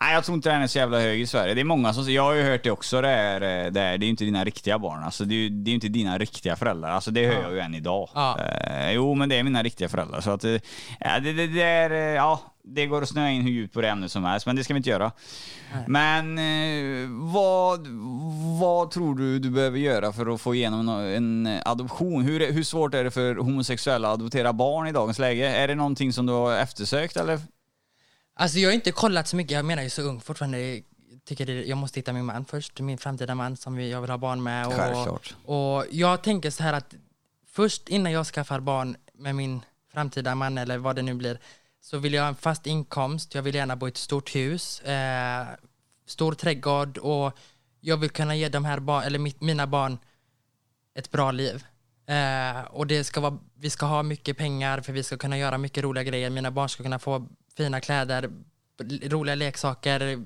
Nej, 0.00 0.14
jag 0.14 0.24
tror 0.24 0.34
inte 0.36 0.50
den 0.50 0.62
är 0.62 0.66
så 0.66 0.78
jävla 0.78 1.00
hög 1.00 1.20
i 1.20 1.26
Sverige. 1.26 1.54
Det 1.54 1.60
är 1.60 1.64
många 1.64 1.92
som 1.92 2.12
jag 2.12 2.22
har 2.22 2.32
ju 2.32 2.42
hört 2.42 2.62
det 2.64 2.70
också, 2.70 3.00
det 3.00 3.08
är, 3.08 3.40
eh, 3.40 3.72
det 3.72 3.80
är, 3.80 3.98
det 3.98 4.04
är 4.04 4.06
ju 4.06 4.10
inte 4.10 4.24
dina 4.24 4.44
riktiga 4.44 4.78
barn. 4.78 5.02
Alltså, 5.02 5.24
det 5.24 5.34
är 5.34 5.36
ju 5.36 5.48
det 5.48 5.70
är 5.70 5.74
inte 5.74 5.88
dina 5.88 6.18
riktiga 6.18 6.56
föräldrar. 6.56 6.90
Alltså, 6.90 7.10
det 7.10 7.26
hör 7.26 7.42
jag 7.42 7.52
ju 7.52 7.58
än 7.60 7.74
idag. 7.74 8.08
Ja. 8.14 8.38
Eh, 8.40 8.92
jo, 8.92 9.14
men 9.14 9.28
det 9.28 9.36
är 9.36 9.42
mina 9.42 9.62
riktiga 9.62 9.88
föräldrar. 9.88 10.20
Så 10.20 10.30
att, 10.30 10.44
eh, 10.44 10.52
ja, 11.00 11.18
det, 11.20 11.32
det, 11.32 11.46
det, 11.46 11.62
är, 11.62 11.90
eh, 11.90 11.96
ja, 11.98 12.40
det 12.68 12.86
går 12.86 13.02
att 13.02 13.08
snöa 13.08 13.30
in 13.30 13.42
hur 13.42 13.50
djupt 13.50 13.74
på 13.74 13.80
det 13.80 13.88
ämnet 13.88 14.12
som 14.12 14.24
helst, 14.24 14.46
men 14.46 14.56
det 14.56 14.64
ska 14.64 14.74
vi 14.74 14.78
inte 14.78 14.90
göra. 14.90 15.12
Men 15.86 16.38
eh, 16.38 17.08
vad, 17.10 17.86
vad 18.60 18.90
tror 18.90 19.14
du 19.14 19.38
du 19.38 19.50
behöver 19.50 19.78
göra 19.78 20.12
för 20.12 20.34
att 20.34 20.40
få 20.40 20.54
igenom 20.54 20.88
en 20.88 21.60
adoption? 21.64 22.22
Hur, 22.22 22.52
hur 22.52 22.62
svårt 22.62 22.94
är 22.94 23.04
det 23.04 23.10
för 23.10 23.34
homosexuella 23.36 24.08
att 24.08 24.14
adoptera 24.14 24.52
barn 24.52 24.86
i 24.86 24.92
dagens 24.92 25.18
läge? 25.18 25.46
Är 25.46 25.68
det 25.68 25.74
någonting 25.74 26.12
som 26.12 26.26
du 26.26 26.32
har 26.32 26.56
eftersökt 26.56 27.16
eller? 27.16 27.40
Alltså 28.34 28.58
jag 28.58 28.68
har 28.68 28.74
inte 28.74 28.92
kollat 28.92 29.28
så 29.28 29.36
mycket, 29.36 29.52
jag 29.52 29.64
menar 29.64 29.82
jag 29.82 29.86
är 29.86 29.90
så 29.90 30.02
ung 30.02 30.20
fortfarande. 30.20 30.60
Jag 30.60 30.82
tycker 31.24 31.46
det, 31.46 31.64
jag 31.64 31.78
måste 31.78 32.00
hitta 32.00 32.12
min 32.12 32.24
man 32.24 32.44
först, 32.44 32.80
min 32.80 32.98
framtida 32.98 33.34
man 33.34 33.56
som 33.56 33.80
jag 33.80 34.00
vill 34.00 34.10
ha 34.10 34.18
barn 34.18 34.42
med. 34.42 34.66
Och, 34.66 34.72
Självklart. 34.72 35.36
och 35.44 35.84
jag 35.90 36.22
tänker 36.22 36.50
så 36.50 36.62
här 36.62 36.72
att 36.72 36.94
först 37.52 37.88
innan 37.88 38.12
jag 38.12 38.26
skaffar 38.26 38.60
barn 38.60 38.96
med 39.14 39.34
min 39.34 39.60
framtida 39.92 40.34
man 40.34 40.58
eller 40.58 40.78
vad 40.78 40.96
det 40.96 41.02
nu 41.02 41.14
blir, 41.14 41.38
så 41.86 41.98
vill 41.98 42.14
jag 42.14 42.22
ha 42.22 42.28
en 42.28 42.34
fast 42.34 42.66
inkomst, 42.66 43.34
jag 43.34 43.42
vill 43.42 43.54
gärna 43.54 43.76
bo 43.76 43.86
i 43.86 43.88
ett 43.88 43.96
stort 43.96 44.34
hus, 44.34 44.80
eh, 44.80 45.46
stor 46.06 46.32
trädgård 46.32 46.98
och 46.98 47.38
jag 47.80 47.96
vill 47.96 48.10
kunna 48.10 48.36
ge 48.36 48.48
de 48.48 48.64
här 48.64 48.80
barn, 48.80 49.02
eller 49.02 49.18
mitt, 49.18 49.40
mina 49.40 49.66
barn 49.66 49.98
ett 50.94 51.10
bra 51.10 51.30
liv. 51.30 51.64
Eh, 52.06 52.60
och 52.60 52.86
det 52.86 53.04
ska 53.04 53.20
vara, 53.20 53.38
vi 53.54 53.70
ska 53.70 53.86
ha 53.86 54.02
mycket 54.02 54.38
pengar 54.38 54.80
för 54.80 54.92
vi 54.92 55.02
ska 55.02 55.16
kunna 55.16 55.38
göra 55.38 55.58
mycket 55.58 55.84
roliga 55.84 56.04
grejer. 56.04 56.30
Mina 56.30 56.50
barn 56.50 56.68
ska 56.68 56.82
kunna 56.82 56.98
få 56.98 57.28
fina 57.56 57.80
kläder, 57.80 58.30
roliga 59.02 59.34
leksaker, 59.34 60.24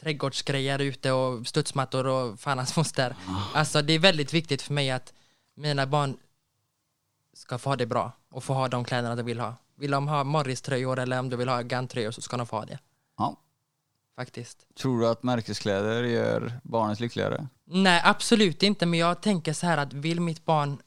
trädgårdsgrejer 0.00 0.78
ute 0.78 1.12
och 1.12 1.46
studsmattor 1.46 2.06
och 2.06 2.40
fan 2.40 2.58
hans 2.58 2.76
moster. 2.76 3.16
Alltså 3.54 3.82
det 3.82 3.92
är 3.92 3.98
väldigt 3.98 4.34
viktigt 4.34 4.62
för 4.62 4.74
mig 4.74 4.90
att 4.90 5.12
mina 5.54 5.86
barn 5.86 6.16
ska 7.34 7.58
få 7.58 7.70
ha 7.70 7.76
det 7.76 7.86
bra 7.86 8.12
och 8.30 8.44
få 8.44 8.54
ha 8.54 8.68
de 8.68 8.84
kläderna 8.84 9.16
de 9.16 9.22
vill 9.22 9.40
ha. 9.40 9.56
Vill 9.82 9.90
de 9.90 10.08
ha 10.08 10.24
Morris-tröjor 10.24 10.98
eller 10.98 11.18
om 11.18 11.30
de 11.30 11.36
vill 11.36 11.48
ha 11.48 11.62
Gant-tröjor 11.62 12.10
så 12.10 12.22
ska 12.22 12.36
de 12.36 12.46
få 12.46 12.56
ha 12.56 12.64
det. 12.64 12.78
Ja. 13.18 13.36
Faktiskt. 14.16 14.66
Tror 14.74 15.00
du 15.00 15.08
att 15.08 15.22
märkeskläder 15.22 16.02
gör 16.02 16.60
barnet 16.62 17.00
lyckligare? 17.00 17.46
Nej, 17.64 18.02
absolut 18.04 18.62
inte. 18.62 18.86
Men 18.86 18.98
jag 18.98 19.20
tänker 19.20 19.52
så 19.52 19.66
här 19.66 19.78
att 19.78 19.92
vill 19.92 20.20
mitt 20.20 20.44
barn... 20.44 20.78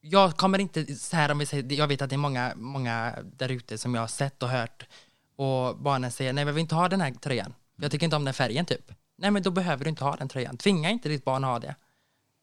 Jag 0.00 0.36
kommer 0.36 0.58
inte 0.58 0.96
så 0.96 1.16
här 1.16 1.30
om 1.30 1.38
vi 1.38 1.46
säger, 1.46 1.72
jag 1.72 1.86
vet 1.86 2.02
att 2.02 2.10
det 2.10 2.16
är 2.16 2.18
många, 2.18 2.52
många 2.56 3.14
där 3.36 3.48
ute 3.48 3.78
som 3.78 3.94
jag 3.94 4.02
har 4.02 4.08
sett 4.08 4.42
och 4.42 4.48
hört 4.48 4.88
och 5.36 5.78
barnen 5.78 6.10
säger 6.10 6.32
nej, 6.32 6.46
jag 6.46 6.52
vill 6.52 6.60
inte 6.60 6.74
ha 6.74 6.88
den 6.88 7.00
här 7.00 7.12
tröjan. 7.12 7.54
Jag 7.76 7.90
tycker 7.90 8.04
inte 8.04 8.16
om 8.16 8.24
den 8.24 8.34
färgen 8.34 8.66
typ. 8.66 8.92
Nej, 9.18 9.30
men 9.30 9.42
då 9.42 9.50
behöver 9.50 9.84
du 9.84 9.90
inte 9.90 10.04
ha 10.04 10.16
den 10.16 10.28
tröjan. 10.28 10.56
Tvinga 10.56 10.90
inte 10.90 11.08
ditt 11.08 11.24
barn 11.24 11.44
att 11.44 11.50
ha 11.50 11.58
det. 11.58 11.74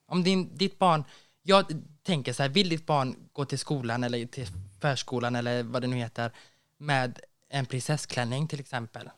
Om 0.08 0.24
din, 0.24 0.58
ditt 0.58 0.80
barn, 0.80 1.04
jag 1.44 1.66
tänker 2.04 2.34
så 2.34 2.44
här, 2.44 2.50
vill 2.50 2.70
ditt 2.70 2.86
barn 2.86 3.16
gå 3.34 3.46
till 3.46 3.60
skolan 3.60 4.04
eller 4.04 4.26
till 4.26 4.48
förskolan 4.82 5.36
eller 5.36 5.64
vad 5.64 5.82
det 5.82 5.88
nu 5.88 5.96
heter 5.96 6.32
med 6.78 7.20
en 7.50 7.66
prinsessklänning 7.66 8.48
till 8.48 8.60
exempel. 8.60 9.10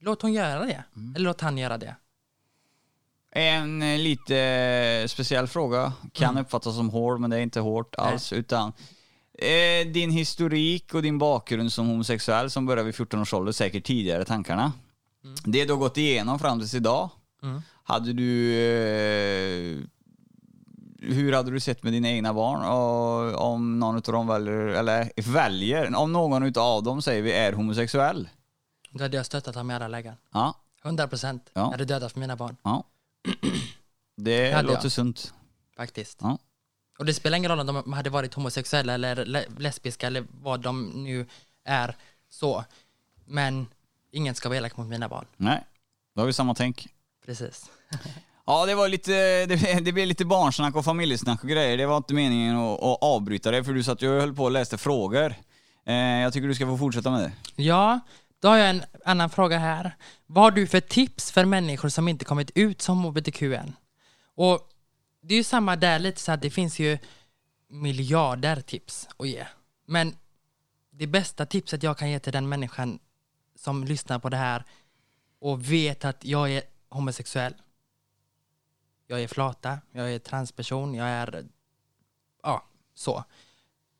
Låt 0.00 0.22
hon 0.22 0.32
göra 0.32 0.66
det. 0.66 0.84
Eller 1.16 1.24
låt 1.24 1.40
han 1.40 1.58
göra 1.58 1.78
det. 1.78 1.96
En 3.30 3.82
eh, 3.82 3.98
lite 3.98 5.04
speciell 5.08 5.46
fråga, 5.46 5.92
kan 6.12 6.38
uppfattas 6.38 6.76
som 6.76 6.90
hård 6.90 7.20
men 7.20 7.30
det 7.30 7.36
är 7.36 7.40
inte 7.40 7.60
hårt 7.60 7.94
alls 7.94 8.32
utan 8.32 8.72
eh, 9.38 9.88
din 9.92 10.10
historik 10.10 10.94
och 10.94 11.02
din 11.02 11.18
bakgrund 11.18 11.72
som 11.72 11.86
homosexuell 11.86 12.50
som 12.50 12.66
började 12.66 12.86
vid 12.86 12.94
14 12.94 13.20
års 13.20 13.34
ålder, 13.34 13.52
säkert 13.52 13.84
tidigare 13.84 14.24
tankarna. 14.24 14.72
Det 15.44 15.64
du 15.64 15.72
har 15.72 15.78
gått 15.78 15.96
igenom 15.96 16.38
fram 16.38 16.58
tills 16.58 16.74
idag, 16.74 17.10
Mm. 17.42 17.62
hade 17.84 18.12
du 18.12 18.54
eh, 18.54 19.78
hur 20.98 21.32
hade 21.32 21.50
du 21.50 21.60
sett 21.60 21.82
med 21.82 21.92
dina 21.92 22.08
egna 22.08 22.34
barn 22.34 22.62
och 22.64 23.50
om 23.52 23.78
någon 23.78 23.94
av 23.96 24.02
dem 24.02 24.26
väljer, 24.26 24.54
eller 24.58 25.10
väljer, 25.32 25.94
om 25.96 26.12
någon 26.12 26.52
av 26.58 26.82
dem 26.82 27.02
säger 27.02 27.22
vi 27.22 27.32
är 27.32 27.52
homosexuell? 27.52 28.28
Då 28.90 29.04
hade 29.04 29.16
jag 29.16 29.26
stöttat 29.26 29.54
honom 29.54 29.70
i 29.70 29.74
alla 29.74 29.88
lägen. 29.88 30.14
Ja, 30.32 30.54
100 30.84 31.08
procent. 31.08 31.50
Ja. 31.52 31.60
Jag 31.60 31.70
hade 31.70 31.84
dödat 31.84 32.12
för 32.12 32.20
mina 32.20 32.36
barn, 32.36 32.56
ja. 32.62 32.84
Det 34.16 34.52
Hade 34.52 34.68
låter 34.68 34.84
jag. 34.84 34.92
sunt. 34.92 35.34
faktiskt. 35.76 36.18
Ja. 36.22 36.38
Och 36.98 37.04
det 37.06 37.14
spelar 37.14 37.36
ingen 37.38 37.50
roll 37.50 37.60
om 37.60 37.66
de 37.84 37.92
hade 37.92 38.10
varit 38.10 38.34
homosexuella 38.34 38.92
eller 38.94 39.24
le- 39.26 39.46
lesbiska 39.58 40.06
eller 40.06 40.24
vad 40.42 40.60
de 40.60 40.84
nu 41.04 41.26
är 41.64 41.96
så. 42.30 42.64
Men 43.26 43.66
ingen 44.10 44.34
ska 44.34 44.48
vara 44.48 44.56
elak 44.58 44.76
mot 44.76 44.86
mina 44.86 45.08
barn. 45.08 45.26
Nej, 45.36 45.64
då 46.14 46.20
har 46.22 46.26
vi 46.26 46.32
samma 46.32 46.54
tänk. 46.54 46.88
Precis. 47.26 47.70
Ja, 48.48 48.66
det 48.66 48.74
var 48.74 48.88
lite, 48.88 49.12
det, 49.46 49.84
det 49.84 49.92
blev 49.92 50.06
lite 50.06 50.24
barnsnack 50.24 50.76
och 50.76 50.84
familjesnack 50.84 51.42
och 51.42 51.48
grejer. 51.48 51.76
Det 51.76 51.86
var 51.86 51.96
inte 51.96 52.14
meningen 52.14 52.56
att, 52.56 52.82
att 52.82 52.98
avbryta 53.00 53.50
det, 53.50 53.64
för 53.64 53.72
du 53.72 53.82
satt 53.82 54.02
ju 54.02 54.14
och 54.14 54.20
höll 54.20 54.34
på 54.34 54.44
och 54.44 54.50
läste 54.50 54.78
frågor. 54.78 55.34
Eh, 55.86 55.94
jag 55.94 56.32
tycker 56.32 56.48
du 56.48 56.54
ska 56.54 56.66
få 56.66 56.78
fortsätta 56.78 57.10
med 57.10 57.20
det. 57.20 57.62
Ja, 57.62 58.00
då 58.40 58.48
har 58.48 58.56
jag 58.56 58.70
en 58.70 58.82
annan 59.04 59.30
fråga 59.30 59.58
här. 59.58 59.96
Vad 60.26 60.44
har 60.44 60.50
du 60.50 60.66
för 60.66 60.80
tips 60.80 61.32
för 61.32 61.44
människor 61.44 61.88
som 61.88 62.08
inte 62.08 62.24
kommit 62.24 62.50
ut 62.54 62.82
som 62.82 63.04
hbtq 63.04 63.42
än? 63.42 63.76
Och 64.36 64.68
det 65.22 65.34
är 65.34 65.38
ju 65.38 65.44
samma 65.44 65.76
där 65.76 65.98
lite 65.98 66.20
så 66.20 66.32
att 66.32 66.42
det 66.42 66.50
finns 66.50 66.78
ju 66.78 66.98
miljarder 67.70 68.60
tips 68.60 69.08
att 69.16 69.28
ge. 69.28 69.46
Men 69.86 70.14
det 70.92 71.06
bästa 71.06 71.46
tipset 71.46 71.82
jag 71.82 71.98
kan 71.98 72.10
ge 72.10 72.18
till 72.18 72.32
den 72.32 72.48
människan 72.48 72.98
som 73.56 73.84
lyssnar 73.84 74.18
på 74.18 74.28
det 74.28 74.36
här 74.36 74.64
och 75.40 75.72
vet 75.72 76.04
att 76.04 76.24
jag 76.24 76.50
är 76.50 76.62
homosexuell, 76.88 77.54
jag 79.10 79.22
är 79.22 79.28
flata, 79.28 79.78
jag 79.92 80.14
är 80.14 80.18
transperson, 80.18 80.94
jag 80.94 81.08
är 81.08 81.44
ja, 82.42 82.64
så. 82.94 83.24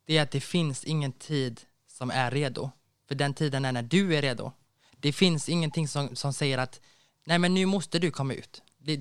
Det 0.04 0.18
är 0.18 0.22
att 0.22 0.30
det 0.30 0.40
finns 0.40 0.84
ingen 0.84 1.12
tid 1.12 1.60
som 1.86 2.10
är 2.10 2.30
redo. 2.30 2.70
För 3.08 3.14
den 3.14 3.34
tiden 3.34 3.64
är 3.64 3.72
när 3.72 3.82
du 3.82 4.16
är 4.16 4.22
redo. 4.22 4.52
Det 4.96 5.12
finns 5.12 5.48
ingenting 5.48 5.88
som, 5.88 6.16
som 6.16 6.32
säger 6.32 6.58
att 6.58 6.80
nej 7.24 7.38
men 7.38 7.54
nu 7.54 7.66
måste 7.66 7.98
du 7.98 8.10
komma 8.10 8.34
ut. 8.34 8.62
Det, 8.78 8.96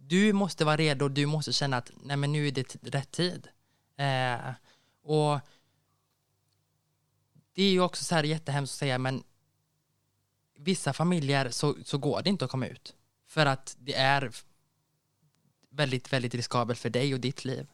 du 0.00 0.32
måste 0.32 0.64
vara 0.64 0.76
redo, 0.76 1.08
du 1.08 1.26
måste 1.26 1.52
känna 1.52 1.76
att 1.76 1.90
nej 2.02 2.16
men 2.16 2.32
nu 2.32 2.48
är 2.48 2.52
det 2.52 2.76
rätt 2.82 3.10
tid. 3.10 3.48
Eh, 3.96 4.52
och 5.02 5.40
det 7.52 7.62
är 7.62 7.70
ju 7.70 7.80
också 7.80 8.04
så 8.04 8.14
här 8.14 8.24
jättehemskt 8.24 8.74
att 8.74 8.78
säga 8.78 8.98
men 8.98 9.22
vissa 10.56 10.92
familjer 10.92 11.50
så, 11.50 11.76
så 11.84 11.98
går 11.98 12.22
det 12.22 12.30
inte 12.30 12.44
att 12.44 12.50
komma 12.50 12.66
ut. 12.66 12.94
För 13.26 13.46
att 13.46 13.76
det 13.78 13.94
är 13.94 14.32
väldigt, 15.70 16.12
väldigt 16.12 16.34
riskabelt 16.34 16.78
för 16.78 16.90
dig 16.90 17.14
och 17.14 17.20
ditt 17.20 17.44
liv. 17.44 17.66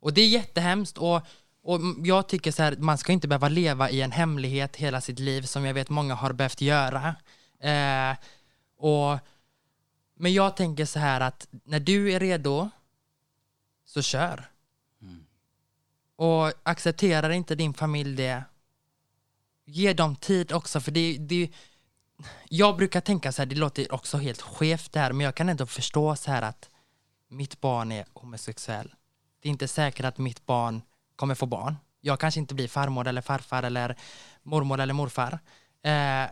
Och 0.00 0.12
det 0.12 0.20
är 0.20 0.28
jättehemskt 0.28 0.98
och, 0.98 1.22
och 1.62 1.80
jag 2.04 2.28
tycker 2.28 2.52
så 2.52 2.62
här, 2.62 2.76
man 2.76 2.98
ska 2.98 3.12
inte 3.12 3.28
behöva 3.28 3.48
leva 3.48 3.90
i 3.90 4.00
en 4.00 4.12
hemlighet 4.12 4.76
hela 4.76 5.00
sitt 5.00 5.18
liv 5.18 5.42
som 5.42 5.64
jag 5.64 5.74
vet 5.74 5.88
många 5.88 6.14
har 6.14 6.32
behövt 6.32 6.60
göra. 6.60 7.14
Eh, 7.60 8.16
och, 8.76 9.18
men 10.14 10.32
jag 10.32 10.56
tänker 10.56 10.84
så 10.84 10.98
här 10.98 11.20
att 11.20 11.48
när 11.64 11.80
du 11.80 12.12
är 12.12 12.20
redo 12.20 12.70
så 13.84 14.02
kör. 14.02 14.50
Och 16.20 16.52
accepterar 16.62 17.30
inte 17.30 17.54
din 17.54 17.74
familj 17.74 18.16
det, 18.16 18.44
ge 19.64 19.92
dem 19.92 20.16
tid 20.16 20.52
också 20.52 20.80
för 20.80 20.90
det, 20.90 21.16
det 21.18 21.50
jag 22.48 22.76
brukar 22.76 23.00
tänka 23.00 23.32
så 23.32 23.42
här, 23.42 23.46
det 23.46 23.54
låter 23.56 23.94
också 23.94 24.18
helt 24.18 24.40
skevt 24.42 24.92
där, 24.92 25.12
men 25.12 25.24
jag 25.24 25.34
kan 25.34 25.48
ändå 25.48 25.66
förstå 25.66 26.16
så 26.16 26.30
här 26.30 26.42
att 26.42 26.70
mitt 27.30 27.60
barn 27.60 27.92
är 27.92 28.04
homosexuell. 28.14 28.94
Det 29.40 29.48
är 29.48 29.50
inte 29.50 29.68
säkert 29.68 30.06
att 30.06 30.18
mitt 30.18 30.46
barn 30.46 30.82
kommer 31.16 31.34
få 31.34 31.46
barn. 31.46 31.76
Jag 32.00 32.20
kanske 32.20 32.40
inte 32.40 32.54
blir 32.54 32.68
farmor 32.68 33.08
eller 33.08 33.22
farfar 33.22 33.62
eller 33.62 33.96
mormor 34.42 34.80
eller 34.80 34.94
morfar. 34.94 35.38
Eh, 35.82 36.30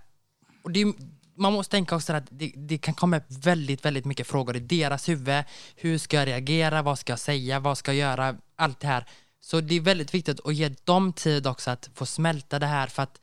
och 0.62 0.72
det, 0.72 0.94
man 1.34 1.52
måste 1.52 1.70
tänka 1.70 1.96
också 1.96 2.12
att 2.12 2.26
det, 2.30 2.52
det, 2.56 2.78
kan 2.78 2.94
komma 2.94 3.16
upp 3.16 3.24
väldigt, 3.28 3.84
väldigt 3.84 4.04
mycket 4.04 4.26
frågor 4.26 4.56
i 4.56 4.60
deras 4.60 5.08
huvud. 5.08 5.44
Hur 5.76 5.98
ska 5.98 6.16
jag 6.16 6.26
reagera? 6.26 6.82
Vad 6.82 6.98
ska 6.98 7.12
jag 7.12 7.20
säga? 7.20 7.60
Vad 7.60 7.78
ska 7.78 7.92
jag 7.92 8.10
göra? 8.10 8.36
Allt 8.56 8.80
det 8.80 8.86
här. 8.86 9.04
Så 9.40 9.60
det 9.60 9.74
är 9.74 9.80
väldigt 9.80 10.14
viktigt 10.14 10.40
att 10.40 10.54
ge 10.54 10.68
dem 10.84 11.12
tid 11.12 11.46
också 11.46 11.70
att 11.70 11.90
få 11.94 12.06
smälta 12.06 12.58
det 12.58 12.66
här 12.66 12.86
för 12.86 13.02
att 13.02 13.20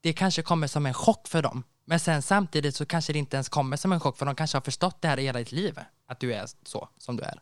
det 0.00 0.12
kanske 0.12 0.42
kommer 0.42 0.66
som 0.66 0.86
en 0.86 0.94
chock 0.94 1.28
för 1.28 1.42
dem. 1.42 1.62
Men 1.88 2.00
sen 2.00 2.22
samtidigt 2.22 2.76
så 2.76 2.86
kanske 2.86 3.12
det 3.12 3.18
inte 3.18 3.36
ens 3.36 3.48
kommer 3.48 3.76
som 3.76 3.92
en 3.92 4.00
chock 4.00 4.16
för 4.18 4.26
de 4.26 4.34
kanske 4.34 4.56
har 4.56 4.62
förstått 4.62 5.02
det 5.02 5.08
här 5.08 5.18
i 5.18 5.22
hela 5.22 5.38
ditt 5.38 5.52
liv. 5.52 5.78
Att 6.08 6.20
du 6.20 6.34
är 6.34 6.46
så 6.62 6.88
som 6.98 7.16
du 7.16 7.22
är. 7.22 7.40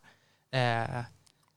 Eh, 0.97 1.03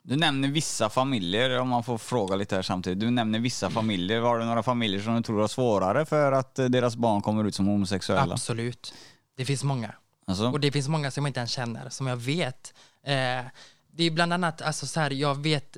Du 0.02 0.16
nämner 0.16 0.48
vissa 0.48 0.88
familjer, 0.90 1.58
om 1.58 1.68
man 1.68 1.84
får 1.84 1.98
fråga 1.98 2.36
lite 2.36 2.54
här 2.54 2.62
samtidigt. 2.62 3.00
Du 3.00 3.10
nämner 3.10 3.38
vissa 3.38 3.70
familjer. 3.70 4.20
Har 4.20 4.38
du 4.38 4.44
några 4.44 4.62
familjer 4.62 5.00
som 5.00 5.14
du 5.14 5.22
tror 5.22 5.40
har 5.40 5.48
svårare 5.48 6.06
för 6.06 6.32
att 6.32 6.58
eh, 6.58 6.66
deras 6.66 6.96
barn 6.96 7.22
kommer 7.22 7.44
ut 7.44 7.54
som 7.54 7.66
homosexuella? 7.66 8.32
absolut. 8.32 8.94
Det 9.36 9.44
finns 9.44 9.64
många. 9.64 9.94
Alltså? 10.26 10.50
Och 10.50 10.60
det 10.60 10.72
finns 10.72 10.88
många 10.88 11.10
som 11.10 11.24
jag 11.24 11.28
inte 11.30 11.40
ens 11.40 11.50
känner, 11.50 11.88
som 11.88 12.06
jag 12.06 12.16
vet. 12.16 12.74
Eh, 13.02 13.44
det 13.92 14.04
är 14.04 14.10
bland 14.10 14.32
annat, 14.32 14.62
alltså 14.62 14.86
så 14.86 15.00
här, 15.00 15.10
jag 15.10 15.42
vet 15.42 15.76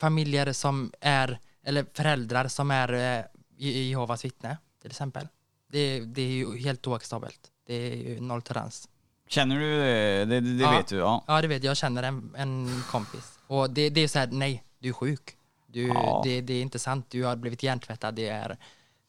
familjer 0.00 0.52
som 0.52 0.92
är, 1.00 1.38
eller 1.64 1.86
föräldrar 1.94 2.48
som 2.48 2.70
är 2.70 2.92
eh, 2.92 3.24
Jehovas 3.56 4.24
vittne, 4.24 4.56
till 4.82 4.90
exempel. 4.90 5.28
Det, 5.68 6.00
det 6.00 6.22
är 6.22 6.28
ju 6.30 6.58
helt 6.58 6.86
oacceptabelt. 6.86 7.40
Det 7.66 7.74
är 7.74 7.96
ju 7.96 8.20
noll 8.20 8.42
tolerans. 8.42 8.88
Känner 9.28 9.60
du 9.60 9.78
det? 9.78 10.24
Det, 10.24 10.40
det 10.40 10.62
Ja. 10.62 10.70
vet 10.70 10.86
du? 10.86 10.96
Ja. 10.96 11.24
Ja, 11.26 11.42
det 11.42 11.48
vet 11.48 11.64
jag. 11.64 11.70
Jag 11.70 11.76
känner 11.76 12.02
en, 12.02 12.34
en 12.36 12.82
kompis. 12.90 13.38
Och 13.46 13.70
det, 13.70 13.90
det 13.90 14.00
är 14.00 14.08
så 14.08 14.18
här, 14.18 14.26
nej, 14.26 14.64
du 14.78 14.88
är 14.88 14.92
sjuk. 14.92 15.36
Du, 15.66 15.86
Ja. 15.88 16.20
det, 16.24 16.40
det 16.40 16.52
är 16.54 16.62
inte 16.62 16.78
sant. 16.78 17.06
Du 17.10 17.24
har 17.24 17.36
blivit 17.36 17.62
hjärntvättad. 17.62 18.14
Det 18.14 18.28
är, 18.28 18.56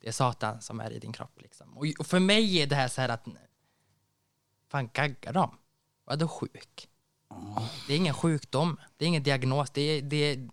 det 0.01 0.07
är 0.07 0.12
Satan 0.12 0.62
som 0.62 0.80
är 0.80 0.91
i 0.91 0.99
din 0.99 1.14
kropp. 1.14 1.41
Liksom. 1.41 1.78
Och, 1.78 1.86
och 1.99 2.07
för 2.07 2.20
mig 2.20 2.57
är 2.62 2.68
det 2.68 2.76
här 2.76 2.88
så 2.88 3.01
här 3.01 3.10
att, 3.10 3.26
fan 4.72 4.89
gaggar 4.93 5.34
de? 5.34 5.57
Vadå 6.05 6.28
sjuk? 6.28 6.88
Det 7.88 7.93
är 7.93 7.97
ingen 7.97 8.14
sjukdom. 8.14 8.78
Det 8.97 9.05
är 9.05 9.07
ingen 9.07 9.24
diagnos. 9.24 9.70
Det 9.72 9.82
är, 9.82 10.01
det 10.01 10.16
är, 10.18 10.49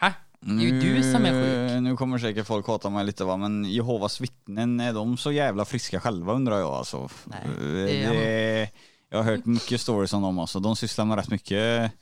ha? 0.00 0.12
Det 0.40 0.50
är 0.52 0.60
ju 0.60 0.80
du 0.80 1.12
som 1.12 1.24
är 1.24 1.30
sjuk. 1.32 1.82
Nu- 1.82 1.96
kommer 1.96 2.18
säkert 2.18 2.46
folk 2.46 2.66
hata 2.66 2.90
mig 2.90 3.04
lite 3.04 3.24
va, 3.24 3.36
men 3.36 3.64
Jehovas 3.64 4.20
vittnen, 4.20 4.80
är 4.80 4.92
de 4.92 5.16
så 5.16 5.32
jävla 5.32 5.64
friska 5.64 6.00
själva 6.00 6.32
undrar 6.32 6.58
jag 6.58 6.68
alltså? 6.70 7.08
Nej, 7.24 7.40
det, 7.58 7.84
det 7.86 8.60
är- 8.60 8.68
jag 9.10 9.18
har 9.18 9.24
hört 9.24 9.44
mycket 9.44 9.80
stories 9.80 10.12
om 10.12 10.22
dem 10.22 10.38
alltså. 10.38 10.60
De 10.60 10.76
sysslar 10.76 11.04
med 11.04 11.16
rätt 11.18 11.30
mycket 11.30 11.92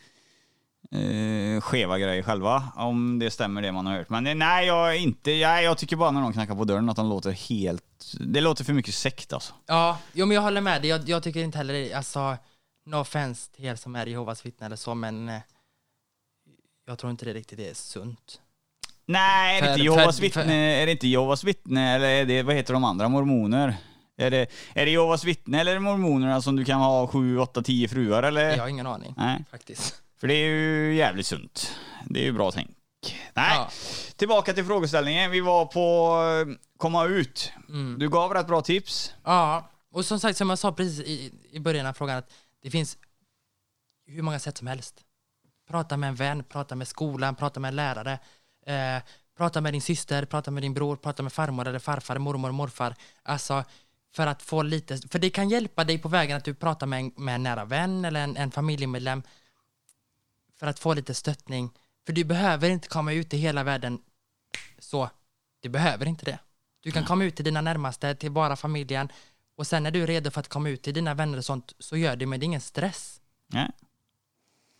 eh, 0.90 1.60
skeva 1.60 1.98
grejer 1.98 2.22
själva, 2.22 2.62
om 2.76 3.18
det 3.18 3.30
stämmer 3.30 3.62
det 3.62 3.72
man 3.72 3.86
har 3.86 3.96
hört. 3.96 4.08
Men 4.08 4.26
eh, 4.26 4.34
nej, 4.34 4.66
jag 4.66 4.96
inte, 4.96 5.30
jag, 5.30 5.62
jag 5.64 5.78
tycker 5.78 5.96
bara 5.96 6.10
när 6.10 6.20
de 6.20 6.32
knackar 6.32 6.54
på 6.54 6.64
dörren 6.64 6.88
att 6.88 6.96
de 6.96 7.08
låter 7.08 7.30
helt, 7.30 8.12
det 8.20 8.40
låter 8.40 8.64
för 8.64 8.72
mycket 8.72 8.94
sekt 8.94 9.32
alltså. 9.32 9.54
Ja, 9.66 9.98
jo, 10.12 10.26
men 10.26 10.34
jag 10.34 10.42
håller 10.42 10.60
med 10.60 10.82
dig. 10.82 10.90
Jag, 10.90 11.08
jag 11.08 11.22
tycker 11.22 11.40
inte 11.40 11.58
heller, 11.58 11.74
det- 11.74 11.92
alltså, 11.94 12.36
no 12.86 12.96
offense 12.96 13.50
till 13.52 13.64
er 13.64 13.74
som 13.76 13.96
är 13.96 14.06
Jehovas 14.06 14.46
vittnen 14.46 14.66
eller 14.66 14.76
så, 14.76 14.94
men 14.94 15.28
eh, 15.28 15.40
jag 16.88 16.98
tror 16.98 17.10
inte 17.10 17.24
det 17.24 17.32
riktigt 17.32 17.58
är 17.58 17.74
sunt. 17.74 18.40
Nej, 19.06 19.58
är 19.58 19.62
det, 19.62 19.68
inte 19.70 19.82
Jehovas 19.82 20.20
vittne, 20.20 20.82
är 20.82 20.86
det 20.86 20.92
inte 20.92 21.08
Jehovas 21.08 21.44
vittne 21.44 21.94
eller 21.94 22.08
är 22.08 22.24
det, 22.24 22.42
vad 22.42 22.54
heter 22.54 22.72
de 22.72 22.84
andra, 22.84 23.08
mormoner? 23.08 23.76
Är 24.16 24.30
det, 24.30 24.46
är 24.74 24.84
det 24.84 24.90
Jehovas 24.90 25.24
vittne 25.24 25.60
eller 25.60 25.70
är 25.70 25.76
det 25.76 25.80
mormonerna 25.80 26.42
som 26.42 26.56
du 26.56 26.64
kan 26.64 26.80
ha 26.80 27.06
sju, 27.06 27.38
åtta, 27.38 27.62
tio 27.62 27.88
fruar 27.88 28.22
eller? 28.22 28.50
Jag 28.50 28.58
har 28.62 28.68
ingen 28.68 28.86
aning, 28.86 29.14
Nej, 29.16 29.44
faktiskt. 29.50 30.02
för 30.20 30.28
det 30.28 30.34
är 30.34 30.48
ju 30.48 30.94
jävligt 30.94 31.26
sunt. 31.26 31.74
Det 32.04 32.20
är 32.20 32.24
ju 32.24 32.32
bra 32.32 32.50
tänk. 32.50 32.70
Nej, 33.34 33.56
Ja. 33.56 33.70
tillbaka 34.16 34.52
till 34.52 34.64
frågeställningen. 34.64 35.30
Vi 35.30 35.40
var 35.40 35.66
på 35.66 36.16
eh, 36.50 36.54
komma 36.76 37.04
ut. 37.04 37.52
Mm. 37.68 37.96
Du 37.98 38.08
gav 38.08 38.34
rätt 38.34 38.46
bra 38.46 38.60
tips. 38.62 39.14
Ja, 39.24 39.70
och 39.92 40.04
som 40.04 40.20
sagt, 40.20 40.38
som 40.38 40.50
jag 40.50 40.58
sa 40.58 40.72
precis 40.72 41.00
i, 41.00 41.32
i 41.50 41.60
början 41.60 41.86
av 41.86 41.92
frågan, 41.92 42.18
att 42.18 42.30
det 42.62 42.70
finns 42.70 42.98
hur 44.06 44.22
många 44.22 44.38
sätt 44.38 44.58
som 44.58 44.66
helst. 44.66 45.04
Prata 45.68 45.96
med 45.96 46.08
en 46.08 46.14
vän, 46.14 46.44
prata 46.44 46.74
med 46.74 46.88
skolan, 46.88 47.34
prata 47.34 47.60
med 47.60 47.68
en 47.68 47.76
lärare, 47.76 48.18
eh, 48.66 49.02
prata 49.36 49.60
med 49.60 49.74
din 49.74 49.82
syster, 49.82 50.24
prata 50.24 50.50
med 50.50 50.62
din 50.62 50.74
bror, 50.74 50.96
prata 50.96 51.22
med 51.22 51.32
farmor 51.32 51.68
eller 51.68 51.78
farfar, 51.78 52.18
mormor 52.18 52.52
morfar. 52.52 52.94
Alltså, 53.22 53.64
för 54.14 54.26
att 54.26 54.42
få 54.42 54.62
lite, 54.62 54.98
för 55.08 55.18
det 55.18 55.30
kan 55.30 55.48
hjälpa 55.48 55.84
dig 55.84 55.98
på 55.98 56.08
vägen 56.08 56.36
att 56.36 56.44
du 56.44 56.54
pratar 56.54 56.86
med 56.86 57.00
en, 57.00 57.12
med 57.16 57.34
en 57.34 57.42
nära 57.42 57.64
vän 57.64 58.04
eller 58.04 58.20
en, 58.20 58.36
en 58.36 58.50
familjemedlem 58.50 59.22
för 60.58 60.66
att 60.66 60.78
få 60.78 60.94
lite 60.94 61.14
stöttning. 61.14 61.70
För 62.06 62.12
du 62.12 62.24
behöver 62.24 62.70
inte 62.70 62.88
komma 62.88 63.12
ut 63.12 63.34
i 63.34 63.36
hela 63.36 63.64
världen 63.64 63.98
så. 64.78 65.10
Du 65.60 65.68
behöver 65.68 66.06
inte 66.06 66.24
det. 66.24 66.38
Du 66.80 66.90
kan 66.90 67.04
komma 67.04 67.24
ut 67.24 67.36
till 67.36 67.44
dina 67.44 67.60
närmaste, 67.60 68.14
till 68.14 68.30
bara 68.30 68.56
familjen 68.56 69.08
och 69.56 69.66
sen 69.66 69.82
när 69.82 69.90
du 69.90 70.02
är 70.02 70.06
redo 70.06 70.30
för 70.30 70.40
att 70.40 70.48
komma 70.48 70.68
ut 70.68 70.82
till 70.82 70.94
dina 70.94 71.14
vänner 71.14 71.38
och 71.38 71.44
sånt 71.44 71.72
så 71.78 71.96
gör 71.96 72.16
det, 72.16 72.26
men 72.26 72.40
det 72.40 72.44
är 72.44 72.46
ingen 72.46 72.60
stress. 72.60 73.20
Nej. 73.46 73.70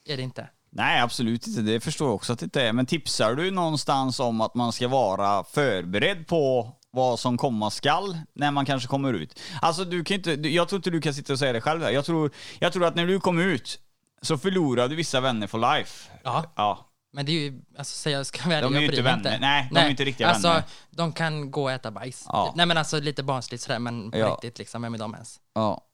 Är 0.05 0.16
det 0.16 0.22
inte? 0.22 0.49
Nej, 0.71 1.01
absolut 1.01 1.47
inte. 1.47 1.61
Det 1.62 1.81
förstår 1.81 2.09
jag 2.09 2.14
också 2.14 2.33
att 2.33 2.39
det 2.39 2.45
inte 2.45 2.62
är. 2.62 2.73
Men 2.73 2.87
tipsar 2.87 3.35
du 3.35 3.51
någonstans 3.51 4.21
om 4.21 4.41
att 4.41 4.55
man 4.55 4.73
ska 4.73 4.89
vara 4.89 5.45
förberedd 5.45 6.27
på 6.27 6.73
vad 6.91 7.19
som 7.19 7.37
komma 7.37 7.71
skall 7.71 8.19
när 8.35 8.51
man 8.51 8.66
kanske 8.66 8.89
kommer 8.89 9.12
ut? 9.14 9.41
Alltså, 9.62 9.85
du 9.85 10.05
kan 10.05 10.14
inte, 10.16 10.31
jag 10.31 10.69
tror 10.69 10.79
inte 10.79 10.91
du 10.91 11.01
kan 11.01 11.14
sitta 11.14 11.33
och 11.33 11.39
säga 11.39 11.53
det 11.53 11.61
själv. 11.61 11.81
Där. 11.81 11.91
Jag, 11.91 12.05
tror, 12.05 12.31
jag 12.59 12.73
tror 12.73 12.85
att 12.85 12.95
när 12.95 13.07
du 13.07 13.21
kom 13.21 13.39
ut 13.39 13.81
så 14.23 14.39
förlorar 14.39 14.89
du 14.89 14.97
vissa 14.97 15.21
vänner 15.21 15.47
for 15.47 15.77
life. 15.77 16.11
Ja. 16.25 16.45
Ja. 16.57 16.85
Men 17.12 17.27
det 17.27 17.33
är 17.33 17.41
ju, 17.41 17.61
alltså 17.79 17.97
säga 17.97 18.16
jag 18.16 18.27
ska 18.27 18.49
vara 18.49 18.61
De 18.61 18.75
är 18.75 18.81
ju 18.81 18.87
jag 18.87 18.93
inte 18.95 19.03
vänner. 19.03 19.39
Nej, 19.41 19.69
de 19.73 19.79
är 19.79 19.91
inte 19.91 20.05
riktiga 20.05 20.29
alltså, 20.29 20.49
vänner. 20.49 20.64
de 20.91 21.12
kan 21.12 21.51
gå 21.51 21.62
och 21.62 21.73
äta 21.73 21.91
bajs. 21.91 22.25
Ja. 22.29 22.53
Nej 22.57 22.66
men 22.66 22.79
alltså 22.79 23.01
lite 23.01 23.23
barnsligt 23.23 23.62
sådär, 23.62 23.79
men 23.79 24.11
på 24.11 24.19
Ja. 24.19 24.27
riktigt 24.29 24.59
liksom, 24.59 24.83
vem 24.83 24.95
är 24.95 24.99
de 24.99 25.14
ens? 25.14 25.41
ja. 25.55 25.85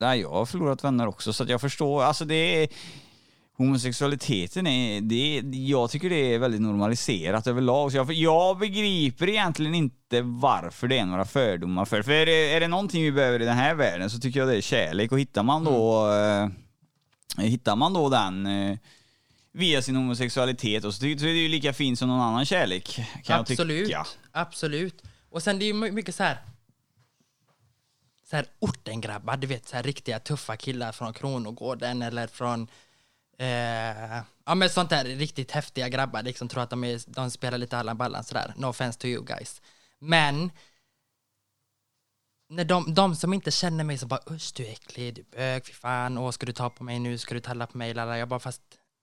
Nej, 0.00 0.20
jag 0.20 0.30
har 0.30 0.46
förlorat 0.46 0.84
vänner 0.84 1.06
också, 1.06 1.32
så 1.32 1.44
jag 1.48 1.60
förstår. 1.60 2.02
Alltså 2.02 2.24
det 2.24 2.62
är... 2.62 2.68
Homosexualiteten 3.56 4.66
är, 4.66 5.00
det, 5.00 5.42
jag 5.56 5.90
tycker 5.90 6.10
det 6.10 6.34
är 6.34 6.38
väldigt 6.38 6.60
normaliserat 6.60 7.46
överlag. 7.46 7.92
Så 7.92 7.96
jag, 7.96 8.12
jag 8.12 8.58
begriper 8.58 9.28
egentligen 9.28 9.74
inte 9.74 10.22
varför 10.22 10.88
det 10.88 10.98
är 10.98 11.06
några 11.06 11.24
fördomar 11.24 11.84
för. 11.84 12.02
För 12.02 12.12
är 12.12 12.26
det, 12.26 12.52
är 12.52 12.60
det 12.60 12.68
någonting 12.68 13.02
vi 13.02 13.12
behöver 13.12 13.42
i 13.42 13.44
den 13.44 13.56
här 13.56 13.74
världen 13.74 14.10
så 14.10 14.18
tycker 14.18 14.40
jag 14.40 14.48
det 14.48 14.56
är 14.56 14.60
kärlek. 14.60 15.12
Och 15.12 15.20
hittar 15.20 15.42
man 15.42 15.64
då, 15.64 16.10
eh, 16.12 16.48
hittar 17.44 17.76
man 17.76 17.92
då 17.92 18.08
den 18.08 18.46
eh, 18.46 18.78
via 19.52 19.82
sin 19.82 19.96
homosexualitet 19.96 20.84
och 20.84 20.94
så, 20.94 21.00
så 21.00 21.06
är 21.06 21.16
det 21.16 21.32
ju 21.32 21.48
lika 21.48 21.72
fint 21.72 21.98
som 21.98 22.08
någon 22.08 22.20
annan 22.20 22.44
kärlek. 22.44 23.00
Kan 23.24 23.40
absolut, 23.40 23.88
jag 23.90 24.06
tycka. 24.06 24.20
absolut. 24.32 25.02
Och 25.30 25.42
sen 25.42 25.58
det 25.58 25.64
är 25.64 25.66
ju 25.66 25.92
mycket 25.92 26.14
så 26.14 26.22
här 26.22 26.38
så 28.30 28.36
här 28.36 28.46
ortengrabbar, 28.58 29.36
du 29.36 29.46
vet 29.46 29.68
så 29.68 29.76
här 29.76 29.82
riktiga 29.82 30.18
tuffa 30.18 30.56
killar 30.56 30.92
från 30.92 31.12
Kronogården 31.12 32.02
eller 32.02 32.26
från 32.26 32.68
eh, 33.38 34.22
ja 34.44 34.54
men 34.54 34.70
sånt 34.70 34.90
där 34.90 35.04
riktigt 35.04 35.50
häftiga 35.50 35.88
grabbar 35.88 36.22
liksom 36.22 36.48
tror 36.48 36.62
att 36.62 36.70
de, 36.70 36.84
är, 36.84 37.00
de 37.06 37.30
spelar 37.30 37.58
lite 37.58 37.78
Allan 37.78 37.96
Ballan 37.96 38.24
sådär, 38.24 38.54
no 38.56 38.66
offense 38.66 38.98
to 38.98 39.06
you 39.06 39.24
guys. 39.24 39.62
Men 39.98 40.50
när 42.48 42.64
de, 42.64 42.94
de 42.94 43.16
som 43.16 43.34
inte 43.34 43.50
känner 43.50 43.84
mig 43.84 43.98
som 43.98 44.08
bara 44.08 44.20
usch 44.30 44.52
du 44.56 44.66
är 44.66 44.72
äcklig, 44.72 45.14
du 45.14 45.20
är 45.20 45.26
bög, 45.36 45.66
fy 45.66 45.72
fan, 45.72 46.18
åh 46.18 46.30
ska 46.30 46.46
du 46.46 46.52
ta 46.52 46.70
på 46.70 46.84
mig 46.84 46.98
nu, 46.98 47.18
ska 47.18 47.34
du 47.34 47.40
talla 47.40 47.66
på 47.66 47.78
mig, 47.78 47.94
lalla. 47.94 48.18
jag 48.18 48.28
bara 48.28 48.40
fast 48.40 48.62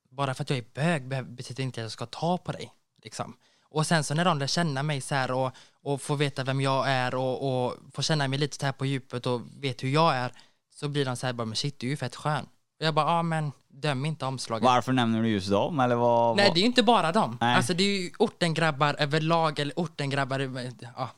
bara 0.09 0.33
för 0.33 0.43
att 0.43 0.49
jag 0.49 0.59
är 0.59 0.65
bög 0.73 1.25
betyder 1.27 1.63
inte 1.63 1.81
att 1.81 1.85
jag 1.85 1.91
ska 1.91 2.05
ta 2.05 2.37
på 2.37 2.51
dig. 2.51 2.73
Liksom. 3.03 3.37
Och 3.63 3.87
sen 3.87 4.03
så 4.03 4.13
när 4.13 4.25
de 4.25 4.39
lär 4.39 4.47
känna 4.47 4.83
mig 4.83 5.01
så 5.01 5.15
här 5.15 5.31
och, 5.31 5.51
och 5.81 6.01
får 6.01 6.15
veta 6.15 6.43
vem 6.43 6.61
jag 6.61 6.89
är 6.89 7.15
och, 7.15 7.65
och 7.65 7.77
får 7.93 8.03
känna 8.03 8.27
mig 8.27 8.39
lite 8.39 8.57
så 8.57 8.65
här 8.65 8.73
på 8.73 8.85
djupet 8.85 9.25
och 9.25 9.41
vet 9.59 9.83
hur 9.83 9.89
jag 9.89 10.15
är 10.15 10.31
så 10.75 10.89
blir 10.89 11.05
de 11.05 11.15
så 11.15 11.25
här 11.25 11.33
bara 11.33 11.45
men 11.45 11.55
shit 11.55 11.79
du 11.79 11.87
är 11.87 11.91
ju 11.91 11.97
fett 11.97 12.15
skön. 12.15 12.45
Och 12.79 12.85
jag 12.85 12.93
bara 12.93 13.05
ja 13.05 13.23
men 13.23 13.51
döm 13.73 14.05
inte 14.05 14.25
omslaget. 14.25 14.63
Varför 14.63 14.93
nämner 14.93 15.21
du 15.23 15.29
just 15.29 15.49
dem? 15.49 15.79
Eller 15.79 15.95
vad, 15.95 16.35
Nej 16.35 16.47
vad? 16.47 16.55
det 16.55 16.59
är 16.59 16.61
ju 16.61 16.67
inte 16.67 16.83
bara 16.83 17.11
dem. 17.11 17.37
Nej. 17.41 17.55
Alltså 17.55 17.73
det 17.73 17.83
är 17.83 18.01
ju 18.01 18.11
ortengrabbar 18.19 18.95
överlag 18.99 19.59
eller 19.59 19.73
ortengrabbar, 19.75 20.71
ja. 20.97 21.09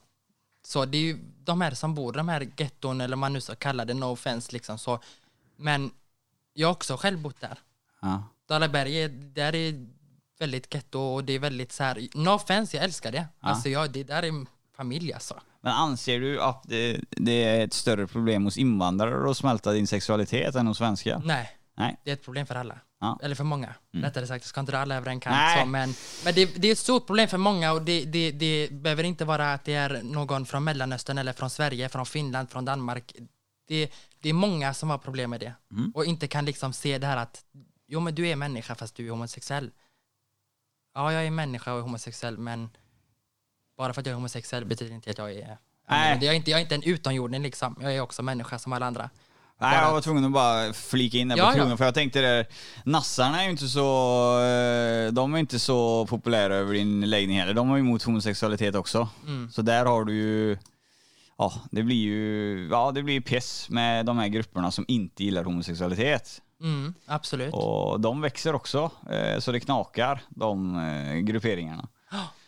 Så 0.65 0.85
det 0.85 0.97
är 0.97 1.01
ju 1.01 1.17
de 1.43 1.61
här 1.61 1.71
som 1.71 1.95
bor 1.95 2.15
i 2.15 2.17
de 2.17 2.29
här 2.29 2.47
getton 2.57 3.01
eller 3.01 3.15
vad 3.15 3.19
man 3.19 3.33
nu 3.33 3.41
ska 3.41 3.55
kalla 3.55 3.85
det, 3.85 3.93
no 3.93 4.05
offense 4.05 4.51
liksom 4.51 4.77
så. 4.77 4.99
Men 5.57 5.91
jag 6.53 6.67
har 6.67 6.73
också 6.73 6.97
själv 6.97 7.19
bott 7.19 7.41
där. 7.41 7.59
Ja. 8.01 8.23
Dalaberg, 8.47 9.03
är, 9.03 9.09
där 9.09 9.55
är 9.55 9.87
väldigt 10.39 10.73
getto 10.73 10.99
och 10.99 11.23
det 11.23 11.33
är 11.33 11.39
väldigt 11.39 11.71
så 11.71 11.83
här, 11.83 12.07
no 12.13 12.29
offense, 12.29 12.77
jag 12.77 12.83
älskar 12.83 13.11
det. 13.11 13.27
Alltså 13.39 13.69
jag, 13.69 13.91
det 13.91 14.03
där 14.03 14.23
är 14.23 14.45
familj 14.77 15.13
alltså. 15.13 15.39
Men 15.61 15.73
anser 15.73 16.19
du 16.19 16.41
att 16.41 16.63
det, 16.63 16.99
det 17.09 17.43
är 17.43 17.63
ett 17.63 17.73
större 17.73 18.07
problem 18.07 18.43
hos 18.45 18.57
invandrare 18.57 19.31
att 19.31 19.37
smälta 19.37 19.71
din 19.71 19.87
sexualitet 19.87 20.55
än 20.55 20.67
hos 20.67 20.77
svenskar? 20.77 21.21
Nej, 21.25 21.57
Nej. 21.75 21.97
det 22.03 22.11
är 22.11 22.13
ett 22.13 22.23
problem 22.23 22.45
för 22.45 22.55
alla. 22.55 22.79
Ja. 22.99 23.07
Mm. 23.07 23.19
Eller 23.23 23.35
för 23.35 23.43
många. 23.43 23.73
Rättare 23.91 24.27
sagt, 24.27 24.43
jag 24.43 24.49
ska 24.49 24.59
inte 24.59 24.71
dra 24.71 24.79
alla 24.79 24.95
över 24.95 25.07
en 25.11 25.19
kant. 25.19 25.69
Men 25.69 25.93
men 26.25 26.33
det, 26.33 26.45
det 26.45 26.67
är 26.67 26.71
ett 26.71 26.77
stort 26.79 27.07
problem 27.07 27.27
för 27.27 27.37
många 27.37 27.71
och 27.73 27.81
det, 27.81 28.05
det, 28.05 28.31
det 28.31 28.71
behöver 28.71 29.03
inte 29.03 29.25
vara 29.25 29.53
att 29.53 29.63
det 29.65 29.73
är 29.73 30.01
någon 30.03 30.45
från 30.45 30.63
Mellanöstern 30.63 31.17
eller 31.17 31.33
från 31.33 31.49
Sverige, 31.49 31.89
från 31.89 32.05
Finland, 32.05 32.49
från 32.49 32.65
Danmark. 32.65 33.13
Det, 33.67 33.91
det 34.19 34.29
är 34.29 34.33
många 34.33 34.73
som 34.73 34.89
har 34.89 34.97
problem 34.97 35.29
med 35.29 35.39
det 35.39 35.53
Mm. 35.71 35.91
och 35.95 36.05
inte 36.05 36.27
kan 36.27 36.45
liksom 36.45 36.73
se 36.73 36.97
det 36.97 37.07
här 37.07 37.17
att 37.17 37.45
jo 37.87 37.99
men 37.99 38.15
du 38.15 38.27
är 38.27 38.35
människa 38.35 38.75
fast 38.75 38.95
du 38.95 39.05
är 39.05 39.09
homosexuell. 39.11 39.71
Ja, 40.93 41.13
jag 41.13 41.25
är 41.25 41.31
människa 41.31 41.71
och 41.73 41.77
är 41.79 41.81
homosexuell 41.81 42.37
men 42.37 42.69
bara 43.77 43.93
för 43.93 44.01
att 44.01 44.05
jag 44.05 44.11
är 44.11 44.15
homosexuell 44.15 44.65
betyder 44.65 44.95
inte 44.95 45.09
att 45.09 45.17
jag 45.17 45.31
är 45.31 45.57
Nej. 45.89 46.17
jag 46.21 46.23
är, 46.23 46.33
inte, 46.33 46.51
jag 46.51 46.57
är 46.57 46.61
inte 46.61 46.75
en 46.75 46.83
utomjording 46.83 47.41
liksom. 47.43 47.77
Jag 47.81 47.95
är 47.95 48.01
också 48.01 48.23
människa 48.23 48.59
som 48.59 48.73
alla 48.73 48.85
andra. 48.85 49.09
Nej, 49.61 49.77
jag 49.81 49.91
var 49.93 50.01
tvungen 50.01 50.25
att 50.25 50.31
bara 50.31 50.73
flika 50.73 51.17
in 51.17 51.27
där 51.27 51.37
Ja, 51.37 51.43
på 51.45 51.51
ja. 51.51 51.55
krogen, 51.55 51.77
för 51.77 51.85
jag 51.85 51.93
tänkte 51.93 52.21
det, 52.21 52.45
nassarna 52.85 53.39
är 53.41 53.45
ju 53.45 53.51
inte 53.51 53.67
så, 53.67 53.81
eh, 54.39 55.11
de 55.13 55.33
är 55.33 55.37
inte 55.37 55.59
så 55.59 56.05
populära 56.05 56.55
över 56.55 56.73
din 56.73 57.09
läggning 57.09 57.39
heller. 57.39 57.53
De 57.53 57.69
har 57.69 57.77
ju 57.77 57.81
emot 57.81 58.03
homosexualitet 58.03 58.75
också. 58.75 59.09
Mm. 59.27 59.51
Så 59.51 59.61
där 59.61 59.85
har 59.85 60.03
du 60.05 60.13
ju, 60.13 60.57
ja 61.37 61.53
det 61.71 61.83
blir 61.83 61.95
ju, 61.95 62.67
ja 62.71 62.91
det 62.91 63.03
blir 63.03 63.13
ju 63.13 63.21
piss 63.21 63.69
med 63.69 64.05
de 64.05 64.17
här 64.17 64.27
grupperna 64.27 64.71
som 64.71 64.85
inte 64.87 65.23
gillar 65.23 65.43
homosexualitet. 65.43 66.41
Mm, 66.61 66.93
absolut. 67.05 67.53
Och 67.53 67.99
de 67.99 68.21
växer 68.21 68.55
också, 68.55 68.91
eh, 69.09 69.39
så 69.39 69.51
det 69.51 69.59
knakar, 69.59 70.21
de 70.29 70.77
eh, 70.77 71.15
grupperingarna. 71.15 71.87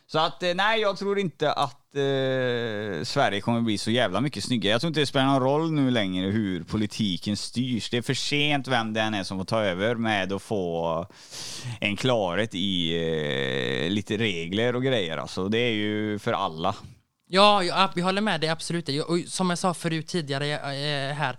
Så 0.08 0.20
att 0.20 0.44
nej, 0.56 0.82
jag 0.82 0.98
tror 0.98 1.20
inte 1.20 1.52
att 1.52 1.85
eh, 1.96 3.04
Sverige 3.04 3.42
kommer 3.42 3.62
bli 3.62 3.78
så 3.78 3.92
jävla 3.92 4.22
mycket 4.22 4.44
snyggare. 4.44 4.72
Jag 4.72 4.82
tror 4.82 4.88
inte 4.88 5.00
det 5.00 5.06
spelar 5.06 5.26
någon 5.26 5.42
roll 5.42 5.72
nu 5.72 5.92
längre 5.92 6.28
hur 6.32 6.64
politiken 6.64 7.38
styrs. 7.38 7.90
Det 7.90 7.98
är 7.98 8.02
för 8.02 8.14
sent 8.14 8.68
vem 8.68 8.94
det 8.94 9.02
än 9.02 9.14
är 9.14 9.24
som 9.24 9.38
får 9.38 9.46
ta 9.46 9.62
över 9.62 9.96
med 9.96 10.34
att 10.34 10.42
få 10.42 11.06
en 11.82 11.96
klarhet 11.98 12.56
i 12.56 12.96
eh, 13.86 13.90
lite 13.92 14.18
regler 14.18 14.76
och 14.76 14.84
grejer. 14.84 15.18
Alltså, 15.18 15.48
det 15.50 15.58
är 15.60 15.72
ju 15.74 16.20
för 16.20 16.34
alla. 16.34 16.76
Ja, 17.28 17.64
jag, 17.64 17.90
vi 17.96 18.02
håller 18.02 18.22
med 18.22 18.42
dig 18.42 18.50
absolut. 18.50 18.88
Jag- 18.90 19.10
Och 19.10 19.20
som 19.28 19.50
jag 19.50 19.60
sa 19.60 19.74
förut 19.74 20.08
tidigare 20.08 20.48
eh, 20.54 21.16
här, 21.16 21.38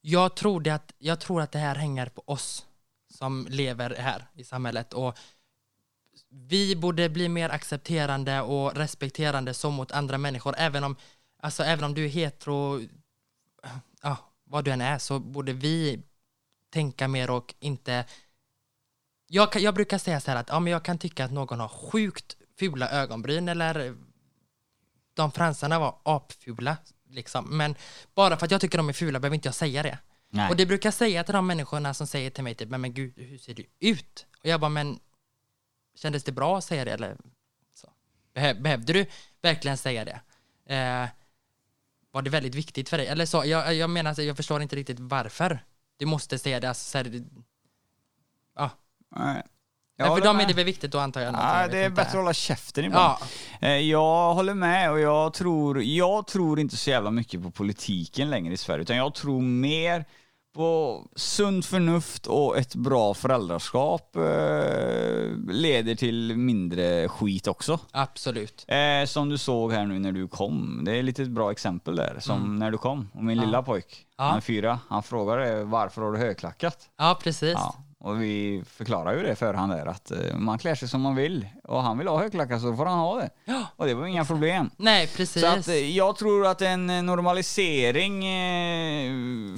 jag 0.00 0.34
tror, 0.36 0.60
det 0.60 0.70
att, 0.70 0.92
jag 0.98 1.20
tror 1.20 1.42
att 1.42 1.52
det 1.52 1.58
här 1.58 1.74
hänger 1.74 2.06
på 2.06 2.22
oss 2.26 2.64
som 3.18 3.46
lever 3.50 3.96
här 3.98 4.24
i 4.36 4.44
samhället. 4.44 4.92
Och 4.92 5.18
vi 6.30 6.76
borde 6.76 7.08
bli 7.08 7.28
mer 7.28 7.48
accepterande 7.48 8.40
och 8.40 8.76
respekterande 8.76 9.54
så 9.54 9.70
mot 9.70 9.92
andra 9.92 10.18
människor. 10.18 10.54
Även 10.58 10.84
om, 10.84 10.96
alltså, 11.42 11.62
även 11.62 11.84
om 11.84 11.94
du 11.94 12.04
är 12.04 12.08
hetero, 12.08 12.80
ja, 14.02 14.16
vad 14.44 14.64
du 14.64 14.70
än 14.70 14.80
är, 14.80 14.98
så 14.98 15.18
borde 15.18 15.52
vi 15.52 16.02
tänka 16.72 17.08
mer 17.08 17.30
och 17.30 17.54
inte... 17.60 18.04
Jag, 19.26 19.52
kan, 19.52 19.62
jag 19.62 19.74
brukar 19.74 19.98
säga 19.98 20.20
så 20.20 20.30
här 20.30 20.38
att 20.38 20.48
ja, 20.48 20.60
men 20.60 20.72
jag 20.72 20.84
kan 20.84 20.98
tycka 20.98 21.24
att 21.24 21.32
någon 21.32 21.60
har 21.60 21.68
sjukt 21.68 22.36
fula 22.58 22.90
ögonbryn 22.90 23.48
eller 23.48 23.96
de 25.14 25.32
fransarna 25.32 25.78
var 25.78 25.98
apfula. 26.02 26.76
Liksom. 27.08 27.56
Men 27.56 27.74
bara 28.14 28.36
för 28.36 28.46
att 28.46 28.50
jag 28.50 28.60
tycker 28.60 28.78
de 28.78 28.88
är 28.88 28.92
fula 28.92 29.20
behöver 29.20 29.34
inte 29.34 29.48
jag 29.48 29.54
säga 29.54 29.82
det. 29.82 29.98
Nej. 30.30 30.50
Och 30.50 30.56
det 30.56 30.66
brukar 30.66 30.86
jag 30.86 30.94
säga 30.94 31.24
till 31.24 31.34
de 31.34 31.46
människorna 31.46 31.94
som 31.94 32.06
säger 32.06 32.30
till 32.30 32.44
mig 32.44 32.54
typ, 32.54 32.68
men, 32.68 32.80
men 32.80 32.94
gud, 32.94 33.12
hur 33.16 33.38
ser 33.38 33.54
du 33.54 33.64
ut? 33.80 34.26
Och 34.38 34.46
jag 34.46 34.60
bara, 34.60 34.68
men 34.68 34.98
kändes 35.94 36.24
det 36.24 36.32
bra 36.32 36.58
att 36.58 36.64
säga 36.64 36.84
det 36.84 36.92
eller? 36.92 37.16
Så. 37.74 37.88
Behö, 38.34 38.54
behövde 38.54 38.92
du 38.92 39.06
verkligen 39.42 39.76
säga 39.76 40.04
det? 40.04 40.20
Eh, 40.74 41.08
var 42.10 42.22
det 42.22 42.30
väldigt 42.30 42.54
viktigt 42.54 42.88
för 42.88 42.98
dig? 42.98 43.06
Eller 43.06 43.26
så, 43.26 43.42
jag, 43.46 43.74
jag 43.74 43.90
menar, 43.90 44.20
jag 44.20 44.36
förstår 44.36 44.62
inte 44.62 44.76
riktigt 44.76 45.00
varför 45.00 45.64
du 45.96 46.06
måste 46.06 46.38
säga 46.38 46.60
det. 46.60 46.68
Alltså, 46.68 46.84
så 46.90 46.98
här, 46.98 47.24
ja. 48.56 48.70
Nej. 49.16 49.42
Men 49.96 50.06
Jag 50.06 50.18
för 50.18 50.24
dem 50.24 50.36
är 50.36 50.40
med. 50.40 50.48
det 50.48 50.54
väl 50.54 50.64
viktigt 50.64 50.94
att 50.94 51.00
antar 51.00 51.20
jag. 51.20 51.34
Ja, 51.34 51.68
det 51.68 51.78
är 51.78 51.90
bättre 51.90 52.02
att 52.08 52.14
hålla 52.14 52.32
käften 52.34 52.84
ibland. 52.84 53.16
Ja, 53.60 53.68
Eh, 53.68 53.76
Jag 53.76 54.34
håller 54.34 54.54
med 54.54 54.90
och 54.90 55.00
jag 55.00 55.32
tror, 55.34 55.82
jag 55.82 56.26
tror 56.26 56.60
inte 56.60 56.76
så 56.76 56.90
jävla 56.90 57.10
mycket 57.10 57.42
på 57.42 57.50
politiken 57.50 58.30
längre 58.30 58.54
i 58.54 58.56
Sverige 58.56 58.82
utan 58.82 58.96
jag 58.96 59.14
tror 59.14 59.40
mer 59.42 60.04
på 60.54 61.00
sunt 61.16 61.66
förnuft 61.66 62.26
och 62.26 62.58
ett 62.58 62.74
bra 62.74 63.14
föräldraskap 63.14 64.16
eh, 64.16 64.22
leder 65.48 65.94
till 65.94 66.36
mindre 66.36 67.08
skit 67.08 67.46
också. 67.48 67.78
absolut. 67.92 68.64
Eh, 68.68 69.06
som 69.06 69.28
du 69.28 69.38
såg 69.38 69.72
här 69.72 69.86
nu 69.86 69.98
när 69.98 70.12
du 70.12 70.28
kom. 70.28 70.82
Det 70.84 70.98
är 70.98 71.02
lite 71.02 71.22
ett 71.22 71.28
bra 71.30 71.50
exempel 71.50 71.96
där, 71.96 72.16
som 72.20 72.56
när 72.56 72.70
du 72.70 72.78
kom. 72.78 73.08
Och 73.14 73.24
min 73.24 73.30
Mm. 73.30 73.38
Ja. 73.38 73.44
lilla 73.46 73.62
pojk, 73.62 74.06
Ja. 74.18 74.24
han 74.24 74.36
är 74.36 74.40
fyra, 74.40 74.78
han 74.88 75.02
frågade 75.02 75.64
varför 75.64 76.02
har 76.02 76.12
du 76.12 76.18
högklackat? 76.18 76.78
Ja, 76.98 77.18
precis. 77.22 77.52
Ja, 77.52 77.74
och 78.02 78.22
vi 78.22 78.62
förklarar 78.66 79.16
ju 79.16 79.22
det 79.22 79.36
för 79.36 79.54
han 79.54 79.68
där 79.68 79.86
att 79.86 80.10
eh, 80.10 80.36
man 80.36 80.58
klär 80.58 80.74
sig 80.74 80.88
som 80.88 81.00
man 81.00 81.14
vill 81.14 81.48
och 81.64 81.82
han 81.82 81.98
vill 81.98 82.08
ha 82.08 82.18
högklackat 82.18 82.60
så 82.60 82.76
får 82.76 82.86
han 82.86 82.98
ha 82.98 83.16
det. 83.16 83.30
Ja. 83.44 83.66
Och 83.76 83.86
det 83.86 83.94
var 83.94 84.06
inga 84.06 84.24
problem. 84.24 84.70
Nej, 84.76 85.06
precis. 85.06 85.42
Så 85.42 85.48
att 85.48 85.68
eh, 85.68 85.96
jag 85.96 86.16
tror 86.16 86.46
att 86.46 86.62
en 86.62 86.90
eh, 86.90 87.02
normalisering, 87.02 88.22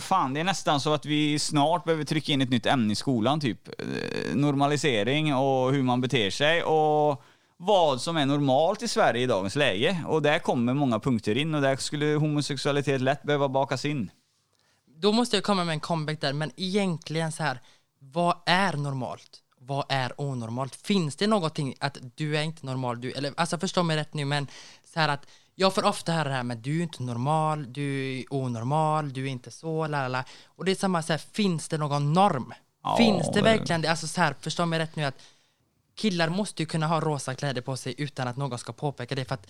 fan 0.01 0.35
det 0.35 0.41
är 0.41 0.45
nästan 0.45 0.81
så 0.81 0.95
att 0.95 1.07
vi 1.07 1.39
snart 1.39 1.85
behöver 1.85 2.05
trycka 2.05 2.33
in 2.33 2.43
ett 2.43 2.51
nytt 2.51 2.67
ämne 2.67 2.93
i 2.93 2.97
skolan 2.97 3.41
typ. 3.41 3.69
Normalisering 4.35 5.35
och 5.35 5.73
hur 5.73 5.83
man 5.83 6.01
beter 6.01 6.31
sig 6.31 6.63
och 6.63 7.23
vad 7.57 8.01
som 8.01 8.17
är 8.17 8.27
normalt 8.27 8.83
i 8.83 8.89
Sverige 8.89 9.23
i 9.23 9.27
dagens 9.27 9.57
läge. 9.57 10.05
Och 10.07 10.23
där 10.23 10.39
kommer 10.39 10.75
många 10.75 11.01
punkter 11.01 11.39
in 11.39 11.55
och 11.55 11.63
där 11.63 11.77
skulle 11.77 12.07
homosexualitet 12.07 13.01
lätt 13.01 13.23
behöva 13.23 13.49
bakas 13.49 13.85
in. 13.85 14.11
Då 14.97 15.13
måste 15.13 15.37
jag 15.37 15.45
komma 15.45 15.65
med 15.65 15.73
en 15.73 15.81
comeback 15.81 16.21
där, 16.21 16.33
men 16.33 16.51
egentligen 16.57 17.33
så 17.33 17.43
här, 17.43 17.61
vad 18.13 18.37
är 18.47 18.73
normalt? 18.73 19.39
Vad 19.59 19.85
är 19.89 20.21
onormalt? 20.21 20.75
Finns 20.77 21.17
det 21.17 21.27
någonting 21.27 21.75
att 21.81 21.99
du 22.15 22.37
är 22.37 22.43
inte 22.43 22.67
normal, 22.67 23.01
du, 23.01 23.13
eller 23.13 23.33
alltså 23.37 23.59
förstå 23.59 23.83
mig 23.83 23.97
rätt 23.97 24.15
nu, 24.15 24.25
men 24.25 24.47
så 24.85 25.01
här 25.01 25.09
att 25.09 25.27
jag 25.55 25.75
får 25.75 25.85
ofta 25.85 26.13
höra 26.13 26.29
det 26.29 26.35
här 26.35 26.43
med 26.43 26.59
du 26.59 26.79
är 26.79 26.83
inte 26.83 27.03
normal, 27.03 27.73
du 27.73 28.19
är 28.19 28.25
onormal, 28.31 29.13
du 29.13 29.23
är 29.27 29.31
inte 29.31 29.51
så, 29.51 29.87
la 29.87 30.01
la, 30.03 30.09
la. 30.09 30.25
Och 30.47 30.65
det 30.65 30.71
är 30.71 30.75
samma 30.75 31.03
så 31.03 31.13
här, 31.13 31.19
finns 31.19 31.69
det 31.69 31.79
någon 31.79 32.13
norm? 32.13 32.55
Ja, 32.83 32.97
finns 32.97 33.27
det 33.27 33.33
det- 33.35 33.43
verkligen 33.43 33.83
det? 33.83 33.89
Alltså 33.89 34.07
så 34.09 34.21
här, 34.21 34.35
förstå 34.41 34.67
mig 34.67 34.79
rätt 34.79 34.97
nu 34.97 35.05
att 35.05 35.23
killar 35.95 36.29
måste 36.29 36.63
ju 36.63 36.67
kunna 36.67 36.87
ha 36.87 37.01
rosa 37.01 37.35
kläder 37.35 37.63
på 37.63 37.77
sig 37.77 37.95
utan 37.99 38.29
att 38.29 38.37
någon 38.37 38.59
ska 38.59 38.73
påpeka 38.73 39.15
det 39.15 39.25
för 39.25 39.35
att 39.35 39.47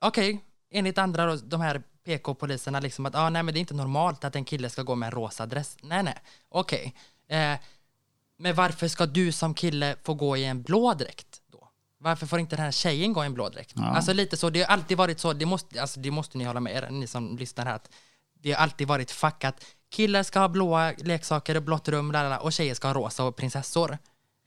okej, 0.00 0.40
enligt 0.70 0.98
andra 0.98 1.26
då, 1.26 1.36
de 1.36 1.60
här 1.60 1.82
PK-poliserna 2.04 2.80
liksom 2.80 3.06
att 3.06 3.14
ah, 3.14 3.30
nej 3.30 3.42
men 3.42 3.54
det 3.54 3.58
är 3.58 3.60
inte 3.60 3.74
normalt 3.74 4.24
att 4.24 4.36
en 4.36 4.44
kille 4.44 4.70
ska 4.70 4.82
gå 4.82 4.94
med 4.94 5.06
en 5.06 5.12
rosa 5.12 5.46
dress. 5.46 5.76
Nej 5.82 6.02
nej, 6.02 6.18
okej. 6.48 6.94
Eh, 7.28 7.54
men 8.38 8.54
varför 8.54 8.88
ska 8.88 9.06
du 9.06 9.32
som 9.32 9.54
kille 9.54 9.96
få 10.02 10.14
gå 10.14 10.36
i 10.36 10.44
en 10.44 10.62
blå 10.62 10.94
dräkt 10.94 11.42
då? 11.52 11.68
Varför 11.98 12.26
får 12.26 12.38
inte 12.40 12.56
den 12.56 12.64
här 12.64 12.72
tjejen 12.72 13.12
gå 13.12 13.22
i 13.22 13.26
en 13.26 13.34
blå 13.34 13.48
dräkt? 13.48 13.72
Ja. 13.76 13.84
Alltså 13.84 14.12
lite 14.12 14.36
så, 14.36 14.50
det 14.50 14.60
har 14.60 14.66
alltid 14.66 14.96
varit 14.96 15.20
så, 15.20 15.32
det 15.32 15.46
måste, 15.46 15.80
alltså, 15.80 16.00
det 16.00 16.10
måste 16.10 16.38
ni 16.38 16.44
hålla 16.44 16.60
med 16.60 16.76
er, 16.76 16.90
ni 16.90 17.06
som 17.06 17.36
lyssnar 17.36 17.64
här, 17.64 17.74
att 17.74 17.90
det 18.42 18.52
har 18.52 18.62
alltid 18.62 18.88
varit 18.88 19.10
fuckat. 19.10 19.64
Killar 19.90 20.22
ska 20.22 20.40
ha 20.40 20.48
blåa 20.48 20.92
leksaker 20.98 21.56
och 21.56 21.62
blått 21.62 21.88
rum 21.88 22.12
lalala, 22.12 22.38
och 22.38 22.52
tjejer 22.52 22.74
ska 22.74 22.88
ha 22.88 22.94
rosa 22.94 23.24
och 23.24 23.36
prinsessor. 23.36 23.98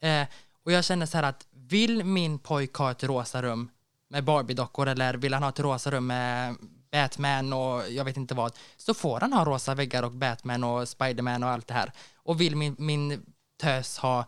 Eh, 0.01 0.27
och 0.63 0.71
jag 0.71 0.85
känner 0.85 1.05
så 1.05 1.17
här 1.17 1.23
att 1.23 1.47
vill 1.51 2.03
min 2.03 2.39
pojk 2.39 2.73
ha 2.73 2.91
ett 2.91 3.03
rosa 3.03 3.41
rum 3.41 3.69
med 4.09 4.23
Barbie-dockor 4.23 4.87
eller 4.87 5.13
vill 5.13 5.33
han 5.33 5.43
ha 5.43 5.49
ett 5.49 5.59
rosa 5.59 5.91
rum 5.91 6.07
med 6.07 6.55
Batman 6.91 7.53
och 7.53 7.91
jag 7.91 8.05
vet 8.05 8.17
inte 8.17 8.35
vad, 8.35 8.51
så 8.77 8.93
får 8.93 9.19
han 9.19 9.33
ha 9.33 9.45
rosa 9.45 9.75
väggar 9.75 10.03
och 10.03 10.11
Batman 10.11 10.63
och 10.63 10.87
Spiderman 10.87 11.43
och 11.43 11.49
allt 11.49 11.67
det 11.67 11.73
här. 11.73 11.91
Och 12.15 12.41
vill 12.41 12.55
min, 12.55 12.75
min 12.79 13.25
tös 13.57 13.97
ha 13.97 14.25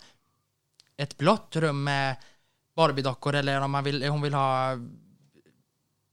ett 0.98 1.18
blått 1.18 1.56
rum 1.56 1.84
med 1.84 2.16
Barbie-dockor 2.76 3.36
eller 3.36 3.62
om 3.62 3.72
man 3.72 3.84
vill, 3.84 4.08
hon 4.08 4.22
vill 4.22 4.34
ha 4.34 4.78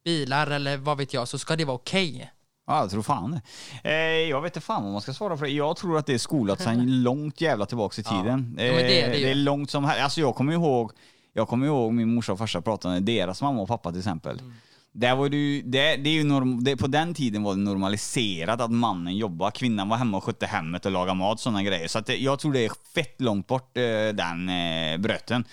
bilar 0.05 0.47
eller 0.47 0.77
vad 0.77 0.99
vet 0.99 1.15
jag, 1.15 1.29
så 1.29 1.39
ska 1.39 1.57
det 1.57 1.65
vara 1.65 1.75
okej. 1.75 2.33
Ja, 2.67 2.81
jag 2.81 2.91
tror 2.91 3.03
fan. 3.03 3.41
Eh, 3.85 3.93
jag 3.95 4.43
vet 4.43 4.57
inte 4.57 4.67
fan 4.67 4.83
vad 4.83 4.93
man 4.93 5.01
ska 5.01 5.13
svara 5.15 5.37
för 5.37 5.45
det. 5.47 5.51
Jag 5.53 5.77
tror 5.77 5.99
att 5.99 6.07
det 6.07 6.15
är 6.15 6.19
skolat 6.19 6.61
sedan 6.63 7.03
långt 7.03 7.41
jävla 7.41 7.67
tillbaks 7.67 7.99
i 7.99 8.03
Ja. 8.05 8.11
tiden. 8.11 8.57
Ja, 8.59 8.65
men 8.65 8.75
det 8.77 9.03
är 9.03 9.11
det 9.11 9.17
ju. 9.19 9.25
det 9.25 9.31
är 9.31 9.35
långt 9.35 9.71
som 9.71 9.85
här. 9.85 10.03
Alltså 10.03 10.21
jag 10.21 10.35
kommer 10.35 10.53
ihåg, 10.53 10.93
jag 11.33 11.49
kommer 11.49 11.67
ihåg 11.67 11.93
min 11.93 12.15
morsa 12.15 12.33
och 12.33 12.39
farsa 12.39 12.61
pratade, 12.61 13.01
deras 13.01 13.43
mamma 13.43 13.61
och 13.63 13.69
pappa 13.69 13.91
till 13.91 13.99
exempel. 13.99 14.39
Mm. 14.39 14.55
Det, 14.99 15.15
var 15.15 15.29
ju, 15.29 15.63
det, 15.63 15.97
det 15.97 16.11
är 16.11 16.15
ju 16.15 16.25
norm, 16.25 16.65
det, 16.65 16.77
på 16.77 16.87
den 16.87 17.15
tiden 17.15 17.43
var 17.43 17.55
det 17.55 17.61
normaliserat 17.61 18.61
att 18.61 18.71
mannen 18.71 19.17
jobbade, 19.17 19.53
kvinnan 19.53 19.89
var 19.89 19.97
hemma 19.97 20.17
och 20.17 20.25
skötte 20.25 20.47
hemmet 20.47 20.87
och 20.87 20.93
lagade 20.93 21.19
mat 21.19 21.35
och 21.35 21.41
sådana 21.41 21.63
grejer. 21.63 21.89
Så 21.89 21.99
att 21.99 22.07
det, 22.07 22.17
jag 22.17 22.39
tror 22.39 22.53
det 22.53 22.65
är 22.65 22.71
fett 22.95 23.21
långt 23.21 23.47
bort 23.47 23.77
eh, 23.77 23.83
den 24.15 24.49
eh, 24.49 24.99
bröten. 24.99 25.45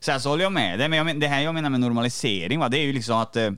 Sen 0.00 0.20
så 0.20 0.28
håller 0.28 0.42
jag 0.42 0.52
med 0.52 0.78
dig, 0.78 0.88
men 0.88 1.06
jag 1.06 1.20
det 1.20 1.28
här 1.28 1.40
jag 1.40 1.54
menar 1.54 1.70
med 1.70 1.80
normalisering 1.80 2.58
va, 2.58 2.68
det 2.68 2.78
är 2.78 2.84
ju 2.84 2.92
liksom 2.92 3.16
att 3.16 3.36
eh, 3.36 3.50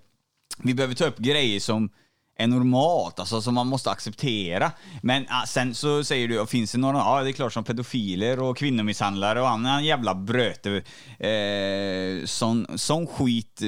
vi 0.59 0.75
behöver 0.75 0.95
ta 0.95 1.05
upp 1.05 1.19
grejer 1.19 1.61
som 1.61 1.91
är 2.39 2.47
normalt, 2.47 3.19
alltså 3.19 3.43
som 3.43 3.55
man 3.55 3.67
måste 3.67 3.91
acceptera. 3.91 4.73
Men 5.03 5.27
ah, 5.29 5.47
sen 5.47 5.75
så 5.75 6.05
säger 6.05 6.29
du, 6.29 6.47
finns 6.47 6.73
det 6.73 6.79
några, 6.79 6.99
ja 6.99 7.23
det 7.23 7.31
är 7.31 7.33
klart 7.33 7.53
som 7.53 7.65
pedofiler 7.65 8.41
och 8.43 8.57
kvinnomisshandlare 8.57 9.41
och 9.41 9.49
annan 9.49 9.85
jävla 9.85 10.15
bröte. 10.15 10.83
Eh, 11.19 12.25
sån, 12.25 12.67
sån 12.75 13.07
skit, 13.07 13.61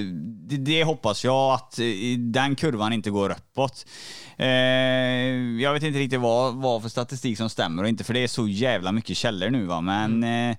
det, 0.49 0.57
det 0.57 0.85
hoppas 0.85 1.25
jag 1.25 1.55
att 1.55 1.79
eh, 1.79 2.19
den 2.19 2.57
kurvan 2.57 2.93
inte 2.93 3.11
går 3.11 3.31
uppåt. 3.31 3.87
Eh, 4.37 4.49
jag 5.61 5.73
vet 5.73 5.83
inte 5.83 5.99
riktigt 5.99 6.21
vad, 6.21 6.55
vad 6.55 6.83
för 6.83 6.89
statistik 6.89 7.39
som 7.39 7.51
stämmer 7.51 7.83
och 7.83 7.89
inte, 7.89 8.05
för 8.05 8.15
det 8.15 8.21
är 8.21 8.29
så 8.29 8.49
jävla 8.49 8.93
mycket 8.93 9.17
källor 9.17 9.51
nu 9.51 9.65
va, 9.65 9.81
men 9.81 10.25
eh, 10.25 10.57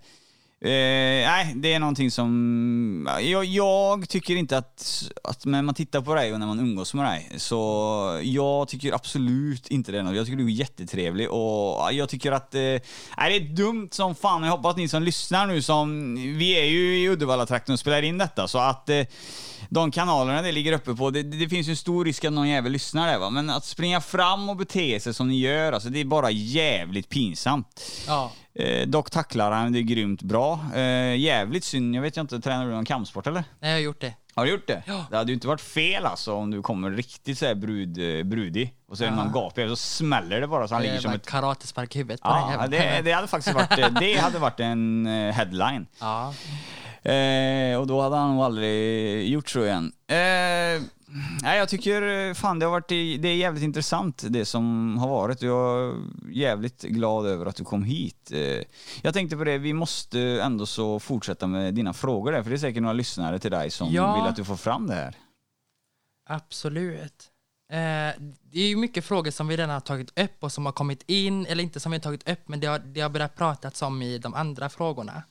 Eh, 0.62 0.70
nej, 0.70 1.54
det 1.56 1.74
är 1.74 1.80
någonting 1.80 2.12
som... 2.12 3.10
Jag, 3.22 3.46
jag, 3.46 4.10
tycker 4.10 4.36
inte 4.36 4.58
att, 4.58 5.12
att 5.24 5.46
när 5.46 5.62
man 5.62 5.76
tittar 5.76 6.02
på 6.02 6.16
dig 6.16 6.34
och 6.34 6.40
när 6.40 6.48
man 6.48 6.60
umgås 6.60 6.94
med 6.94 7.06
dig, 7.06 7.32
så 7.38 8.20
jag 8.24 8.68
tycker 8.68 8.94
absolut 8.94 9.68
inte 9.68 9.92
det. 9.92 9.98
Jag 9.98 10.26
tycker 10.26 10.38
du 10.38 10.46
är 10.46 10.50
jättetrevlig 10.50 11.32
och 11.32 11.94
jag 11.94 12.10
tycker 12.10 12.32
att... 12.32 12.56
Eh, 12.56 12.62
nej, 12.62 12.82
det 13.18 13.36
är 13.36 13.56
dumt 13.56 13.90
som 13.92 14.16
fan. 14.16 14.44
Jag 14.44 14.52
hoppas 14.52 14.76
ni 14.76 14.88
som 14.88 15.04
lyssnar 15.04 15.48
nu 15.48 15.62
som... 15.62 16.16
Vi 16.16 16.60
är 16.60 16.66
ju 16.66 16.98
i 16.98 17.10
Uddevalla-trakten 17.10 17.74
och 17.74 17.80
spelar 17.80 18.02
in 18.02 18.18
detta, 18.18 18.48
så 18.48 18.58
att 18.58 18.90
eh, 18.90 19.02
de 19.70 19.92
kanalerna 19.92 20.42
det 20.42 20.52
ligger 20.52 20.72
uppe 20.72 20.96
på, 20.96 21.10
det, 21.10 21.24
det, 21.24 21.50
finns 21.50 21.68
ju 21.68 21.76
stor 21.76 22.06
risk 22.06 22.26
att 22.26 22.34
någon 22.34 22.50
jävel 22.50 22.72
lyssnar 22.72 23.08
där 23.08 23.18
va. 23.18 23.30
Men 23.30 23.50
att 23.50 23.66
springa 23.66 24.02
fram 24.02 24.50
och 24.50 24.56
bete 24.56 25.00
sig 25.00 25.14
som 25.14 25.28
ni 25.28 25.40
gör, 25.40 25.72
alltså 25.72 25.90
det 25.90 26.00
är 26.00 26.06
bara 26.06 26.32
jävligt 26.32 27.10
pinsamt. 27.10 27.82
Ja. 28.08 28.32
Eh, 28.56 28.88
dock 28.88 29.12
tacklar 29.12 29.52
han 29.52 29.72
det 29.72 29.84
grymt 29.84 30.22
bra. 30.22 30.60
Eh, 30.76 31.16
jävligt 31.16 31.64
synd, 31.64 31.96
jag 31.96 32.02
vet 32.02 32.18
inte, 32.18 32.40
tränar 32.40 32.66
du 32.66 32.72
någon 32.72 32.86
kampsport 32.86 33.28
eller? 33.28 33.44
Nej, 33.60 33.72
jag 33.72 33.78
har 33.78 33.84
gjort 33.84 34.02
det. 34.02 34.14
Har 34.36 34.46
du 34.46 34.52
gjort 34.52 34.68
det? 34.68 34.84
Ja. 34.86 35.06
Det 35.10 35.18
hade 35.18 35.32
ju 35.32 35.34
inte 35.34 35.48
varit 35.48 35.62
fel 35.62 36.06
alltså 36.06 36.34
om 36.34 36.52
du 36.52 36.62
kommer 36.62 36.92
riktigt 36.92 37.38
såhär 37.38 37.56
brud, 37.56 38.18
eh, 38.20 38.24
brudig 38.24 38.74
och 38.90 38.98
så 38.98 39.04
är 39.04 39.10
det 39.10 39.16
någon 39.16 39.32
gapig 39.32 39.70
så 39.70 39.76
smäller 39.76 40.42
det 40.42 40.48
bara 40.48 40.68
så 40.68 40.76
han 40.76 40.84
ligger 40.84 41.00
som 41.00 41.14
ett... 41.14 41.28
karatespark 41.28 41.96
i 41.96 41.98
huvudet 41.98 42.22
på 42.22 42.28
Ja, 42.28 42.58
den 42.62 42.72
det, 42.72 42.78
jäveln. 42.78 43.06
det 43.06 43.12
hade 43.12 43.28
faktiskt 43.28 43.56
varit, 43.56 43.96
det 44.00 44.18
hade 44.18 44.40
varit 44.40 44.60
en 44.60 45.08
eh, 45.08 45.34
headline. 45.34 45.88
Ja. 46.00 46.34
Eh, 47.06 47.80
och 47.80 47.88
då 47.88 48.02
hade 48.02 48.16
han 48.16 48.36
nog 48.36 48.44
aldrig 48.44 49.28
gjort 49.30 49.50
så 49.50 49.64
igen. 49.66 49.92
Eh, 50.08 50.82
nej, 51.44 51.58
jag 51.58 51.70
tycker 51.70 52.28
eh, 52.28 52.34
fan 52.34 52.60
det 52.60 52.66
har 52.66 52.72
varit, 52.72 52.88
det 52.88 53.28
är 53.28 53.36
jävligt 53.36 53.64
intressant 53.64 54.24
det 54.30 54.46
som 54.46 54.98
har 54.98 55.08
varit. 55.10 55.42
Jag 55.42 55.86
är 55.88 55.94
jävligt 56.32 56.82
glad 56.82 57.26
över 57.26 57.46
att 57.46 57.56
du 57.56 57.64
kom 57.64 57.84
hit. 57.84 58.32
Eh, 58.34 58.64
jag 59.02 59.14
tänkte 59.14 59.38
på 59.38 59.44
det, 59.44 59.58
vi 59.58 59.74
måste 59.74 60.20
ändå 60.22 60.66
så 60.66 61.00
fortsätta 61.00 61.48
med 61.48 61.74
dina 61.74 61.94
frågor 61.94 62.32
där, 62.32 62.44
för 62.44 62.50
det 62.50 62.56
är 62.56 62.58
säkert 62.58 62.82
några 62.82 62.94
lyssnare 62.94 63.40
till 63.40 63.52
dig 63.52 63.70
som 63.70 63.92
Ja. 63.92 64.16
vill 64.16 64.30
att 64.30 64.36
du 64.36 64.44
får 64.44 64.56
fram 64.56 64.88
det 64.88 64.94
här. 64.96 65.16
Absolut. 66.30 67.32
Eh, 67.72 68.22
det 68.52 68.60
är 68.60 68.68
ju 68.68 68.76
mycket 68.76 69.06
frågor 69.06 69.32
som 69.32 69.48
vi 69.48 69.58
redan 69.58 69.70
har 69.70 69.80
tagit 69.80 70.20
upp 70.20 70.36
och 70.44 70.52
som 70.52 70.66
har 70.66 70.74
kommit 70.74 71.04
in, 71.08 71.46
eller 71.46 71.64
inte 71.64 71.80
som 71.80 71.92
vi 71.92 71.98
har 71.98 72.02
tagit 72.02 72.30
upp, 72.30 72.48
men 72.48 72.60
det 72.60 72.68
har, 72.68 72.80
det 72.80 73.02
har 73.02 73.10
börjat 73.10 73.36
pratats 73.36 73.82
om 73.82 74.02
i 74.02 74.18
de 74.18 74.34
andra 74.34 74.70
frågorna. 74.70 75.24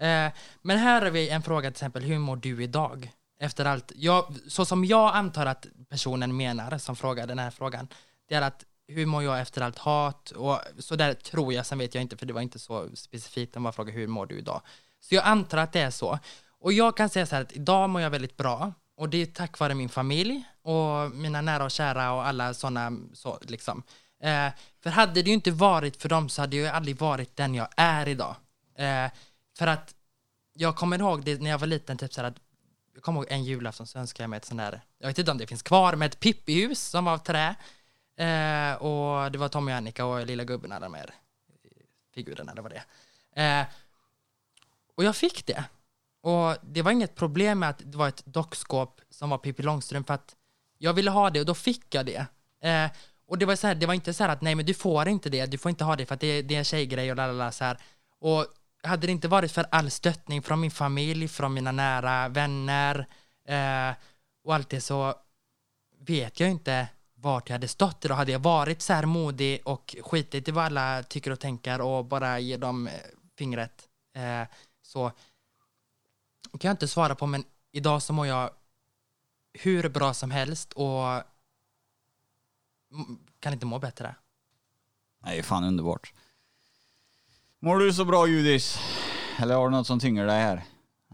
Eh, 0.00 0.32
men 0.62 0.78
här 0.78 1.02
har 1.02 1.10
vi 1.10 1.28
en 1.28 1.42
fråga 1.42 1.70
till 1.70 1.74
exempel, 1.74 2.02
hur 2.02 2.18
mår 2.18 2.36
du 2.36 2.62
idag? 2.62 3.12
Efter 3.40 3.64
allt, 3.64 3.92
jag, 3.94 4.34
så 4.48 4.64
som 4.64 4.84
jag 4.84 5.14
antar 5.14 5.46
att 5.46 5.66
personen 5.88 6.36
menar 6.36 6.78
som 6.78 6.96
frågar 6.96 7.26
den 7.26 7.38
här 7.38 7.50
frågan, 7.50 7.88
det 8.28 8.34
är 8.34 8.42
att 8.42 8.64
hur 8.88 9.06
mår 9.06 9.22
jag 9.22 9.40
efter 9.40 9.62
allt 9.62 9.78
hat? 9.78 10.30
Och 10.30 10.58
så 10.78 10.96
där 10.96 11.14
tror 11.14 11.52
jag, 11.52 11.66
sen 11.66 11.78
vet 11.78 11.94
jag 11.94 12.02
inte 12.02 12.16
för 12.16 12.26
det 12.26 12.32
var 12.32 12.40
inte 12.40 12.58
så 12.58 12.88
specifikt, 12.94 13.54
den 13.54 13.62
bara 13.62 13.72
frågade, 13.72 13.98
hur 13.98 14.06
mår 14.06 14.26
du 14.26 14.38
idag? 14.38 14.60
Så 15.00 15.14
jag 15.14 15.24
antar 15.24 15.58
att 15.58 15.72
det 15.72 15.80
är 15.80 15.90
så. 15.90 16.18
Och 16.60 16.72
jag 16.72 16.96
kan 16.96 17.08
säga 17.08 17.26
så 17.26 17.34
här 17.34 17.42
att 17.42 17.52
idag 17.52 17.90
mår 17.90 18.02
jag 18.02 18.10
väldigt 18.10 18.36
bra 18.36 18.72
och 18.96 19.08
det 19.08 19.22
är 19.22 19.26
tack 19.26 19.58
vare 19.58 19.74
min 19.74 19.88
familj 19.88 20.44
och 20.62 21.10
mina 21.10 21.40
nära 21.40 21.64
och 21.64 21.70
kära 21.70 22.12
och 22.12 22.26
alla 22.26 22.54
sådana 22.54 22.98
så 23.12 23.38
liksom. 23.42 23.82
Eh, 24.22 24.48
för 24.82 24.90
hade 24.90 25.22
det 25.22 25.30
ju 25.30 25.34
inte 25.34 25.50
varit 25.50 26.02
för 26.02 26.08
dem 26.08 26.28
så 26.28 26.42
hade 26.42 26.56
jag 26.56 26.74
aldrig 26.74 26.98
varit 26.98 27.36
den 27.36 27.54
jag 27.54 27.68
är 27.76 28.08
idag. 28.08 28.36
Eh, 28.78 29.10
för 29.60 29.66
att 29.66 29.94
jag 30.52 30.76
kommer 30.76 30.98
ihåg 30.98 31.24
det 31.24 31.40
när 31.40 31.50
jag 31.50 31.58
var 31.58 31.66
liten, 31.66 31.98
typ 31.98 32.14
så 32.14 32.20
här 32.20 32.28
att 32.28 32.40
jag 32.94 33.02
kommer 33.02 33.20
ihåg 33.20 33.26
en 33.30 33.44
julafton 33.44 33.86
så 33.86 33.98
önskade 33.98 34.22
jag 34.22 34.30
mig 34.30 34.36
ett 34.36 34.44
sånt 34.44 34.58
där, 34.58 34.80
jag 34.98 35.08
vet 35.08 35.18
inte 35.18 35.30
om 35.30 35.38
det 35.38 35.46
finns 35.46 35.62
kvar, 35.62 35.96
med 35.96 36.06
ett 36.06 36.20
Pippi-hus 36.20 36.80
som 36.80 37.04
var 37.04 37.12
av 37.12 37.18
trä. 37.18 37.54
Eh, 38.16 38.74
och 38.74 39.32
det 39.32 39.38
var 39.38 39.48
Tommy 39.48 39.72
och 39.72 39.76
Annika 39.76 40.04
och 40.04 40.26
lilla 40.26 40.44
gubben 40.44 40.72
hade 40.72 40.88
med 40.88 41.10
figurerna, 42.14 42.54
det 42.54 42.62
var 42.62 42.70
det. 42.70 42.82
Eh, 43.42 43.66
och 44.96 45.04
jag 45.04 45.16
fick 45.16 45.46
det. 45.46 45.64
Och 46.20 46.56
det 46.62 46.82
var 46.82 46.90
inget 46.92 47.14
problem 47.14 47.58
med 47.58 47.68
att 47.70 47.82
det 47.84 47.98
var 47.98 48.08
ett 48.08 48.22
dockskåp 48.24 49.00
som 49.10 49.30
var 49.30 49.38
Pippi 49.38 49.62
Långstrump 49.62 50.06
för 50.06 50.14
att 50.14 50.36
jag 50.78 50.92
ville 50.92 51.10
ha 51.10 51.30
det 51.30 51.40
och 51.40 51.46
då 51.46 51.54
fick 51.54 51.94
jag 51.94 52.06
det. 52.06 52.26
Eh, 52.68 52.90
och 53.26 53.38
det 53.38 53.46
var, 53.46 53.56
så 53.56 53.66
här, 53.66 53.74
det 53.74 53.86
var 53.86 53.94
inte 53.94 54.14
så 54.14 54.24
här 54.24 54.30
att 54.30 54.42
nej 54.42 54.54
men 54.54 54.66
du 54.66 54.74
får 54.74 55.08
inte 55.08 55.30
det, 55.30 55.46
du 55.46 55.58
får 55.58 55.70
inte 55.70 55.84
ha 55.84 55.96
det 55.96 56.06
för 56.06 56.14
att 56.14 56.20
det, 56.20 56.42
det 56.42 56.54
är 56.54 56.58
en 56.58 56.64
tjejgrej 56.64 57.10
och 57.10 57.16
lalala 57.16 57.52
så 57.52 57.64
här. 57.64 57.78
Och 58.20 58.46
hade 58.82 59.06
det 59.06 59.12
inte 59.12 59.28
varit 59.28 59.52
för 59.52 59.66
all 59.70 59.90
stöttning 59.90 60.42
från 60.42 60.60
min 60.60 60.70
familj, 60.70 61.28
från 61.28 61.54
mina 61.54 61.72
nära 61.72 62.28
vänner 62.28 63.06
eh, 63.44 63.96
och 64.44 64.54
allt 64.54 64.70
det 64.70 64.80
så 64.80 65.14
vet 65.98 66.40
jag 66.40 66.50
inte 66.50 66.88
vart 67.14 67.48
jag 67.48 67.54
hade 67.54 67.68
stått 67.68 68.04
idag. 68.04 68.16
Hade 68.16 68.32
jag 68.32 68.38
varit 68.38 68.82
så 68.82 68.92
här 68.92 69.06
modig 69.06 69.60
och 69.64 69.96
skitit 70.02 70.48
i 70.48 70.50
vad 70.50 70.64
alla 70.64 71.02
tycker 71.02 71.30
och 71.30 71.40
tänker 71.40 71.80
och 71.80 72.04
bara 72.04 72.38
ge 72.38 72.56
dem 72.56 72.86
eh, 72.86 72.92
fingret 73.38 73.88
eh, 74.14 74.48
så 74.82 75.12
kan 76.50 76.68
jag 76.68 76.72
inte 76.72 76.88
svara 76.88 77.14
på 77.14 77.26
men 77.26 77.44
idag 77.72 78.02
så 78.02 78.12
mår 78.12 78.26
jag 78.26 78.50
hur 79.52 79.88
bra 79.88 80.14
som 80.14 80.30
helst 80.30 80.72
och 80.72 81.22
kan 83.40 83.52
inte 83.52 83.66
må 83.66 83.78
bättre. 83.78 84.14
Nej, 85.22 85.34
det 85.34 85.40
är 85.40 85.42
fan 85.42 85.64
underbart. 85.64 86.12
Mår 87.62 87.78
du 87.78 87.92
så 87.92 88.04
bra 88.04 88.26
Judis? 88.26 88.78
Eller 89.38 89.54
har 89.54 89.64
du 89.64 89.70
något 89.70 89.86
som 89.86 90.00
tynger 90.00 90.26
dig 90.26 90.40
här? 90.40 90.64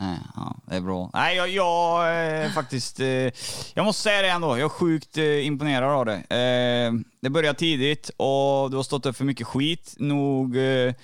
Nej, 0.01 0.19
ja, 0.35 0.57
det 0.67 0.77
är 0.77 0.81
bra. 0.81 1.11
Nej, 1.15 1.37
jag, 1.37 1.49
jag 1.49 2.45
eh, 2.45 2.51
faktiskt... 2.51 3.01
Eh, 3.01 3.31
jag 3.75 3.85
måste 3.85 4.03
säga 4.03 4.23
det 4.23 4.29
ändå, 4.29 4.49
jag 4.49 4.65
är 4.65 4.69
sjukt 4.69 5.19
eh, 5.19 5.47
imponerad 5.47 5.91
av 5.91 6.07
det. 6.07 6.15
Eh, 6.15 6.93
det 7.21 7.31
började 7.31 7.59
tidigt 7.59 8.09
och 8.17 8.71
du 8.71 8.77
har 8.77 8.83
stått 8.83 9.07
upp 9.07 9.17
för 9.17 9.25
mycket 9.25 9.47
skit. 9.47 9.95
Nog... 9.99 10.57
Eh, 10.57 10.95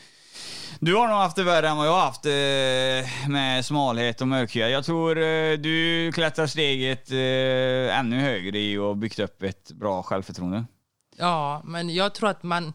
du 0.81 0.95
har 0.95 1.09
nog 1.09 1.17
haft 1.17 1.37
det 1.37 1.45
värre 1.45 1.69
än 1.69 1.77
vad 1.77 1.87
jag 1.87 1.93
har 1.93 2.01
haft 2.01 2.27
eh, 2.27 3.31
med 3.31 3.65
smalhet 3.65 4.21
och 4.21 4.29
mörkhyad. 4.29 4.71
Jag 4.71 4.85
tror 4.85 5.19
eh, 5.19 5.53
du 5.59 6.11
klättrar 6.13 6.47
steget 6.47 7.11
eh, 7.11 7.99
ännu 7.99 8.21
högre 8.21 8.59
i 8.59 8.79
och 8.79 8.97
byggt 8.97 9.19
upp 9.19 9.43
ett 9.43 9.73
bra 9.73 10.03
självförtroende. 10.03 10.65
Ja, 11.17 11.63
men 11.65 11.95
jag 11.95 12.15
tror 12.15 12.31
att 12.31 12.43
man... 12.43 12.73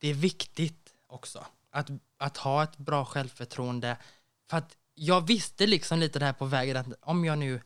Det 0.00 0.08
är 0.10 0.14
viktigt 0.14 0.88
också 1.08 1.44
att, 1.70 1.90
att 2.18 2.36
ha 2.36 2.62
ett 2.62 2.78
bra 2.78 3.04
självförtroende. 3.04 3.96
För 4.50 4.56
att 4.56 4.76
jag 4.94 5.26
visste 5.26 5.66
liksom 5.66 5.98
lite 5.98 6.18
det 6.18 6.24
här 6.24 6.32
på 6.32 6.44
vägen 6.44 6.76
att 6.76 6.86
om 7.00 7.24
jag 7.24 7.38
nu 7.38 7.60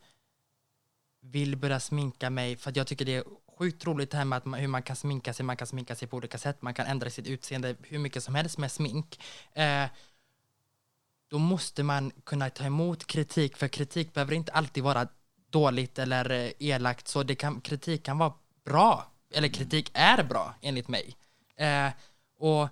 vill 1.20 1.56
börja 1.56 1.80
sminka 1.80 2.30
mig, 2.30 2.56
för 2.56 2.70
att 2.70 2.76
jag 2.76 2.86
tycker 2.86 3.04
det 3.04 3.14
är 3.14 3.24
sjukt 3.58 3.86
roligt 3.86 4.10
det 4.10 4.16
här 4.16 4.24
med 4.24 4.36
att 4.36 4.44
man, 4.44 4.60
hur 4.60 4.68
man 4.68 4.82
kan 4.82 4.96
sminka 4.96 5.32
sig, 5.32 5.46
man 5.46 5.56
kan 5.56 5.66
sminka 5.66 5.94
sig 5.94 6.08
på 6.08 6.16
olika 6.16 6.38
sätt, 6.38 6.62
man 6.62 6.74
kan 6.74 6.86
ändra 6.86 7.10
sitt 7.10 7.26
utseende 7.26 7.76
hur 7.82 7.98
mycket 7.98 8.24
som 8.24 8.34
helst 8.34 8.58
med 8.58 8.72
smink. 8.72 9.20
Eh, 9.52 9.86
då 11.28 11.38
måste 11.38 11.82
man 11.82 12.10
kunna 12.24 12.50
ta 12.50 12.64
emot 12.64 13.06
kritik, 13.06 13.56
för 13.56 13.68
kritik 13.68 14.14
behöver 14.14 14.34
inte 14.34 14.52
alltid 14.52 14.82
vara 14.82 15.08
dåligt 15.50 15.98
eller 15.98 16.30
eh, 16.30 16.50
elakt, 16.58 17.08
så 17.08 17.22
det 17.22 17.34
kan, 17.34 17.60
kritik 17.60 18.02
kan 18.02 18.18
vara 18.18 18.32
bra, 18.64 19.12
eller 19.30 19.48
kritik 19.48 19.90
är 19.94 20.22
bra 20.24 20.54
enligt 20.60 20.88
mig. 20.88 21.16
Eh, 21.56 21.88
och 22.38 22.68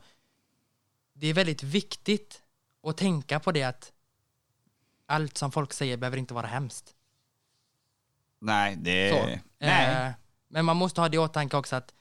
det 1.23 1.29
är 1.29 1.35
väldigt 1.35 1.63
viktigt 1.63 2.43
att 2.83 2.97
tänka 2.97 3.41
på 3.41 3.53
det 3.53 3.63
att 3.63 3.93
allt 5.07 5.39
som 5.39 5.53
folk 5.53 5.73
säger 5.73 5.97
behöver 5.97 6.17
inte 6.17 6.35
vara 6.35 6.47
hemskt. 6.47 6.95
Nej, 8.39 8.77
det... 8.77 9.11
Så. 9.11 9.41
Nej. 9.59 10.07
Eh, 10.07 10.13
men 10.49 10.65
man 10.65 10.77
måste 10.77 11.01
ha 11.01 11.09
det 11.09 11.15
i 11.15 11.19
åtanke 11.19 11.57
också 11.57 11.77
att 11.77 11.95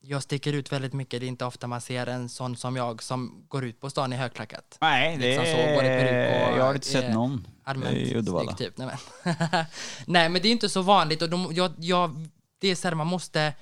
jag 0.00 0.22
sticker 0.22 0.52
ut 0.52 0.72
väldigt 0.72 0.92
mycket. 0.92 1.20
Det 1.20 1.26
är 1.26 1.28
inte 1.28 1.44
ofta 1.44 1.66
man 1.66 1.80
ser 1.80 2.06
en 2.06 2.28
sån 2.28 2.56
som 2.56 2.76
jag 2.76 3.02
som 3.02 3.44
går 3.48 3.64
ut 3.64 3.80
på 3.80 3.90
stan 3.90 4.12
i 4.12 4.16
högklackat. 4.16 4.78
Nej, 4.80 5.16
det 5.16 5.26
Liksom 5.26 5.46
så, 5.46 5.56
peruk 5.56 6.52
och, 6.52 6.58
jag 6.58 6.64
har 6.64 6.74
inte 6.74 6.86
sett 6.86 7.04
eh, 7.04 7.14
någon 7.14 7.46
Allmänt 7.64 7.96
i 7.96 8.16
Uddevalla. 8.16 8.52
typ. 8.52 8.78
Nej 8.78 8.86
men. 8.86 9.34
Nej 10.06 10.28
men 10.28 10.42
det 10.42 10.48
är 10.48 10.52
inte 10.52 10.68
så 10.68 10.82
vanligt 10.82 11.22
och 11.22 11.30
de, 11.30 11.48
jag, 11.52 11.72
jag, 11.78 12.28
det 12.58 12.68
är 12.68 12.74
så 12.74 12.88
här 12.88 12.94
man 12.94 13.06
måste 13.06 13.54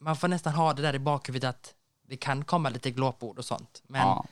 man 0.00 0.16
får 0.16 0.28
nästan 0.28 0.54
ha 0.54 0.72
det 0.72 0.82
där 0.82 0.94
i 0.94 0.98
bakhuvudet 0.98 1.50
att 1.50 1.74
det 2.06 2.16
kan 2.16 2.44
komma 2.44 2.68
lite 2.70 2.90
glåpord 2.90 3.38
och 3.38 3.44
sånt. 3.44 3.82
Men, 3.86 4.00
Ja. 4.00 4.24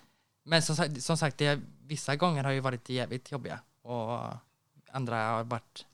men 0.45 0.63
som, 0.63 0.77
sagt- 0.77 1.03
som 1.03 1.17
sagt, 1.17 1.39
det, 1.39 1.61
vissa 1.87 2.17
gånger 2.17 2.45
har 2.45 2.51
ju 2.51 2.61
varit 2.61 2.89
jävligt 2.89 3.33
jobbiga 3.33 3.59
och 3.83 4.19
andra 4.93 5.17
har 5.29 5.45
varit 5.45 5.87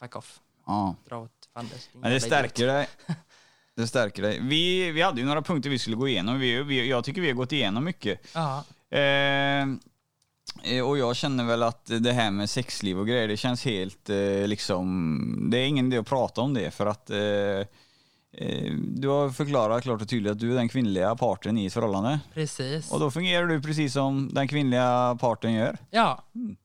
fuck 0.00 0.16
off, 0.16 0.40
Ja. 0.66 0.94
dra 1.08 1.18
åt 1.18 1.48
fanders. 1.54 1.88
Men 1.92 2.12
det 2.12 2.20
stärker 2.20 2.66
dig. 2.66 2.88
Det 3.74 3.86
stärker 3.86 4.22
dig. 4.22 4.38
Vi, 4.42 4.90
vi 4.90 5.02
hade 5.02 5.20
ju 5.20 5.26
några 5.26 5.42
punkter 5.42 5.70
vi 5.70 5.78
skulle 5.78 5.96
gå 5.96 6.08
igenom. 6.08 6.38
Vi, 6.38 6.62
vi, 6.62 6.88
jag 6.88 7.04
tycker 7.04 7.20
vi 7.20 7.26
har 7.26 7.34
gått 7.34 7.52
igenom 7.52 7.84
mycket. 7.84 8.20
Ja, 8.34 8.64
Eh, 8.90 9.62
eh, 10.62 10.88
och 10.88 10.98
jag 10.98 11.16
känner 11.16 11.44
väl 11.44 11.62
att 11.62 11.84
det 12.00 12.12
här 12.12 12.30
med 12.30 12.50
sexliv 12.50 12.98
och 12.98 13.06
grejer, 13.06 13.28
det 13.28 13.36
känns 13.36 13.64
helt 13.64 14.10
eh, 14.10 14.46
liksom... 14.46 15.48
Det 15.50 15.58
är 15.58 15.66
ingen 15.66 15.86
idé 15.86 15.96
att 15.98 16.06
prata 16.06 16.40
om 16.40 16.54
det 16.54 16.70
för 16.70 16.86
att 16.86 17.10
eh, 17.10 17.66
du 18.94 19.08
har 19.08 19.30
förklarat 19.30 19.82
klart 19.82 20.02
och 20.02 20.08
tydligt 20.08 20.32
att 20.32 20.38
du 20.38 20.50
är 20.52 20.56
den 20.56 20.68
kvinnliga 20.68 21.16
parten 21.16 21.58
i 21.58 21.66
ett 21.66 21.72
förhållande. 21.72 22.20
Precis. 22.34 22.90
Och 22.92 23.00
då 23.00 23.10
fungerar 23.10 23.46
du 23.46 23.62
precis 23.62 23.92
som 23.92 24.34
den 24.34 24.48
kvinnliga 24.48 25.16
parten 25.20 25.52
gör. 25.52 25.78
Ja, 25.90 26.24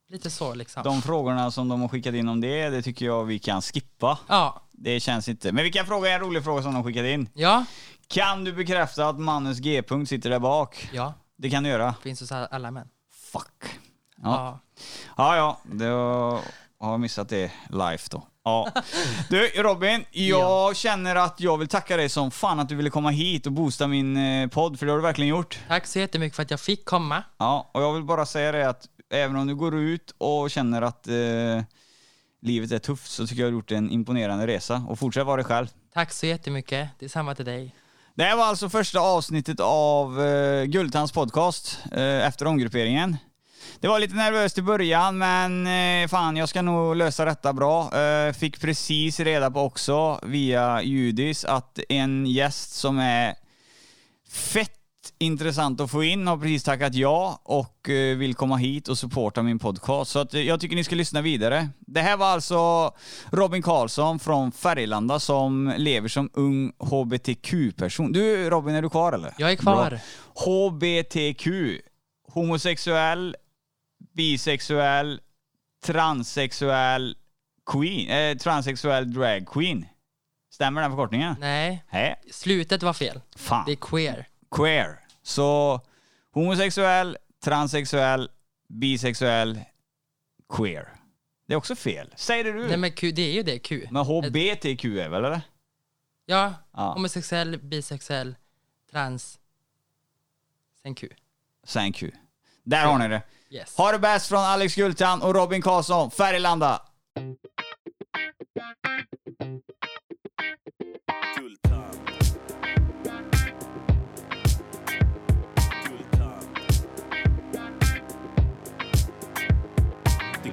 lite 0.09 0.29
så 0.29 0.53
liksom. 0.53 0.83
De 0.83 1.01
frågorna 1.01 1.51
som 1.51 1.67
de 1.67 1.81
har 1.81 1.87
skickat 1.87 2.13
in 2.15 2.27
om 2.29 2.41
det, 2.41 2.69
det 2.69 2.81
tycker 2.81 3.05
jag 3.05 3.23
vi 3.23 3.39
kan 3.39 3.61
skippa. 3.61 4.19
Ja, 4.27 4.61
Det 4.71 4.99
känns 4.99 5.27
inte. 5.29 5.51
Men 5.51 5.63
vi 5.63 5.71
kan 5.71 5.85
fråga 5.85 6.09
en 6.13 6.19
rolig 6.19 6.43
fråga 6.43 6.61
som 6.63 6.73
de 6.73 6.83
skickat 6.83 7.05
in. 7.05 7.29
ja, 7.33 7.65
Kan 8.07 8.43
du 8.43 8.53
bekräfta 8.53 9.09
att 9.09 9.19
mannens 9.19 9.59
G-punkt 9.59 10.09
sitter 10.09 10.29
där 10.29 10.39
bak? 10.39 10.89
ja. 10.93 11.13
Det 11.39 11.49
kan 11.49 11.63
du 11.63 11.69
göra. 11.69 11.95
Finns 12.03 12.19
hos 12.19 12.31
alla 12.31 12.71
män. 12.71 12.87
Fuck. 13.31 13.79
Ja, 14.23 14.59
Ja. 15.17 15.35
ja, 15.37 15.37
ja 15.37 15.59
har 16.79 16.85
har 16.85 16.91
jag 16.91 16.99
missat 16.99 17.29
det 17.29 17.51
live 17.69 17.97
då. 18.11 18.23
Ja. 18.47 18.71
Du 19.29 19.47
Robin, 19.47 20.05
jag 20.11 20.39
Ja. 20.41 20.71
känner 20.75 21.15
att 21.15 21.39
jag 21.39 21.57
vill 21.57 21.67
tacka 21.67 21.97
dig 21.97 22.09
som 22.09 22.31
fan 22.31 22.59
att 22.59 22.69
du 22.69 22.75
ville 22.75 22.89
komma 22.89 23.09
hit 23.09 23.45
och 23.45 23.51
boosta 23.51 23.87
min 23.87 24.17
eh, 24.17 24.47
podd, 24.49 24.79
för 24.79 24.85
det 24.85 24.91
har 24.91 24.97
du 24.97 25.01
verkligen 25.03 25.29
gjort. 25.29 25.59
Tack 25.67 25.87
så 25.87 25.99
jättemycket 25.99 26.35
för 26.35 26.43
att 26.43 26.51
jag 26.51 26.59
fick 26.59 26.85
komma. 26.85 27.23
Ja, 27.37 27.69
och 27.73 27.81
jag 27.81 27.93
vill 27.93 28.03
bara 28.03 28.25
säga 28.25 28.51
det 28.51 28.69
att 28.69 28.85
även 29.13 29.35
om 29.35 29.47
du 29.47 29.55
går 29.55 29.75
ut 29.75 30.15
och 30.17 30.51
känner 30.51 30.81
att 30.81 31.07
eh, 31.07 31.13
livet 32.41 32.71
är 32.71 32.79
tufft 32.79 33.11
så 33.11 33.27
tycker 33.27 33.41
jag 33.41 33.51
du 33.51 33.55
har 33.55 33.59
gjort 33.59 33.71
en 33.71 33.89
imponerande 33.91 34.47
resa. 34.47 34.85
Och 34.89 34.99
fortsätt 34.99 35.25
vara 35.25 35.35
dig 35.35 35.45
själv. 35.45 35.67
Tack 35.93 36.13
så 36.13 36.25
jättemycket. 36.25 36.89
Detsamma 36.99 37.35
till 37.35 37.45
dig. 37.45 37.75
Det 38.15 38.23
här 38.23 38.35
var 38.37 38.45
alltså 38.45 38.69
första 38.69 38.99
avsnittet 38.99 39.59
av 39.59 40.21
eh, 40.25 40.63
Guldtands 40.63 41.11
podcast 41.11 41.79
eh, 41.91 42.27
efter 42.27 42.45
omgrupperingen. 42.47 43.17
Det 43.79 43.87
var 43.87 43.99
lite 43.99 44.15
nervöst 44.15 44.57
i 44.57 44.61
början, 44.61 45.17
men 45.17 45.67
eh, 45.67 46.07
fan, 46.07 46.37
jag 46.37 46.49
ska 46.49 46.61
nog 46.61 46.95
lösa 46.95 47.25
detta 47.25 47.53
bra. 47.53 47.99
Eh, 47.99 48.33
fick 48.33 48.61
precis 48.61 49.19
reda 49.19 49.51
på 49.51 49.61
också 49.61 50.19
via 50.23 50.81
Judis 50.81 51.45
att 51.45 51.79
en 51.89 52.25
gäst 52.25 52.73
som 52.73 52.99
är 52.99 53.35
fett 54.31 54.71
intressant 55.19 55.81
att 55.81 55.91
få 55.91 56.03
in 56.03 56.27
har 56.27 56.37
precis 56.37 56.63
tackat 56.63 56.95
ja 56.95 57.41
och 57.43 57.89
eh, 57.89 58.17
vill 58.17 58.35
komma 58.35 58.57
hit 58.57 58.87
och 58.87 58.97
supporta 58.97 59.43
min 59.43 59.59
podcast. 59.59 60.11
Så 60.11 60.19
att, 60.19 60.33
jag 60.33 60.59
tycker 60.59 60.75
ni 60.75 60.83
ska 60.83 60.95
lyssna 60.95 61.21
vidare. 61.21 61.69
Det 61.79 62.01
här 62.01 62.17
var 62.17 62.27
alltså 62.27 62.91
Robin 63.31 63.61
Karlsson 63.61 64.19
från 64.19 64.51
Färgelanda 64.51 65.19
som 65.19 65.73
lever 65.77 66.07
som 66.07 66.29
ung 66.33 66.71
HBTQ-person. 66.79 68.11
Du 68.11 68.49
Robin, 68.49 68.75
är 68.75 68.81
du 68.81 68.89
kvar 68.89 69.13
eller? 69.13 69.33
Jag 69.37 69.51
är 69.51 69.55
kvar. 69.55 69.89
Bra. 69.89 69.99
HBTQ. 70.45 71.47
Homosexuell, 72.31 73.35
bisexuell, 74.17 75.21
transsexuell 75.83 77.15
queen, 77.65 78.09
eh, 78.09 78.37
transsexuell 78.37 79.13
drag 79.13 79.47
queen. 79.47 79.85
Stämmer 80.49 80.81
den 80.81 80.91
förkortningen? 80.91 81.35
Nej, 81.39 81.83
Nej. 81.91 82.21
slutet 82.31 82.83
var 82.83 82.93
fel. 82.93 83.21
Fan. 83.35 83.63
Det 83.65 83.71
är 83.71 83.75
queer. 83.75 84.27
Queer. 84.51 84.99
Så 85.21 85.81
homosexuell, 86.31 87.17
transsexuell, 87.43 88.29
bisexuell, 88.69 89.59
queer. 90.49 90.93
Det 91.47 91.53
är 91.53 91.57
också 91.57 91.75
fel. 91.75 92.13
Säg 92.15 92.43
det 92.43 92.51
du. 92.51 92.67
Nej 92.67 92.77
men 92.77 92.91
Q, 92.91 93.11
det 93.11 93.21
är 93.21 93.31
ju 93.33 93.43
det, 93.43 93.59
Q. 93.59 93.87
Men 93.91 94.05
HBTQ 94.05 94.85
är 94.85 95.09
väl 95.09 95.25
eller? 95.25 95.41
Ja, 96.25 96.53
Ja. 96.73 96.93
homosexuell, 96.93 97.57
bisexuell, 97.59 98.35
trans, 98.91 99.39
sen 100.81 100.95
Q. 100.95 101.09
Sen 101.63 101.93
Q. 101.93 102.11
Där 102.63 102.85
har 102.85 102.97
ni 102.99 103.07
det. 103.07 103.21
Yes. 103.49 103.77
Ha 103.77 103.91
det 103.91 103.99
bäst 103.99 104.27
från 104.27 104.39
Alex 104.39 104.75
Gultan 104.75 105.21
och 105.21 105.35
Robin 105.35 105.61
Karlsson, 105.61 106.11
Färgelanda. 106.11 106.81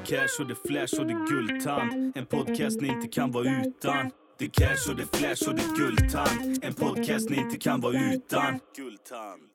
Cash 0.04 0.40
och 0.40 0.48
det 0.48 0.54
flash 0.68 1.00
och 1.00 1.06
det 1.06 1.26
guldtand. 1.28 2.16
En 2.16 2.26
podcast 2.26 2.80
ni 2.80 2.88
inte 2.88 3.08
kan 3.08 3.32
vara 3.32 3.44
utan. 3.66 4.10
Det 4.38 4.48
cash 4.48 4.90
och 4.90 4.96
det 4.96 5.16
flash 5.16 5.48
och 5.48 5.54
det 5.54 5.76
guldtand. 5.78 6.64
En 6.64 6.74
podcast 6.74 7.30
ni 7.30 7.36
inte 7.36 7.56
kan 7.56 7.80
vara 7.80 7.92
utan. 8.12 8.60
Guldtand. 8.76 9.53